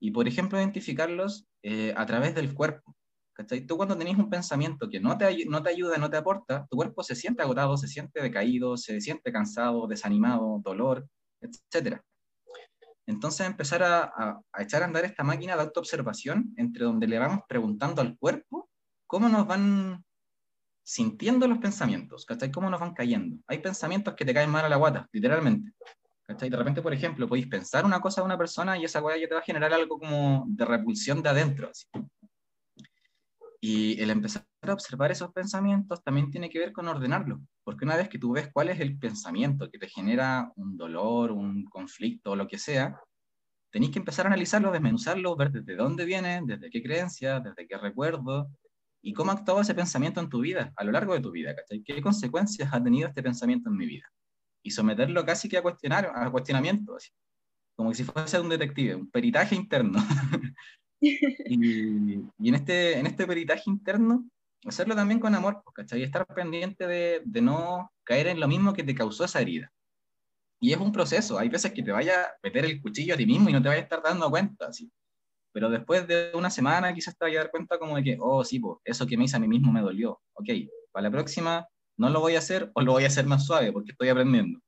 Y, 0.00 0.10
por 0.10 0.28
ejemplo, 0.28 0.58
identificarlos 0.58 1.46
eh, 1.62 1.94
a 1.96 2.04
través 2.04 2.34
del 2.34 2.52
cuerpo. 2.52 2.94
¿Cachai? 3.34 3.66
Tú 3.66 3.76
cuando 3.76 3.96
tenés 3.96 4.16
un 4.16 4.30
pensamiento 4.30 4.88
que 4.88 5.00
no 5.00 5.18
te, 5.18 5.44
no 5.46 5.62
te 5.62 5.70
ayuda, 5.70 5.98
no 5.98 6.08
te 6.08 6.16
aporta, 6.16 6.66
tu 6.70 6.76
cuerpo 6.76 7.02
se 7.02 7.14
siente 7.14 7.42
agotado, 7.42 7.76
se 7.76 7.88
siente 7.88 8.22
decaído, 8.22 8.76
se 8.76 9.00
siente 9.00 9.32
cansado, 9.32 9.86
desanimado, 9.86 10.60
dolor, 10.64 11.06
etc. 11.40 12.00
Entonces 13.06 13.46
empezar 13.46 13.82
a, 13.82 14.04
a, 14.04 14.40
a 14.52 14.62
echar 14.62 14.82
a 14.82 14.86
andar 14.86 15.04
esta 15.04 15.24
máquina 15.24 15.56
de 15.56 15.62
autoobservación 15.62 16.54
entre 16.56 16.84
donde 16.84 17.06
le 17.06 17.18
vamos 17.18 17.40
preguntando 17.48 18.00
al 18.00 18.16
cuerpo 18.16 18.70
cómo 19.06 19.28
nos 19.28 19.46
van 19.46 20.04
sintiendo 20.82 21.48
los 21.48 21.58
pensamientos, 21.58 22.26
¿cachai? 22.26 22.50
¿Cómo 22.50 22.68
nos 22.70 22.80
van 22.80 22.94
cayendo? 22.94 23.36
Hay 23.46 23.58
pensamientos 23.58 24.14
que 24.14 24.24
te 24.24 24.34
caen 24.34 24.50
mal 24.50 24.64
a 24.64 24.68
la 24.68 24.76
guata, 24.76 25.08
literalmente. 25.12 25.72
¿cachai? 26.26 26.50
De 26.50 26.56
repente, 26.56 26.82
por 26.82 26.92
ejemplo, 26.92 27.28
podéis 27.28 27.46
pensar 27.46 27.84
una 27.84 28.00
cosa 28.00 28.20
de 28.20 28.26
una 28.26 28.38
persona 28.38 28.78
y 28.78 28.84
esa 28.84 29.00
guata 29.00 29.18
ya 29.18 29.28
te 29.28 29.34
va 29.34 29.40
a 29.40 29.44
generar 29.44 29.72
algo 29.72 29.98
como 29.98 30.44
de 30.48 30.64
repulsión 30.64 31.22
de 31.22 31.28
adentro. 31.28 31.70
Así. 31.70 31.86
Y 33.66 33.98
el 33.98 34.10
empezar 34.10 34.44
a 34.60 34.74
observar 34.74 35.10
esos 35.10 35.32
pensamientos 35.32 36.04
también 36.04 36.30
tiene 36.30 36.50
que 36.50 36.58
ver 36.58 36.70
con 36.70 36.86
ordenarlo, 36.86 37.40
porque 37.64 37.86
una 37.86 37.96
vez 37.96 38.10
que 38.10 38.18
tú 38.18 38.32
ves 38.32 38.50
cuál 38.52 38.68
es 38.68 38.78
el 38.78 38.98
pensamiento 38.98 39.70
que 39.70 39.78
te 39.78 39.88
genera 39.88 40.52
un 40.56 40.76
dolor, 40.76 41.32
un 41.32 41.64
conflicto 41.64 42.32
o 42.32 42.36
lo 42.36 42.46
que 42.46 42.58
sea, 42.58 43.00
tenéis 43.72 43.90
que 43.90 44.00
empezar 44.00 44.26
a 44.26 44.28
analizarlo, 44.28 44.70
desmenuzarlo, 44.70 45.34
ver 45.34 45.50
desde 45.50 45.76
dónde 45.76 46.04
viene, 46.04 46.42
desde 46.44 46.68
qué 46.68 46.82
creencia, 46.82 47.40
desde 47.40 47.66
qué 47.66 47.78
recuerdo, 47.78 48.50
y 49.00 49.14
cómo 49.14 49.30
ha 49.30 49.34
actuado 49.36 49.62
ese 49.62 49.74
pensamiento 49.74 50.20
en 50.20 50.28
tu 50.28 50.42
vida, 50.42 50.74
a 50.76 50.84
lo 50.84 50.92
largo 50.92 51.14
de 51.14 51.20
tu 51.20 51.30
vida. 51.30 51.54
¿Qué 51.86 52.02
consecuencias 52.02 52.68
ha 52.70 52.84
tenido 52.84 53.08
este 53.08 53.22
pensamiento 53.22 53.70
en 53.70 53.78
mi 53.78 53.86
vida? 53.86 54.04
Y 54.62 54.72
someterlo 54.72 55.24
casi 55.24 55.48
que 55.48 55.56
a, 55.56 55.62
cuestionar, 55.62 56.12
a 56.14 56.30
cuestionamiento, 56.30 56.98
como 57.74 57.94
si 57.94 58.04
fuese 58.04 58.38
un 58.38 58.50
detective, 58.50 58.94
un 58.94 59.10
peritaje 59.10 59.54
interno. 59.54 60.00
y, 61.00 61.18
y 62.38 62.48
en, 62.48 62.54
este, 62.54 62.98
en 62.98 63.06
este 63.06 63.26
peritaje 63.26 63.70
interno, 63.70 64.28
hacerlo 64.66 64.94
también 64.94 65.20
con 65.20 65.34
amor, 65.34 65.62
pues, 65.64 65.74
¿cachai? 65.74 66.00
Y 66.00 66.04
estar 66.04 66.26
pendiente 66.26 66.86
de, 66.86 67.22
de 67.24 67.40
no 67.42 67.90
caer 68.04 68.28
en 68.28 68.40
lo 68.40 68.48
mismo 68.48 68.72
que 68.72 68.82
te 68.84 68.94
causó 68.94 69.24
esa 69.24 69.40
herida. 69.40 69.70
Y 70.60 70.72
es 70.72 70.78
un 70.78 70.92
proceso, 70.92 71.38
hay 71.38 71.48
veces 71.48 71.72
que 71.72 71.82
te 71.82 71.92
vaya 71.92 72.22
a 72.22 72.34
meter 72.42 72.64
el 72.64 72.80
cuchillo 72.80 73.14
a 73.14 73.16
ti 73.16 73.26
mismo 73.26 73.50
y 73.50 73.52
no 73.52 73.60
te 73.60 73.68
vayas 73.68 73.82
a 73.82 73.84
estar 73.84 74.02
dando 74.02 74.30
cuenta, 74.30 74.68
así 74.68 74.90
pero 75.54 75.70
después 75.70 76.08
de 76.08 76.32
una 76.34 76.50
semana 76.50 76.92
quizás 76.92 77.16
te 77.16 77.24
vayas 77.24 77.38
a 77.38 77.42
dar 77.44 77.50
cuenta 77.52 77.78
como 77.78 77.94
de 77.94 78.02
que, 78.02 78.18
oh, 78.20 78.42
sí, 78.42 78.58
pues, 78.58 78.78
eso 78.84 79.06
que 79.06 79.16
me 79.16 79.24
hice 79.24 79.36
a 79.36 79.38
mí 79.38 79.46
mismo 79.46 79.70
me 79.70 79.80
dolió. 79.80 80.20
Ok, 80.32 80.48
para 80.90 81.04
la 81.04 81.10
próxima 81.12 81.68
no 81.96 82.10
lo 82.10 82.18
voy 82.18 82.34
a 82.34 82.40
hacer 82.40 82.72
o 82.74 82.82
lo 82.82 82.90
voy 82.90 83.04
a 83.04 83.06
hacer 83.06 83.24
más 83.26 83.46
suave 83.46 83.70
porque 83.72 83.92
estoy 83.92 84.08
aprendiendo. 84.08 84.58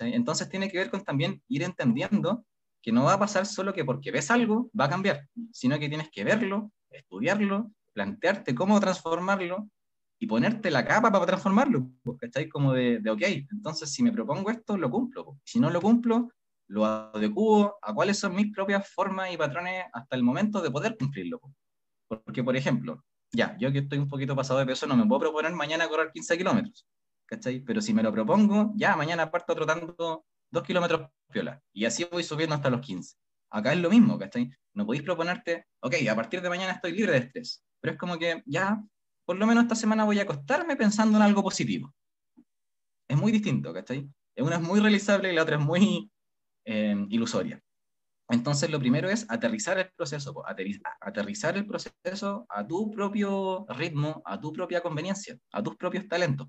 Entonces 0.00 0.50
tiene 0.50 0.70
que 0.70 0.76
ver 0.76 0.90
con 0.90 1.02
también 1.02 1.42
ir 1.48 1.62
entendiendo 1.62 2.44
que 2.84 2.92
no 2.92 3.04
va 3.04 3.14
a 3.14 3.18
pasar 3.18 3.46
solo 3.46 3.72
que 3.72 3.82
porque 3.82 4.10
ves 4.10 4.30
algo 4.30 4.70
va 4.78 4.84
a 4.84 4.90
cambiar, 4.90 5.26
sino 5.52 5.78
que 5.78 5.88
tienes 5.88 6.10
que 6.10 6.22
verlo, 6.22 6.70
estudiarlo, 6.90 7.72
plantearte 7.94 8.54
cómo 8.54 8.78
transformarlo 8.78 9.70
y 10.18 10.26
ponerte 10.26 10.70
la 10.70 10.84
capa 10.84 11.10
para 11.10 11.24
transformarlo, 11.24 11.88
¿cachai? 12.20 12.46
Como 12.46 12.74
de, 12.74 12.98
de, 12.98 13.10
ok, 13.10 13.22
entonces 13.50 13.90
si 13.90 14.02
me 14.02 14.12
propongo 14.12 14.50
esto, 14.50 14.76
lo 14.76 14.90
cumplo. 14.90 15.38
Si 15.44 15.58
no 15.58 15.70
lo 15.70 15.80
cumplo, 15.80 16.28
lo 16.68 16.84
adecuo 16.84 17.78
a 17.80 17.94
cuáles 17.94 18.18
son 18.18 18.34
mis 18.34 18.52
propias 18.52 18.86
formas 18.86 19.32
y 19.32 19.38
patrones 19.38 19.86
hasta 19.90 20.14
el 20.14 20.22
momento 20.22 20.60
de 20.60 20.70
poder 20.70 20.98
cumplirlo. 20.98 21.40
Porque, 22.06 22.44
por 22.44 22.54
ejemplo, 22.54 23.02
ya, 23.32 23.56
yo 23.58 23.72
que 23.72 23.78
estoy 23.78 23.96
un 23.96 24.08
poquito 24.08 24.36
pasado 24.36 24.58
de 24.58 24.66
peso, 24.66 24.86
no 24.86 24.94
me 24.94 25.06
puedo 25.06 25.20
proponer 25.20 25.52
mañana 25.54 25.88
correr 25.88 26.10
15 26.12 26.36
kilómetros, 26.36 26.86
¿cachai? 27.24 27.60
Pero 27.60 27.80
si 27.80 27.94
me 27.94 28.02
lo 28.02 28.12
propongo, 28.12 28.74
ya, 28.76 28.94
mañana 28.94 29.30
parto 29.30 29.54
trotando 29.54 30.26
2 30.50 30.62
kilómetros 30.62 31.08
y 31.72 31.84
así 31.84 32.06
voy 32.10 32.22
subiendo 32.22 32.54
hasta 32.54 32.70
los 32.70 32.80
15. 32.80 33.16
Acá 33.50 33.72
es 33.72 33.78
lo 33.78 33.90
mismo, 33.90 34.18
¿cachai? 34.18 34.50
No 34.74 34.86
podéis 34.86 35.04
proponerte, 35.04 35.66
ok, 35.80 35.94
a 36.10 36.16
partir 36.16 36.40
de 36.40 36.48
mañana 36.48 36.72
estoy 36.72 36.92
libre 36.92 37.12
de 37.12 37.18
estrés, 37.18 37.64
pero 37.80 37.92
es 37.92 37.98
como 37.98 38.18
que 38.18 38.42
ya, 38.46 38.82
por 39.24 39.36
lo 39.36 39.46
menos 39.46 39.64
esta 39.64 39.76
semana 39.76 40.04
voy 40.04 40.18
a 40.18 40.22
acostarme 40.22 40.76
pensando 40.76 41.16
en 41.18 41.22
algo 41.22 41.42
positivo. 41.42 41.94
Es 43.08 43.16
muy 43.16 43.30
distinto, 43.30 43.72
¿cachai? 43.72 44.08
Una 44.36 44.56
es 44.56 44.62
muy 44.62 44.80
realizable 44.80 45.32
y 45.32 45.36
la 45.36 45.42
otra 45.42 45.56
es 45.56 45.62
muy 45.62 46.10
eh, 46.64 47.06
ilusoria. 47.10 47.62
Entonces, 48.28 48.70
lo 48.70 48.80
primero 48.80 49.08
es 49.10 49.26
aterrizar 49.30 49.78
el 49.78 49.90
proceso, 49.92 50.42
aterrizar 51.00 51.56
el 51.56 51.66
proceso 51.66 52.46
a 52.48 52.66
tu 52.66 52.90
propio 52.90 53.66
ritmo, 53.68 54.22
a 54.24 54.40
tu 54.40 54.52
propia 54.52 54.80
conveniencia, 54.80 55.38
a 55.52 55.62
tus 55.62 55.76
propios 55.76 56.08
talentos. 56.08 56.48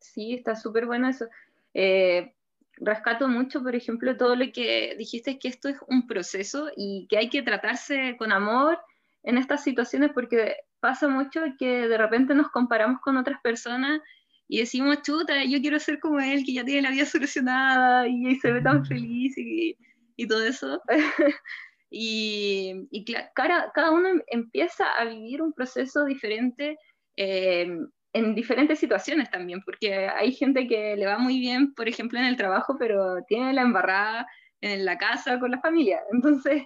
Sí, 0.00 0.34
está 0.34 0.56
súper 0.56 0.86
bueno 0.86 1.08
eso. 1.08 1.26
Eh, 1.72 2.34
rescato 2.80 3.28
mucho, 3.28 3.62
por 3.62 3.74
ejemplo, 3.74 4.16
todo 4.16 4.36
lo 4.36 4.46
que 4.52 4.94
dijiste, 4.98 5.38
que 5.38 5.48
esto 5.48 5.68
es 5.68 5.76
un 5.88 6.06
proceso 6.06 6.70
y 6.76 7.06
que 7.08 7.18
hay 7.18 7.28
que 7.28 7.42
tratarse 7.42 8.16
con 8.18 8.32
amor 8.32 8.78
en 9.22 9.38
estas 9.38 9.62
situaciones 9.62 10.10
porque 10.14 10.56
pasa 10.80 11.08
mucho 11.08 11.40
que 11.58 11.88
de 11.88 11.98
repente 11.98 12.34
nos 12.34 12.50
comparamos 12.50 13.00
con 13.00 13.16
otras 13.16 13.40
personas 13.42 14.00
y 14.48 14.60
decimos, 14.60 15.02
chuta, 15.02 15.44
yo 15.44 15.60
quiero 15.60 15.78
ser 15.78 16.00
como 16.00 16.20
él, 16.20 16.42
que 16.44 16.54
ya 16.54 16.64
tiene 16.64 16.82
la 16.82 16.90
vida 16.90 17.04
solucionada 17.04 18.08
y, 18.08 18.36
se 18.36 18.52
ve 18.52 18.62
tan 18.62 18.86
feliz 18.86 19.36
y, 19.36 19.76
y 20.16 20.26
todo 20.26 20.42
eso. 20.44 20.80
y, 21.90 22.86
y 22.90 23.04
cada, 23.34 23.70
cada, 23.72 23.90
uno 23.90 24.08
empieza 24.28 24.90
a 24.94 25.04
vivir 25.04 25.42
un 25.42 25.52
proceso 25.52 26.04
diferente 26.06 26.78
eh, 27.16 27.68
en 28.12 28.34
diferentes 28.34 28.78
situaciones 28.78 29.30
también, 29.30 29.62
porque 29.62 30.08
hay 30.08 30.32
gente 30.32 30.66
que 30.66 30.96
le 30.96 31.06
va 31.06 31.18
muy 31.18 31.38
bien, 31.38 31.74
por 31.74 31.88
ejemplo, 31.88 32.18
en 32.18 32.24
el 32.24 32.36
trabajo, 32.36 32.76
pero 32.78 33.22
tiene 33.26 33.52
la 33.52 33.62
embarrada 33.62 34.26
en 34.60 34.84
la 34.84 34.98
casa 34.98 35.38
con 35.38 35.50
la 35.50 35.60
familia. 35.60 36.00
Entonces, 36.12 36.64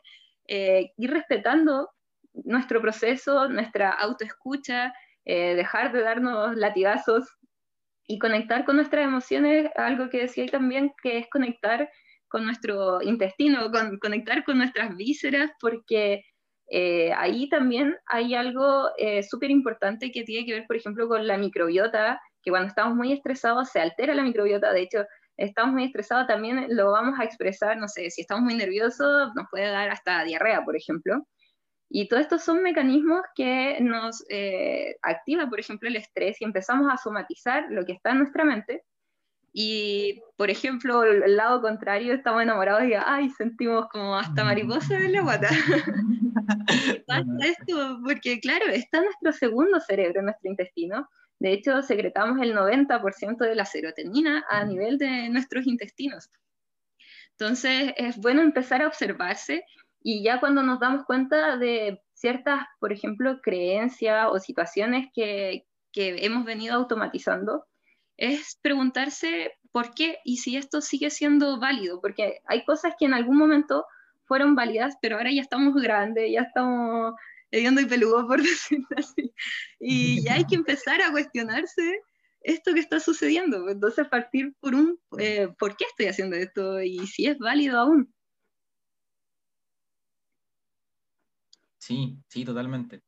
eh, 0.49 0.93
ir 0.97 1.11
respetando 1.11 1.91
nuestro 2.33 2.81
proceso, 2.81 3.49
nuestra 3.49 3.91
autoescucha, 3.91 4.95
eh, 5.25 5.55
dejar 5.55 5.93
de 5.93 6.03
darnos 6.03 6.57
latigazos 6.57 7.29
y 8.07 8.19
conectar 8.19 8.65
con 8.65 8.77
nuestras 8.77 9.05
emociones, 9.05 9.71
algo 9.77 10.09
que 10.09 10.23
decía 10.23 10.47
también, 10.47 10.93
que 11.03 11.19
es 11.19 11.29
conectar 11.31 11.89
con 12.29 12.45
nuestro 12.45 13.03
intestino, 13.03 13.71
con, 13.71 13.99
conectar 13.99 14.43
con 14.45 14.59
nuestras 14.59 14.97
vísceras, 14.97 15.51
porque 15.61 16.25
eh, 16.75 17.13
ahí 17.15 17.51
también 17.51 17.95
hay 18.07 18.35
algo 18.35 18.89
eh, 18.97 19.23
súper 19.23 19.51
importante 19.51 20.11
que 20.11 20.25
tiene 20.25 20.47
que 20.47 20.55
ver, 20.55 20.67
por 20.67 20.77
ejemplo, 20.77 21.07
con 21.07 21.27
la 21.27 21.37
microbiota, 21.37 22.19
que 22.43 22.51
cuando 22.51 22.69
estamos 22.69 22.97
muy 22.97 23.13
estresados 23.13 23.69
se 23.69 23.79
altera 23.79 24.15
la 24.15 24.23
microbiota, 24.23 24.73
de 24.73 24.81
hecho, 24.81 25.05
estamos 25.37 25.75
muy 25.75 25.85
estresados 25.85 26.27
también 26.27 26.67
lo 26.71 26.91
vamos 26.91 27.21
a 27.21 27.25
expresar, 27.25 27.77
no 27.77 27.89
sé, 27.89 28.09
si 28.09 28.23
estamos 28.23 28.45
muy 28.45 28.55
nerviosos 28.55 29.35
nos 29.35 29.47
puede 29.51 29.67
dar 29.71 29.91
hasta 29.91 30.25
diarrea, 30.25 30.65
por 30.65 30.75
ejemplo. 30.75 31.27
Y 31.91 32.09
todos 32.09 32.23
estos 32.23 32.43
son 32.43 32.63
mecanismos 32.63 33.21
que 33.35 33.79
nos 33.83 34.25
eh, 34.31 34.97
activa, 35.03 35.51
por 35.51 35.61
ejemplo, 35.61 35.91
el 35.91 35.97
estrés 35.97 36.41
y 36.41 36.45
empezamos 36.47 36.91
a 36.91 36.97
somatizar 36.97 37.67
lo 37.69 37.85
que 37.85 37.93
está 37.93 38.13
en 38.13 38.19
nuestra 38.21 38.45
mente 38.45 38.83
y, 39.53 40.23
por 40.39 40.49
ejemplo, 40.49 41.03
el 41.03 41.37
lado 41.37 41.61
contrario, 41.61 42.15
estamos 42.15 42.43
enamorados 42.43 42.85
y, 42.85 42.95
ay, 42.95 43.29
sentimos 43.29 43.89
como 43.91 44.17
hasta 44.17 44.43
mariposa 44.43 44.97
en 44.97 45.13
la 45.13 45.21
guata. 45.21 45.51
pasa 47.07 47.25
esto? 47.41 48.01
Porque, 48.05 48.41
claro, 48.41 48.67
está 48.67 49.01
nuestro 49.01 49.33
segundo 49.33 49.81
cerebro, 49.81 50.23
nuestro 50.23 50.51
intestino. 50.51 51.09
De 51.39 51.53
hecho, 51.53 51.83
secretamos 51.83 52.41
el 52.41 52.55
90% 52.55 53.37
de 53.39 53.55
la 53.55 53.65
serotonina 53.65 54.45
a 54.49 54.65
nivel 54.65 54.99
de 54.99 55.29
nuestros 55.29 55.67
intestinos. 55.67 56.31
Entonces, 57.33 57.93
es 57.97 58.17
bueno 58.19 58.43
empezar 58.43 58.83
a 58.83 58.87
observarse 58.87 59.65
y 60.03 60.23
ya 60.23 60.41
cuando 60.41 60.63
nos 60.63 60.81
damos 60.81 61.05
cuenta 61.05 61.57
de 61.57 62.03
ciertas, 62.15 62.65
por 62.79 62.93
ejemplo, 62.93 63.41
creencias 63.43 64.29
o 64.31 64.39
situaciones 64.39 65.09
que, 65.15 65.67
que 65.93 66.25
hemos 66.25 66.45
venido 66.45 66.75
automatizando, 66.75 67.67
es 68.17 68.59
preguntarse 68.63 69.53
por 69.73 69.95
qué 69.95 70.19
y 70.25 70.37
si 70.37 70.57
esto 70.57 70.81
sigue 70.81 71.11
siendo 71.11 71.59
válido, 71.59 72.01
porque 72.01 72.41
hay 72.47 72.65
cosas 72.65 72.95
que 72.99 73.07
en 73.07 73.15
algún 73.15 73.37
momento 73.37 73.85
fueron 74.33 74.55
válidas, 74.55 74.97
pero 75.03 75.19
ahora 75.19 75.31
ya 75.31 75.43
estamos 75.43 75.75
grandes, 75.75 76.33
ya 76.33 76.41
estamos 76.41 77.13
hediondo 77.51 77.83
y 77.83 77.85
peludo, 77.85 78.27
por 78.27 78.39
decirlo 78.43 78.87
así, 78.97 79.31
y 79.79 80.25
ya 80.25 80.37
hay 80.37 80.47
que 80.47 80.55
empezar 80.55 81.03
a 81.03 81.11
cuestionarse 81.11 82.01
esto 82.41 82.73
que 82.73 82.81
está 82.81 82.99
sucediendo, 82.99 83.69
entonces 83.69 84.09
partir 84.09 84.55
por 84.59 84.75
un, 84.75 84.99
eh, 85.19 85.49
¿por 85.59 85.77
qué 85.77 85.85
estoy 85.85 86.07
haciendo 86.07 86.35
esto? 86.37 86.81
Y 86.81 87.07
si 87.07 87.27
es 87.27 87.37
válido 87.39 87.79
aún. 87.79 88.11
Sí, 91.77 92.17
sí, 92.27 92.47
totalmente. 92.47 93.03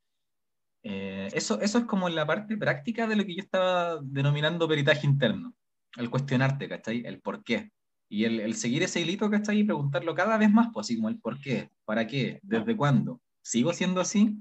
Eh, 0.83 1.31
eso, 1.33 1.59
eso 1.63 1.79
es 1.79 1.85
como 1.87 2.11
la 2.11 2.27
parte 2.27 2.59
práctica 2.59 3.07
de 3.07 3.17
lo 3.17 3.25
que 3.25 3.37
yo 3.37 3.43
estaba 3.43 3.99
denominando 4.03 4.69
peritaje 4.69 5.07
interno, 5.07 5.55
el 5.97 6.11
cuestionarte, 6.11 6.69
¿cachai? 6.69 7.03
El 7.07 7.23
por 7.23 7.43
qué. 7.43 7.71
Y 8.15 8.25
el, 8.27 8.55
seguir 8.55 8.85
ese 8.85 9.01
hilito, 9.01 9.29
¿cachai? 9.29 9.59
Y 9.59 9.65
preguntarlo 9.65 10.15
cada 10.15 10.39
vez 10.39 10.49
más, 10.49 10.69
pues 10.73 10.87
así 10.87 10.95
como 10.95 11.09
el 11.09 11.19
por 11.19 11.41
qué, 11.41 11.69
para 11.85 12.07
qué, 12.07 12.39
desde 12.45 12.77
cuándo. 12.77 13.21
¿Sigo 13.43 13.73
siendo 13.73 14.01
así? 14.01 14.37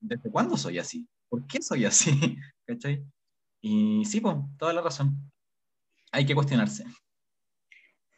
¿Desde 0.00 0.30
cuándo 0.30 0.56
soy 0.56 0.78
así? 0.78 1.06
¿Por 1.28 1.46
qué 1.46 1.60
soy 1.60 1.84
así? 1.84 2.10
¿Cachai? 2.66 3.04
Y 3.60 4.06
sí, 4.06 4.22
pues, 4.22 4.36
toda 4.58 4.72
la 4.72 4.80
razón. 4.80 5.18
Hay 6.12 6.24
que 6.24 6.34
cuestionarse. 6.34 6.86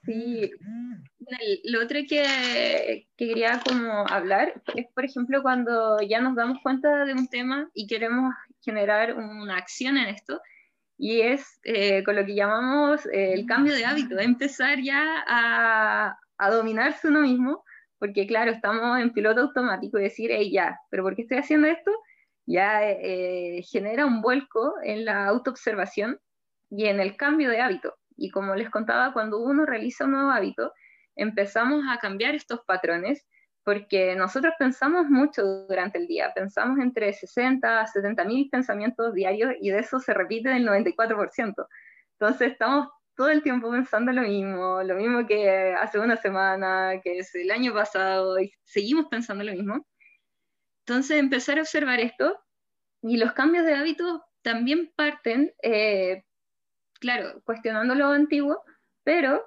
Sí, 0.04 0.52
lo 1.64 1.82
otro 1.82 1.98
que, 2.08 3.08
quería 3.16 3.60
como 3.66 4.06
hablar 4.06 4.62
es, 4.76 4.86
por 4.94 5.04
ejemplo, 5.04 5.42
cuando 5.42 6.00
ya 6.00 6.20
nos 6.20 6.36
damos 6.36 6.58
cuenta 6.62 7.04
de 7.06 7.14
un 7.14 7.26
tema 7.26 7.68
y 7.74 7.88
queremos 7.88 8.32
generar 8.60 9.14
una 9.16 9.56
acción 9.56 9.96
en 9.96 10.10
esto, 10.10 10.40
y 11.02 11.20
es 11.20 11.58
eh, 11.64 12.04
con 12.04 12.14
lo 12.14 12.24
que 12.24 12.36
llamamos 12.36 13.04
eh, 13.06 13.32
el 13.32 13.44
cambio 13.44 13.74
de 13.74 13.84
hábito, 13.84 14.20
empezar 14.20 14.80
ya 14.80 15.24
a, 15.26 16.16
a, 16.38 16.50
dominarse 16.52 17.08
uno 17.08 17.22
mismo, 17.22 17.64
porque 17.98 18.24
claro, 18.24 18.52
estamos 18.52 19.00
en 19.00 19.12
piloto 19.12 19.40
automático 19.40 19.98
y 19.98 20.04
decir, 20.04 20.30
hey, 20.32 20.52
ya, 20.52 20.78
pero 20.90 21.02
¿por 21.02 21.16
qué 21.16 21.22
estoy 21.22 21.38
haciendo 21.38 21.66
esto? 21.66 21.90
Ya 22.46 22.88
eh, 22.88 23.64
genera 23.68 24.06
un 24.06 24.22
vuelco 24.22 24.74
en 24.84 25.04
la 25.04 25.26
autoobservación 25.26 26.20
y 26.70 26.86
en 26.86 27.00
el 27.00 27.16
cambio 27.16 27.50
de 27.50 27.60
hábito. 27.60 27.96
Y 28.16 28.30
como 28.30 28.54
les 28.54 28.70
contaba, 28.70 29.12
cuando 29.12 29.40
uno 29.40 29.66
realiza 29.66 30.04
un 30.04 30.12
nuevo 30.12 30.30
hábito, 30.30 30.72
empezamos 31.16 31.82
a 31.90 31.98
cambiar 31.98 32.36
estos 32.36 32.60
patrones 32.64 33.26
porque 33.64 34.14
nosotros 34.16 34.54
pensamos 34.58 35.06
mucho 35.08 35.42
durante 35.68 35.98
el 35.98 36.06
día, 36.06 36.32
pensamos 36.34 36.78
entre 36.78 37.12
60 37.12 37.80
a 37.80 37.86
70 37.86 38.24
mil 38.24 38.50
pensamientos 38.50 39.14
diarios 39.14 39.54
y 39.60 39.70
de 39.70 39.78
eso 39.78 40.00
se 40.00 40.14
repite 40.14 40.54
el 40.56 40.66
94%. 40.66 41.66
Entonces 42.18 42.52
estamos 42.52 42.88
todo 43.14 43.28
el 43.28 43.42
tiempo 43.42 43.70
pensando 43.70 44.12
lo 44.12 44.22
mismo, 44.22 44.82
lo 44.82 44.96
mismo 44.96 45.26
que 45.26 45.74
hace 45.74 45.98
una 45.98 46.16
semana, 46.16 47.00
que 47.02 47.18
es 47.18 47.34
el 47.34 47.50
año 47.50 47.72
pasado, 47.72 48.40
y 48.40 48.52
seguimos 48.64 49.06
pensando 49.06 49.44
lo 49.44 49.52
mismo. 49.52 49.86
Entonces 50.86 51.18
empezar 51.18 51.58
a 51.58 51.62
observar 51.62 52.00
esto 52.00 52.38
y 53.02 53.16
los 53.16 53.32
cambios 53.32 53.64
de 53.64 53.74
hábitos 53.74 54.20
también 54.42 54.92
parten 54.96 55.52
eh, 55.62 56.24
claro, 57.02 57.42
cuestionando 57.44 57.94
lo 57.94 58.06
antiguo, 58.06 58.62
pero 59.02 59.44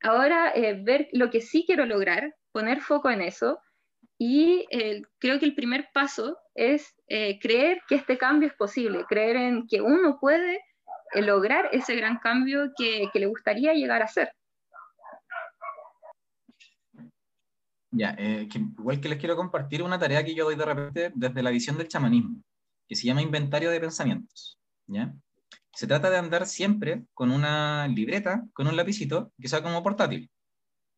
ahora 0.00 0.50
eh, 0.54 0.82
ver 0.82 1.08
lo 1.12 1.30
que 1.30 1.40
sí 1.40 1.64
quiero 1.66 1.84
lograr, 1.84 2.34
poner 2.54 2.80
foco 2.80 3.10
en 3.10 3.20
eso, 3.20 3.60
y 4.16 4.64
eh, 4.70 5.02
creo 5.18 5.40
que 5.40 5.44
el 5.44 5.56
primer 5.56 5.88
paso 5.92 6.38
es 6.54 6.94
eh, 7.08 7.40
creer 7.40 7.82
que 7.88 7.96
este 7.96 8.16
cambio 8.16 8.48
es 8.48 8.54
posible, 8.54 9.04
creer 9.08 9.36
en 9.36 9.66
que 9.66 9.80
uno 9.80 10.18
puede 10.20 10.60
lograr 11.14 11.68
ese 11.72 11.96
gran 11.96 12.18
cambio 12.18 12.72
que, 12.78 13.10
le 13.12 13.26
gustaría 13.26 13.74
llegar 13.74 14.02
a 14.02 14.08
ser. 14.08 14.32
Ya, 17.90 18.16
igual 18.18 19.00
que 19.00 19.08
les 19.08 19.18
quiero 19.18 19.36
compartir 19.36 19.82
una 19.82 19.98
tarea 19.98 20.24
que 20.24 20.34
yo 20.34 20.44
doy 20.44 20.56
de 20.56 20.64
repente 20.64 21.12
desde 21.14 21.42
la 21.42 21.50
visión 21.50 21.76
del 21.76 21.88
chamanismo, 21.88 22.40
que 22.88 22.96
se 22.96 23.06
llama 23.06 23.22
inventario 23.22 23.70
de 23.70 23.80
pensamientos. 23.80 24.58
¿ya? 24.86 25.12
Se 25.72 25.88
trata 25.88 26.08
de 26.10 26.18
andar 26.18 26.46
siempre 26.46 27.04
con 27.14 27.32
una 27.32 27.88
libreta, 27.88 28.44
con 28.52 28.68
un 28.68 28.76
lapicito, 28.76 29.32
que 29.40 29.48
sea 29.48 29.62
como 29.62 29.82
portátil. 29.82 30.30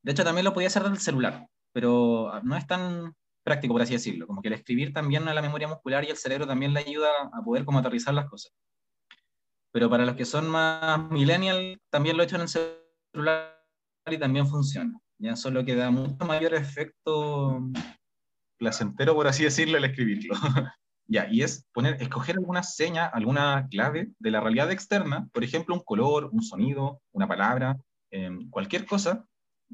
De 0.06 0.12
hecho, 0.12 0.22
también 0.22 0.44
lo 0.44 0.54
podía 0.54 0.68
hacer 0.68 0.84
del 0.84 0.98
celular, 0.98 1.48
pero 1.72 2.30
no 2.44 2.56
es 2.56 2.64
tan 2.64 3.12
práctico, 3.42 3.74
por 3.74 3.82
así 3.82 3.94
decirlo. 3.94 4.28
Como 4.28 4.40
que 4.40 4.46
el 4.46 4.54
escribir 4.54 4.92
también 4.92 5.26
a 5.26 5.34
la 5.34 5.42
memoria 5.42 5.66
muscular 5.66 6.04
y 6.04 6.10
el 6.10 6.16
cerebro 6.16 6.46
también 6.46 6.72
le 6.72 6.78
ayuda 6.78 7.10
a 7.32 7.42
poder 7.42 7.64
como 7.64 7.80
aterrizar 7.80 8.14
las 8.14 8.26
cosas. 8.26 8.52
Pero 9.72 9.90
para 9.90 10.06
los 10.06 10.14
que 10.14 10.24
son 10.24 10.48
más 10.48 11.10
millennial, 11.10 11.80
también 11.90 12.16
lo 12.16 12.22
he 12.22 12.26
hecho 12.26 12.36
en 12.36 12.42
el 12.42 12.48
celular 12.48 13.60
y 14.08 14.16
también 14.16 14.46
funciona. 14.46 14.96
Ya 15.18 15.34
solo 15.34 15.64
que 15.64 15.74
da 15.74 15.90
mucho 15.90 16.24
mayor 16.24 16.54
efecto 16.54 17.60
placentero, 18.58 19.12
por 19.16 19.26
así 19.26 19.42
decirlo, 19.42 19.76
el 19.76 19.86
escribirlo. 19.86 20.34
Ya, 21.08 21.28
y 21.30 21.42
es 21.42 21.64
poner, 21.72 22.02
escoger 22.02 22.34
alguna 22.34 22.64
seña, 22.64 23.06
alguna 23.06 23.68
clave 23.70 24.10
de 24.18 24.30
la 24.32 24.40
realidad 24.40 24.72
externa, 24.72 25.28
por 25.32 25.44
ejemplo, 25.44 25.72
un 25.72 25.84
color, 25.84 26.30
un 26.32 26.42
sonido, 26.42 27.00
una 27.12 27.28
palabra, 27.28 27.76
em, 28.10 28.50
cualquier 28.50 28.86
cosa, 28.86 29.24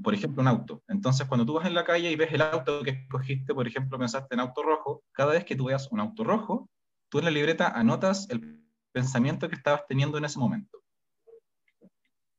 por 0.00 0.14
ejemplo, 0.14 0.42
un 0.42 0.48
auto. 0.48 0.82
Entonces, 0.88 1.26
cuando 1.26 1.44
tú 1.44 1.54
vas 1.54 1.66
en 1.66 1.74
la 1.74 1.84
calle 1.84 2.10
y 2.10 2.16
ves 2.16 2.32
el 2.32 2.42
auto 2.42 2.82
que 2.82 2.90
escogiste, 2.90 3.54
por 3.54 3.66
ejemplo, 3.66 3.98
pensaste 3.98 4.34
en 4.34 4.40
auto 4.40 4.62
rojo, 4.62 5.04
cada 5.12 5.32
vez 5.32 5.44
que 5.44 5.56
tú 5.56 5.66
veas 5.66 5.90
un 5.90 6.00
auto 6.00 6.24
rojo, 6.24 6.70
tú 7.08 7.18
en 7.18 7.26
la 7.26 7.30
libreta 7.30 7.68
anotas 7.68 8.28
el 8.30 8.62
pensamiento 8.92 9.48
que 9.48 9.56
estabas 9.56 9.86
teniendo 9.86 10.18
en 10.18 10.24
ese 10.24 10.38
momento. 10.38 10.82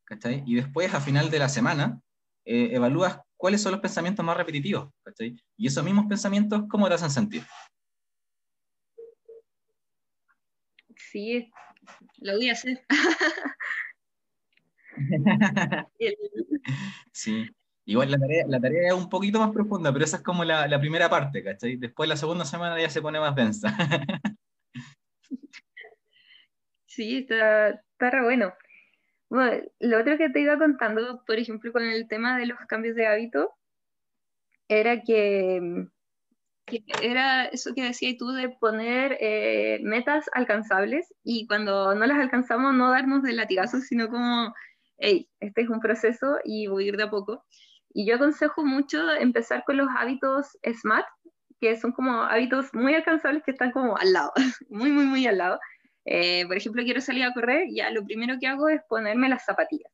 ¿Cachai? 0.06 0.44
Y 0.46 0.56
después, 0.56 0.94
a 0.94 1.00
final 1.00 1.30
de 1.30 1.40
la 1.40 1.50
semana, 1.50 2.02
eh, 2.46 2.70
evalúas 2.72 3.20
cuáles 3.38 3.62
son 3.62 3.72
los 3.72 3.82
pensamientos 3.82 4.26
más 4.26 4.38
repetitivos. 4.38 4.90
¿cachai? 5.04 5.36
Y 5.58 5.68
esos 5.68 5.84
mismos 5.84 6.06
pensamientos, 6.08 6.64
¿cómo 6.70 6.88
te 6.88 6.96
hacen 6.96 7.12
sentir? 7.12 7.44
sí, 11.14 11.52
lo 12.18 12.36
voy 12.36 12.50
a 12.50 12.54
hacer. 12.54 12.86
sí, 17.12 17.50
igual 17.86 18.12
la 18.12 18.18
tarea, 18.18 18.46
la 18.48 18.60
tarea, 18.60 18.88
es 18.88 18.94
un 18.94 19.10
poquito 19.10 19.40
más 19.40 19.52
profunda, 19.52 19.92
pero 19.92 20.06
esa 20.06 20.18
es 20.18 20.24
como 20.24 20.44
la, 20.44 20.68
la 20.68 20.80
primera 20.80 21.10
parte, 21.10 21.44
¿cachai? 21.44 21.78
Después 21.78 22.10
la 22.10 22.18
segunda 22.18 22.46
semana 22.46 22.80
ya 22.80 22.90
se 22.90 23.02
pone 23.02 23.20
más 23.20 23.36
densa. 23.36 23.76
sí, 26.86 27.18
está, 27.20 27.70
está 27.70 28.10
re 28.10 28.24
bueno. 28.24 28.54
Bueno, 29.30 29.64
lo 29.80 30.00
otro 30.00 30.18
que 30.18 30.30
te 30.30 30.42
iba 30.42 30.58
contando, 30.58 31.24
por 31.26 31.40
ejemplo, 31.40 31.72
con 31.72 31.84
el 31.84 32.08
tema 32.08 32.38
de 32.38 32.46
los 32.46 32.60
cambios 32.68 32.96
de 32.96 33.08
hábito, 33.08 33.52
era 34.68 35.02
que 35.02 35.88
que 36.66 36.84
era 37.02 37.46
eso 37.46 37.74
que 37.74 37.84
decías 37.84 38.18
tú 38.18 38.30
de 38.32 38.50
poner 38.50 39.18
eh, 39.20 39.80
metas 39.84 40.30
alcanzables 40.34 41.14
y 41.24 41.48
cuando 41.48 41.94
no 41.96 42.06
las 42.06 42.20
alcanzamos 42.20 42.74
no 42.74 42.90
darnos 42.90 43.24
de 43.24 43.34
latigazos, 43.34 43.84
sino 43.84 44.08
como, 44.10 44.54
hey, 45.04 45.30
este 45.42 45.62
es 45.62 45.70
un 45.70 45.82
proceso 45.82 46.40
y 46.46 46.68
voy 46.68 46.86
a 46.86 46.88
ir 46.88 46.98
de 46.98 47.04
a 47.04 47.10
poco. 47.10 47.46
Y 47.94 48.08
yo 48.08 48.16
aconsejo 48.16 48.66
mucho 48.66 49.12
empezar 49.12 49.64
con 49.66 49.78
los 49.78 49.88
hábitos 49.98 50.58
SMART, 50.66 51.06
que 51.60 51.76
son 51.76 51.92
como 51.92 52.24
hábitos 52.24 52.74
muy 52.74 52.96
alcanzables 52.96 53.44
que 53.44 53.52
están 53.52 53.72
como 53.72 53.98
al 53.98 54.14
lado, 54.14 54.32
muy, 54.70 54.92
muy, 54.92 55.06
muy 55.06 55.28
al 55.28 55.38
lado. 55.38 55.60
Eh, 56.06 56.46
por 56.48 56.58
ejemplo, 56.58 56.84
quiero 56.84 57.02
salir 57.02 57.24
a 57.24 57.34
correr, 57.34 57.68
ya 57.70 57.92
lo 57.92 58.04
primero 58.06 58.36
que 58.40 58.48
hago 58.48 58.70
es 58.70 58.82
ponerme 58.88 59.30
las 59.30 59.46
zapatillas. 59.46 59.92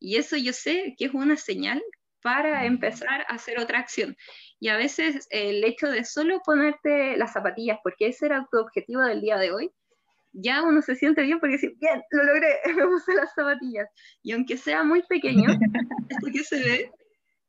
Y 0.00 0.16
eso 0.16 0.36
yo 0.36 0.52
sé 0.52 0.94
que 0.98 1.06
es 1.06 1.14
una 1.14 1.36
señal 1.36 1.80
para 2.20 2.66
empezar 2.66 3.22
a 3.28 3.34
hacer 3.34 3.58
otra 3.60 3.78
acción. 3.78 4.16
Y 4.58 4.68
a 4.68 4.76
veces 4.76 5.28
el 5.30 5.64
hecho 5.64 5.88
de 5.88 6.04
solo 6.04 6.40
ponerte 6.44 7.16
las 7.16 7.32
zapatillas, 7.32 7.78
porque 7.82 8.08
ese 8.08 8.26
era 8.26 8.46
tu 8.50 8.58
objetivo 8.58 9.02
del 9.02 9.20
día 9.20 9.38
de 9.38 9.52
hoy, 9.52 9.70
ya 10.32 10.62
uno 10.62 10.82
se 10.82 10.96
siente 10.96 11.22
bien 11.22 11.40
porque 11.40 11.54
dice, 11.54 11.74
bien, 11.80 12.02
lo 12.10 12.24
logré, 12.24 12.48
me 12.76 12.86
puse 12.86 13.14
las 13.14 13.32
zapatillas. 13.34 13.88
Y 14.22 14.32
aunque 14.32 14.56
sea 14.56 14.82
muy 14.82 15.02
pequeño, 15.02 15.48
esto 16.08 16.26
que 16.32 16.44
se 16.44 16.58
ve, 16.58 16.90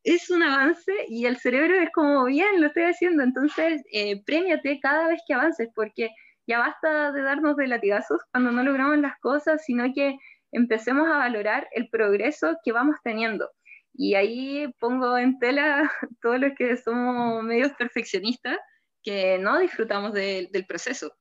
es 0.03 0.29
un 0.29 0.43
avance 0.43 0.91
y 1.07 1.25
el 1.25 1.37
cerebro 1.37 1.75
es 1.75 1.89
como, 1.93 2.25
bien, 2.25 2.61
lo 2.61 2.67
estoy 2.67 2.83
haciendo. 2.83 3.23
Entonces, 3.23 3.81
eh, 3.91 4.23
premiate 4.25 4.79
cada 4.79 5.07
vez 5.07 5.21
que 5.27 5.33
avances, 5.33 5.69
porque 5.75 6.09
ya 6.47 6.59
basta 6.59 7.11
de 7.11 7.21
darnos 7.21 7.55
de 7.57 7.67
latigazos 7.67 8.21
cuando 8.31 8.51
no 8.51 8.63
logramos 8.63 8.97
las 8.97 9.17
cosas, 9.19 9.63
sino 9.65 9.93
que 9.93 10.17
empecemos 10.51 11.07
a 11.07 11.17
valorar 11.17 11.67
el 11.73 11.89
progreso 11.89 12.57
que 12.63 12.71
vamos 12.71 12.95
teniendo. 13.03 13.49
Y 13.93 14.15
ahí 14.15 14.73
pongo 14.79 15.17
en 15.17 15.37
tela 15.39 15.91
todos 16.21 16.39
los 16.39 16.53
que 16.57 16.77
somos 16.77 17.43
medios 17.43 17.71
perfeccionistas, 17.73 18.57
que 19.03 19.37
no 19.37 19.59
disfrutamos 19.59 20.13
del 20.13 20.65
proceso. 20.67 21.11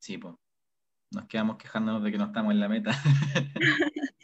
Sí, 0.00 0.18
pues. 0.18 0.34
Nos 1.12 1.26
quedamos 1.26 1.56
quejándonos 1.56 2.02
de 2.02 2.10
que 2.10 2.18
no 2.18 2.26
estamos 2.26 2.52
en 2.52 2.60
la 2.60 2.68
meta. 2.68 2.92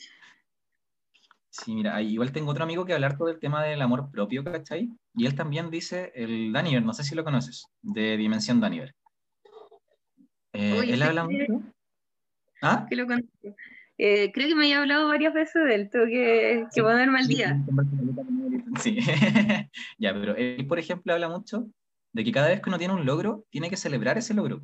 sí, 1.51 1.74
mira, 1.74 2.01
igual 2.01 2.33
tengo 2.33 2.51
otro 2.51 2.64
amigo 2.64 2.85
que 2.85 2.95
hablar 2.95 3.16
todo 3.18 3.29
el 3.29 3.39
tema 3.39 3.62
del 3.64 3.83
amor 3.83 4.11
propio, 4.11 4.43
¿cachai? 4.45 4.89
Y 5.14 5.27
él 5.27 5.35
también 5.35 5.70
dice, 5.70 6.12
el 6.14 6.53
Daniver, 6.53 6.83
no 6.83 6.93
sé 6.93 7.05
si 7.05 7.14
lo 7.14 7.24
conoces, 7.24 7.66
de 7.83 8.16
Dimensión 8.16 8.61
Daniver. 8.61 8.95
Eh, 10.53 10.85
él 10.89 11.03
habla 11.03 11.24
mucho. 11.24 11.62
¿Ah? 12.62 12.87
Que 12.89 12.97
lo. 12.97 13.07
Eh, 13.99 14.31
creo 14.33 14.49
que 14.49 14.55
me 14.55 14.66
haya 14.66 14.81
hablado 14.81 15.09
varias 15.09 15.35
veces 15.35 15.64
de 15.64 15.74
él, 15.74 15.91
tengo 15.91 16.07
que, 16.07 16.66
que 16.74 16.83
ponerme 16.83 17.18
al 17.18 17.27
día. 17.27 17.64
Sí, 18.81 18.99
ya, 19.99 20.12
pero 20.12 20.37
él, 20.37 20.66
por 20.66 20.79
ejemplo, 20.79 21.12
habla 21.12 21.29
mucho 21.29 21.66
de 22.12 22.24
que 22.24 22.33
cada 22.33 22.49
vez 22.49 22.61
que 22.61 22.70
uno 22.70 22.79
tiene 22.79 22.95
un 22.95 23.05
logro, 23.05 23.45
tiene 23.51 23.68
que 23.68 23.77
celebrar 23.77 24.18
ese 24.18 24.35
logro. 24.35 24.62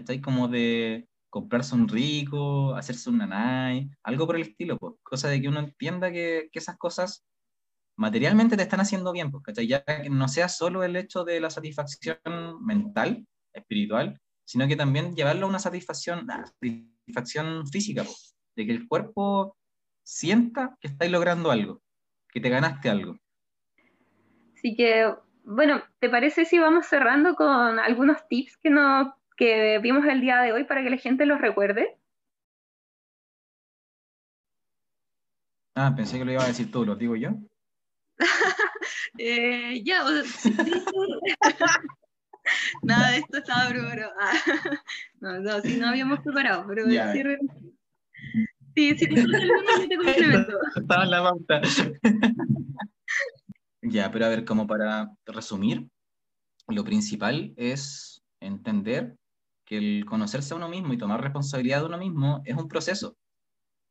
Está 0.00 0.20
como 0.20 0.48
de 0.48 1.08
comprarse 1.30 1.74
un 1.74 1.88
rico, 1.88 2.74
hacerse 2.74 3.10
un 3.10 3.18
nanay, 3.18 3.90
algo 4.02 4.26
por 4.26 4.36
el 4.36 4.42
estilo, 4.42 4.78
pues. 4.78 4.94
cosa 5.02 5.28
de 5.28 5.40
que 5.40 5.48
uno 5.48 5.60
entienda 5.60 6.10
que, 6.10 6.48
esas 6.52 6.76
cosas 6.76 7.24
materialmente 7.96 8.56
te 8.56 8.62
están 8.62 8.80
haciendo 8.80 9.12
bien, 9.12 9.30
pues, 9.30 9.42
ya 9.66 9.82
que 9.84 10.10
no 10.10 10.28
sea 10.28 10.48
solo 10.48 10.84
el 10.84 10.96
hecho 10.96 11.24
de 11.24 11.40
la 11.40 11.50
satisfacción 11.50 12.18
mental, 12.60 13.26
espiritual, 13.52 14.20
sino 14.44 14.68
que 14.68 14.76
también 14.76 15.14
llevarlo 15.14 15.46
a 15.46 15.48
una 15.48 15.58
satisfacción, 15.58 16.26
satisfacción 16.26 17.66
física, 17.66 18.04
pues 18.04 18.36
de 18.54 18.66
que 18.66 18.72
el 18.72 18.86
cuerpo 18.88 19.56
sienta 20.04 20.76
que 20.80 20.88
estáis 20.88 21.10
logrando 21.10 21.50
algo, 21.50 21.82
que 22.28 22.40
te 22.40 22.48
ganaste 22.48 22.88
algo. 22.88 23.18
Así 24.54 24.76
que, 24.76 25.12
bueno, 25.44 25.82
¿te 25.98 26.08
parece 26.08 26.44
si 26.44 26.58
vamos 26.58 26.86
cerrando 26.86 27.34
con 27.34 27.78
algunos 27.78 28.26
tips 28.28 28.56
que, 28.56 28.70
no, 28.70 29.14
que 29.36 29.78
vimos 29.78 30.04
el 30.06 30.20
día 30.20 30.40
de 30.40 30.52
hoy 30.52 30.64
para 30.64 30.82
que 30.82 30.90
la 30.90 30.96
gente 30.96 31.26
los 31.26 31.40
recuerde? 31.40 31.96
Ah, 35.74 35.92
pensé 35.94 36.18
que 36.18 36.24
lo 36.24 36.32
iba 36.32 36.42
a 36.42 36.48
decir 36.48 36.70
tú, 36.70 36.86
¿lo 36.86 36.96
digo 36.96 37.16
yo? 37.16 37.30
eh, 39.18 39.82
ya, 39.84 40.02
Nada 42.82 43.10
de 43.10 43.18
esto 43.18 43.38
estaba 43.38 43.68
preparado. 43.68 44.12
no, 45.20 45.40
no, 45.40 45.60
sí, 45.60 45.78
no 45.78 45.88
habíamos 45.88 46.20
preparado, 46.20 46.64
pero 46.66 46.88
ya. 46.88 47.12
Sí, 47.12 48.96
sí, 48.96 48.96
te 48.96 49.08
complemento. 49.96 50.58
Estaba 50.76 51.04
en 51.04 51.10
la 51.10 51.22
pauta. 51.22 51.60
ya, 53.82 54.10
pero 54.10 54.26
a 54.26 54.28
ver, 54.28 54.44
como 54.44 54.66
para 54.66 55.10
resumir, 55.26 55.88
lo 56.68 56.84
principal 56.84 57.52
es 57.56 58.22
entender 58.40 59.16
que 59.66 59.76
el 59.76 60.06
conocerse 60.06 60.54
a 60.54 60.56
uno 60.56 60.68
mismo 60.68 60.92
y 60.94 60.98
tomar 60.98 61.20
responsabilidad 61.20 61.80
de 61.80 61.86
uno 61.86 61.98
mismo 61.98 62.40
es 62.44 62.56
un 62.56 62.68
proceso. 62.68 63.16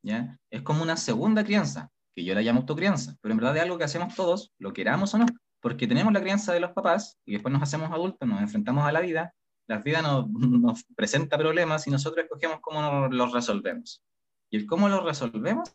¿ya? 0.02 0.40
Es 0.50 0.62
como 0.62 0.82
una 0.82 0.98
segunda 0.98 1.44
crianza, 1.44 1.92
que 2.16 2.24
yo 2.24 2.34
la 2.34 2.42
llamo 2.42 2.62
autocrianza, 2.62 3.18
pero 3.22 3.34
en 3.34 3.38
verdad 3.38 3.58
es 3.58 3.64
algo 3.64 3.78
que 3.78 3.84
hacemos 3.84 4.16
todos, 4.16 4.54
lo 4.58 4.74
queramos 4.74 5.14
o 5.14 5.20
no, 5.20 5.26
porque 5.60 5.88
tenemos 5.88 6.14
la 6.14 6.22
crianza 6.22 6.54
de 6.54 6.62
los 6.62 6.72
papás 6.72 7.20
y 7.26 7.34
después 7.34 7.52
nos 7.52 7.62
hacemos 7.62 7.92
adultos, 7.92 8.28
nos 8.28 8.42
enfrentamos 8.42 8.86
a 8.86 8.92
la 8.92 9.02
vida, 9.02 9.36
la 9.68 9.80
vida 9.80 10.02
nos, 10.02 10.30
nos 10.30 10.84
presenta 10.96 11.38
problemas 11.38 11.86
y 11.88 11.92
nosotros 11.92 12.24
escogemos 12.24 12.60
cómo 12.62 13.08
los 13.10 13.32
resolvemos. 13.34 14.02
Y 14.50 14.58
el 14.58 14.66
cómo 14.66 14.88
lo 14.88 15.04
resolvemos 15.04 15.74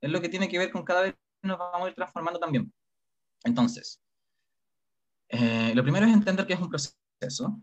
es 0.00 0.10
lo 0.10 0.20
que 0.20 0.28
tiene 0.28 0.48
que 0.48 0.58
ver 0.58 0.70
con 0.70 0.84
cada 0.84 1.02
vez 1.02 1.14
nos 1.42 1.58
vamos 1.58 1.86
a 1.86 1.88
ir 1.88 1.94
transformando 1.94 2.38
también. 2.38 2.72
Entonces, 3.44 4.00
eh, 5.28 5.72
lo 5.74 5.82
primero 5.82 6.06
es 6.06 6.12
entender 6.12 6.46
que 6.46 6.52
es 6.52 6.60
un 6.60 6.70
proceso. 6.70 7.60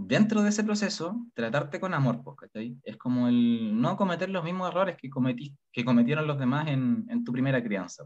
Dentro 0.00 0.42
de 0.42 0.50
ese 0.50 0.62
proceso, 0.62 1.26
tratarte 1.34 1.80
con 1.80 1.92
amor, 1.92 2.22
¿cachai? 2.36 2.78
Es 2.84 2.96
como 2.96 3.26
el 3.26 3.80
no 3.80 3.96
cometer 3.96 4.30
los 4.30 4.44
mismos 4.44 4.70
errores 4.70 4.96
que, 4.96 5.10
cometí, 5.10 5.58
que 5.72 5.84
cometieron 5.84 6.28
los 6.28 6.38
demás 6.38 6.68
en, 6.68 7.04
en 7.10 7.24
tu 7.24 7.32
primera 7.32 7.60
crianza. 7.64 8.04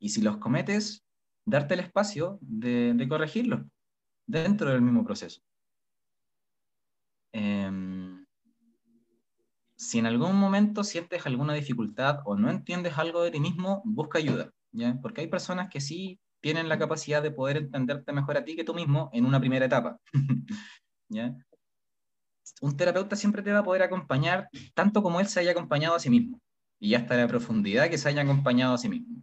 Y 0.00 0.08
si 0.08 0.22
los 0.22 0.38
cometes, 0.38 1.04
darte 1.44 1.74
el 1.74 1.80
espacio 1.80 2.38
de, 2.40 2.94
de 2.94 3.08
corregirlos 3.08 3.60
dentro 4.26 4.70
del 4.70 4.82
mismo 4.82 5.04
proceso. 5.04 5.40
Eh, 7.32 7.70
si 9.76 10.00
en 10.00 10.06
algún 10.06 10.34
momento 10.34 10.82
sientes 10.82 11.24
alguna 11.26 11.54
dificultad 11.54 12.22
o 12.24 12.34
no 12.34 12.50
entiendes 12.50 12.98
algo 12.98 13.22
de 13.22 13.30
ti 13.30 13.38
mismo, 13.38 13.82
busca 13.84 14.18
ayuda, 14.18 14.50
¿ya? 14.72 14.98
Porque 15.00 15.20
hay 15.20 15.28
personas 15.28 15.68
que 15.68 15.80
sí 15.80 16.18
tienen 16.40 16.68
la 16.68 16.76
capacidad 16.76 17.22
de 17.22 17.30
poder 17.30 17.58
entenderte 17.58 18.12
mejor 18.12 18.36
a 18.36 18.44
ti 18.44 18.56
que 18.56 18.64
tú 18.64 18.74
mismo 18.74 19.10
en 19.12 19.24
una 19.24 19.38
primera 19.38 19.66
etapa, 19.66 20.00
Un 22.60 22.76
terapeuta 22.76 23.16
siempre 23.16 23.42
te 23.42 23.52
va 23.52 23.60
a 23.60 23.64
poder 23.64 23.82
acompañar 23.82 24.48
tanto 24.74 25.02
como 25.02 25.20
él 25.20 25.28
se 25.28 25.40
haya 25.40 25.52
acompañado 25.52 25.94
a 25.94 26.00
sí 26.00 26.10
mismo 26.10 26.40
y 26.80 26.94
hasta 26.94 27.16
la 27.16 27.26
profundidad 27.26 27.88
que 27.88 27.98
se 27.98 28.08
haya 28.08 28.22
acompañado 28.22 28.74
a 28.74 28.78
sí 28.78 28.88
mismo. 28.88 29.22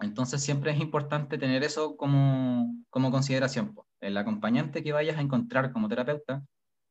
Entonces 0.00 0.42
siempre 0.42 0.70
es 0.70 0.80
importante 0.80 1.36
tener 1.36 1.62
eso 1.62 1.96
como, 1.96 2.74
como 2.88 3.10
consideración. 3.10 3.74
El 4.00 4.16
acompañante 4.16 4.82
que 4.82 4.92
vayas 4.92 5.18
a 5.18 5.20
encontrar 5.20 5.72
como 5.72 5.88
terapeuta 5.88 6.42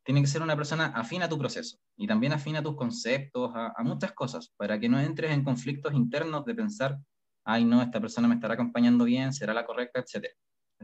tiene 0.03 0.21
que 0.21 0.27
ser 0.27 0.41
una 0.41 0.55
persona 0.55 0.87
afín 0.87 1.23
a 1.23 1.29
tu 1.29 1.37
proceso 1.37 1.77
y 1.97 2.07
también 2.07 2.33
afín 2.33 2.55
a 2.55 2.63
tus 2.63 2.75
conceptos, 2.75 3.51
a, 3.53 3.83
muchas 3.83 4.11
cosas, 4.13 4.53
para 4.57 4.79
que 4.79 4.89
no 4.89 4.99
entres 4.99 5.31
en 5.31 5.43
conflictos 5.43 5.93
internos 5.93 6.45
de 6.45 6.55
pensar, 6.55 6.97
ay, 7.43 7.65
no, 7.65 7.81
esta 7.81 7.99
persona 7.99 8.27
me 8.27 8.35
estará 8.35 8.53
acompañando 8.53 9.05
bien, 9.05 9.33
será 9.33 9.53
la 9.53 9.65
correcta, 9.65 9.99
etc. 9.99 10.27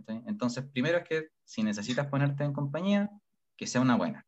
Entonces, 0.08 0.66
primero 0.72 0.98
es 1.00 1.08
que 1.08 1.28
si 1.44 1.64
necesitas 1.64 2.08
ponerte 2.08 2.44
en 2.44 2.54
compañía, 2.54 3.10
que 3.56 3.68
sea 3.68 3.82
una 3.82 3.96
buena. 3.96 4.26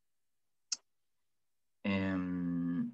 Em, 1.84 2.94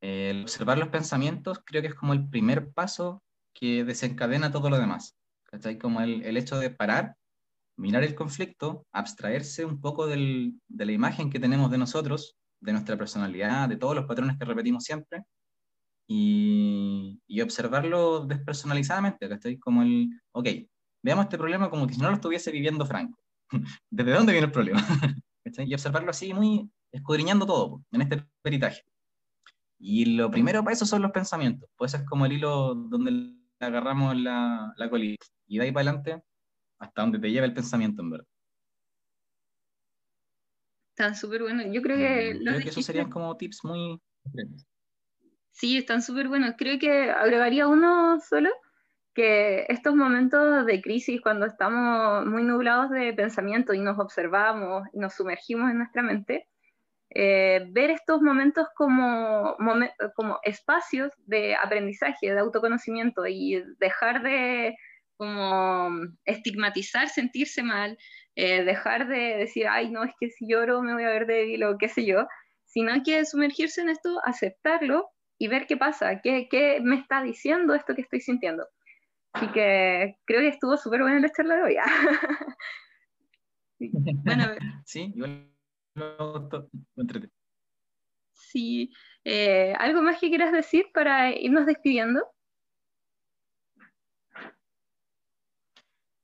el 0.00 0.42
observar 0.42 0.78
los 0.78 0.88
pensamientos 0.88 1.60
creo 1.64 1.82
que 1.82 1.88
es 1.88 1.94
como 1.94 2.12
el 2.12 2.28
primer 2.28 2.72
paso 2.72 3.22
que 3.52 3.84
desencadena 3.84 4.52
todo 4.52 4.70
lo 4.70 4.78
demás. 4.78 5.16
Como 5.80 6.00
el, 6.00 6.22
el 6.22 6.36
hecho 6.36 6.58
de 6.58 6.70
parar 6.70 7.16
mirar 7.80 8.04
el 8.04 8.14
conflicto, 8.14 8.86
abstraerse 8.92 9.64
un 9.64 9.80
poco 9.80 10.06
de 10.06 10.52
la 10.68 10.92
imagen 10.92 11.30
que 11.30 11.40
tenemos 11.40 11.70
de 11.70 11.78
nosotros, 11.78 12.36
de 12.60 12.72
nuestra 12.72 12.96
personalidad, 12.96 13.68
de 13.68 13.76
todos 13.76 13.94
los 13.96 14.04
patrones 14.04 14.38
que 14.38 14.44
repetimos 14.44 14.84
siempre, 14.84 15.24
y, 16.06 17.40
observarlo 17.40 18.26
despersonalizadamente, 18.26 19.32
estoy 19.32 19.58
Como 19.58 19.82
el, 19.82 20.10
ok, 20.32 20.48
veamos 21.02 21.24
este 21.24 21.38
problema 21.38 21.70
como 21.70 21.86
que 21.86 21.94
si 21.94 22.00
no 22.00 22.08
lo 22.08 22.14
estuviese 22.14 22.50
viviendo 22.50 22.86
Franco. 22.86 23.18
¿Desde 23.90 24.12
dónde 24.12 24.32
viene 24.32 24.46
el 24.46 24.52
problema? 24.52 24.80
y 25.44 25.74
observarlo 25.74 26.10
así, 26.10 26.32
muy 26.34 26.70
escudriñando 26.92 27.46
todo 27.46 27.82
en 27.92 28.02
este 28.02 28.24
peritaje. 28.42 28.82
Y 29.78 30.16
lo 30.16 30.30
primero 30.30 30.62
para 30.62 30.74
eso 30.74 30.84
son 30.84 31.02
los 31.02 31.10
pensamientos, 31.10 31.68
pues 31.76 31.94
es 31.94 32.04
como 32.04 32.26
el 32.26 32.32
hilo 32.32 32.74
donde 32.74 33.34
agarramos 33.58 34.16
la, 34.16 34.72
la 34.76 34.90
colita. 34.90 35.26
Y 35.46 35.58
de 35.58 35.64
ahí 35.64 35.72
para 35.72 35.90
adelante 35.90 36.22
hasta 36.80 37.02
donde 37.02 37.18
te 37.18 37.30
lleva 37.30 37.46
el 37.46 37.54
pensamiento, 37.54 38.02
en 38.02 38.10
verdad. 38.10 38.26
Están 40.90 41.14
súper 41.14 41.42
buenos. 41.42 41.66
Yo 41.70 41.82
creo 41.82 41.96
que... 41.96 42.34
Mm, 42.34 42.44
creo 42.44 42.60
que 42.60 42.68
esos 42.70 42.84
serían 42.84 43.10
como 43.10 43.36
tips 43.36 43.64
muy... 43.64 44.00
Sí, 45.50 45.76
están 45.76 46.02
súper 46.02 46.28
buenos. 46.28 46.54
Creo 46.56 46.78
que 46.78 47.10
agregaría 47.10 47.66
uno 47.66 48.18
solo, 48.20 48.50
que 49.20 49.66
estos 49.68 49.94
momentos 49.94 50.64
de 50.64 50.80
crisis, 50.80 51.20
cuando 51.20 51.44
estamos 51.44 52.24
muy 52.24 52.42
nublados 52.42 52.88
de 52.90 53.12
pensamiento 53.12 53.74
y 53.74 53.78
nos 53.78 53.98
observamos 53.98 54.88
y 54.94 54.98
nos 54.98 55.12
sumergimos 55.12 55.70
en 55.70 55.76
nuestra 55.76 56.02
mente, 56.02 56.48
eh, 57.10 57.66
ver 57.70 57.90
estos 57.90 58.22
momentos 58.22 58.68
como, 58.74 59.58
como 60.16 60.38
espacios 60.42 61.12
de 61.26 61.54
aprendizaje, 61.54 62.32
de 62.32 62.38
autoconocimiento 62.38 63.26
y 63.26 63.62
dejar 63.78 64.22
de 64.22 64.74
como 65.18 65.90
estigmatizar, 66.24 67.10
sentirse 67.10 67.62
mal, 67.62 67.98
eh, 68.36 68.64
dejar 68.64 69.06
de 69.06 69.36
decir, 69.36 69.68
ay, 69.68 69.90
no, 69.90 70.02
es 70.02 70.14
que 70.18 70.30
si 70.30 70.46
lloro 70.48 70.80
me 70.80 70.94
voy 70.94 71.04
a 71.04 71.10
ver 71.10 71.26
débil 71.26 71.62
o 71.64 71.76
qué 71.76 71.88
sé 71.88 72.06
yo, 72.06 72.26
sino 72.64 72.90
que 73.04 73.26
sumergirse 73.26 73.82
en 73.82 73.90
esto, 73.90 74.18
aceptarlo 74.24 75.10
y 75.36 75.48
ver 75.48 75.66
qué 75.66 75.76
pasa, 75.76 76.22
qué, 76.22 76.48
qué 76.50 76.80
me 76.82 76.96
está 76.96 77.22
diciendo 77.22 77.74
esto 77.74 77.94
que 77.94 78.00
estoy 78.00 78.20
sintiendo. 78.20 78.66
Así 79.32 79.46
que 79.52 80.16
creo 80.24 80.40
que 80.40 80.48
estuvo 80.48 80.76
súper 80.76 81.02
buena 81.02 81.20
la 81.20 81.30
charla 81.30 81.56
de 81.56 81.62
hoy. 81.62 81.76
bueno, 84.24 84.44
sí, 84.84 85.12
igual 85.14 85.50
Sí, 88.32 88.92
eh, 89.24 89.74
¿algo 89.78 90.02
más 90.02 90.18
que 90.18 90.28
quieras 90.28 90.52
decir 90.52 90.86
para 90.92 91.30
irnos 91.30 91.66
despidiendo? 91.66 92.26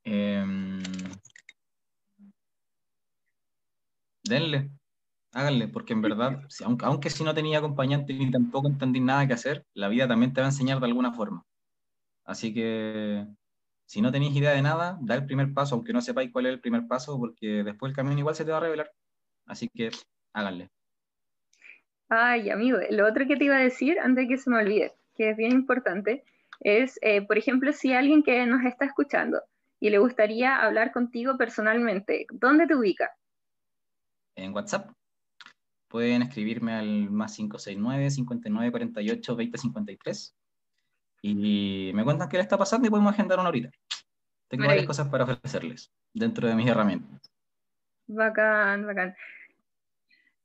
Em, 0.04 0.80
denle, 4.24 4.70
háganle, 5.32 5.68
porque 5.68 5.92
en 5.92 6.02
verdad, 6.02 6.42
aunque, 6.64 6.86
aunque 6.86 7.10
si 7.10 7.24
no 7.24 7.34
tenía 7.34 7.58
acompañante 7.58 8.12
ni 8.12 8.30
tampoco 8.30 8.68
entendí 8.68 9.00
nada 9.00 9.26
que 9.26 9.34
hacer, 9.34 9.64
la 9.74 9.88
vida 9.88 10.06
también 10.08 10.32
te 10.32 10.40
va 10.40 10.46
a 10.46 10.50
enseñar 10.50 10.80
de 10.80 10.86
alguna 10.86 11.12
forma. 11.12 11.44
Así 12.26 12.52
que 12.52 13.24
si 13.86 14.02
no 14.02 14.10
tenéis 14.10 14.36
idea 14.36 14.50
de 14.50 14.62
nada, 14.62 14.98
da 15.00 15.14
el 15.14 15.26
primer 15.26 15.54
paso, 15.54 15.76
aunque 15.76 15.92
no 15.92 16.00
sepáis 16.00 16.32
cuál 16.32 16.46
es 16.46 16.52
el 16.52 16.60
primer 16.60 16.86
paso, 16.88 17.18
porque 17.18 17.62
después 17.62 17.90
el 17.90 17.96
camino 17.96 18.18
igual 18.18 18.34
se 18.34 18.44
te 18.44 18.50
va 18.50 18.58
a 18.58 18.60
revelar. 18.60 18.90
Así 19.46 19.68
que 19.68 19.90
háganle. 20.32 20.68
Ay, 22.08 22.50
amigo, 22.50 22.78
lo 22.90 23.06
otro 23.06 23.26
que 23.26 23.36
te 23.36 23.44
iba 23.44 23.56
a 23.56 23.60
decir, 23.60 23.98
antes 24.00 24.24
de 24.24 24.28
que 24.28 24.38
se 24.38 24.50
me 24.50 24.58
olvide, 24.58 24.92
que 25.14 25.30
es 25.30 25.36
bien 25.36 25.52
importante, 25.52 26.24
es, 26.60 26.98
eh, 27.02 27.22
por 27.22 27.38
ejemplo, 27.38 27.72
si 27.72 27.92
alguien 27.92 28.22
que 28.24 28.44
nos 28.44 28.64
está 28.64 28.86
escuchando 28.86 29.40
y 29.78 29.90
le 29.90 29.98
gustaría 29.98 30.56
hablar 30.56 30.92
contigo 30.92 31.36
personalmente, 31.36 32.26
¿dónde 32.32 32.66
te 32.66 32.74
ubica? 32.74 33.10
En 34.34 34.52
WhatsApp. 34.52 34.90
Pueden 35.88 36.22
escribirme 36.22 36.74
al 36.74 37.10
más 37.10 37.36
569 37.36 38.10
5948 38.10 39.34
2053 39.34 40.34
y 41.22 41.90
me 41.94 42.04
cuentan 42.04 42.28
qué 42.28 42.36
le 42.36 42.42
está 42.42 42.58
pasando 42.58 42.86
y 42.86 42.90
podemos 42.90 43.12
agendar 43.12 43.38
una 43.38 43.48
horita. 43.48 43.70
Tengo 44.48 44.66
varias 44.66 44.86
cosas 44.86 45.08
para 45.08 45.24
ofrecerles 45.24 45.92
dentro 46.14 46.46
de 46.46 46.54
mis 46.54 46.68
herramientas. 46.68 47.20
Bacán, 48.06 48.86
bacán. 48.86 49.16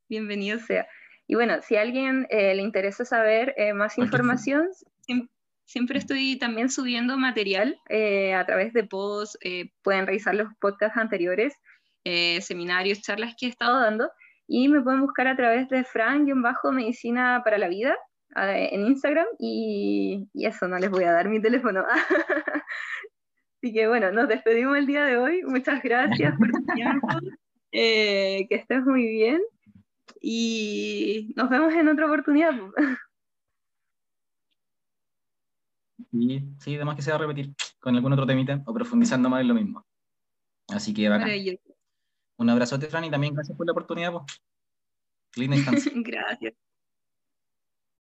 Bienvenido 0.10 0.58
sea. 0.60 0.88
Y 1.28 1.36
bueno, 1.36 1.62
si 1.62 1.76
a 1.76 1.82
alguien 1.82 2.28
eh, 2.30 2.56
le 2.56 2.64
interesa 2.64 3.06
saber 3.06 3.54
eh, 3.56 3.74
más 3.74 3.98
información, 3.98 4.68
siempre 5.66 6.00
estoy 6.00 6.38
también 6.38 6.70
subiendo 6.70 7.16
material 7.18 7.80
eh, 7.90 8.34
a 8.34 8.46
través 8.46 8.74
de 8.74 8.84
posts, 8.84 9.38
pueden 9.84 10.08
revisar 10.08 10.36
los 10.36 10.50
podcasts 10.60 10.98
anteriores, 10.98 11.54
seminarios, 12.04 13.02
charlas 13.02 13.36
que 13.40 13.46
he 13.46 13.50
estado 13.50 13.80
dando, 13.80 14.12
y 14.48 14.68
me 14.68 14.82
pueden 14.82 15.02
buscar 15.02 15.28
a 15.28 15.38
través 15.38 15.70
de 15.70 15.84
Fran-Medicina 15.84 17.42
para 17.46 17.58
la 17.58 17.70
Vida 17.70 17.96
en 18.36 18.88
Instagram, 18.88 19.28
y, 19.40 20.28
y 20.34 20.46
eso, 20.46 20.68
no 20.68 20.78
les 20.78 20.90
voy 20.90 21.04
a 21.04 21.12
dar 21.12 21.30
mi 21.30 21.42
teléfono. 21.42 21.84
Así 23.62 23.74
que 23.74 23.88
bueno, 23.88 24.12
nos 24.12 24.28
despedimos 24.28 24.76
el 24.78 24.88
día 24.88 25.06
de 25.06 25.18
hoy. 25.18 25.44
Muchas 25.44 25.84
gracias 25.84 26.36
por 26.38 26.52
tu 26.52 26.66
tiempo. 26.74 27.08
Eh, 27.74 28.48
que 28.50 28.56
estés 28.56 28.84
muy 28.84 29.08
bien 29.08 29.42
y 30.20 31.34
nos 31.38 31.50
vemos 31.50 31.74
en 31.74 31.88
otra 31.88 32.06
oportunidad. 32.06 32.52
Sí, 36.12 36.44
sí, 36.60 36.76
además 36.76 36.98
que 36.98 37.04
se 37.04 37.12
va 37.12 37.16
a 37.16 37.20
repetir 37.20 37.54
con 37.80 37.96
algún 37.96 38.12
otro 38.12 38.26
temita 38.26 38.62
o 38.66 38.74
profundizando 38.74 39.30
más 39.30 39.40
en 39.40 39.48
lo 39.48 39.54
mismo. 39.54 39.86
Así 40.68 40.94
que 40.94 41.08
bacán. 41.08 41.30
Un 42.36 42.50
abrazote, 42.50 42.88
Fran, 42.88 43.06
y 43.06 43.10
también 43.10 43.34
gracias 43.34 43.56
por 43.56 43.66
la 43.66 43.72
oportunidad. 43.72 44.12
Linda 45.38 45.56
instancia. 45.56 45.92
gracias. 45.96 46.54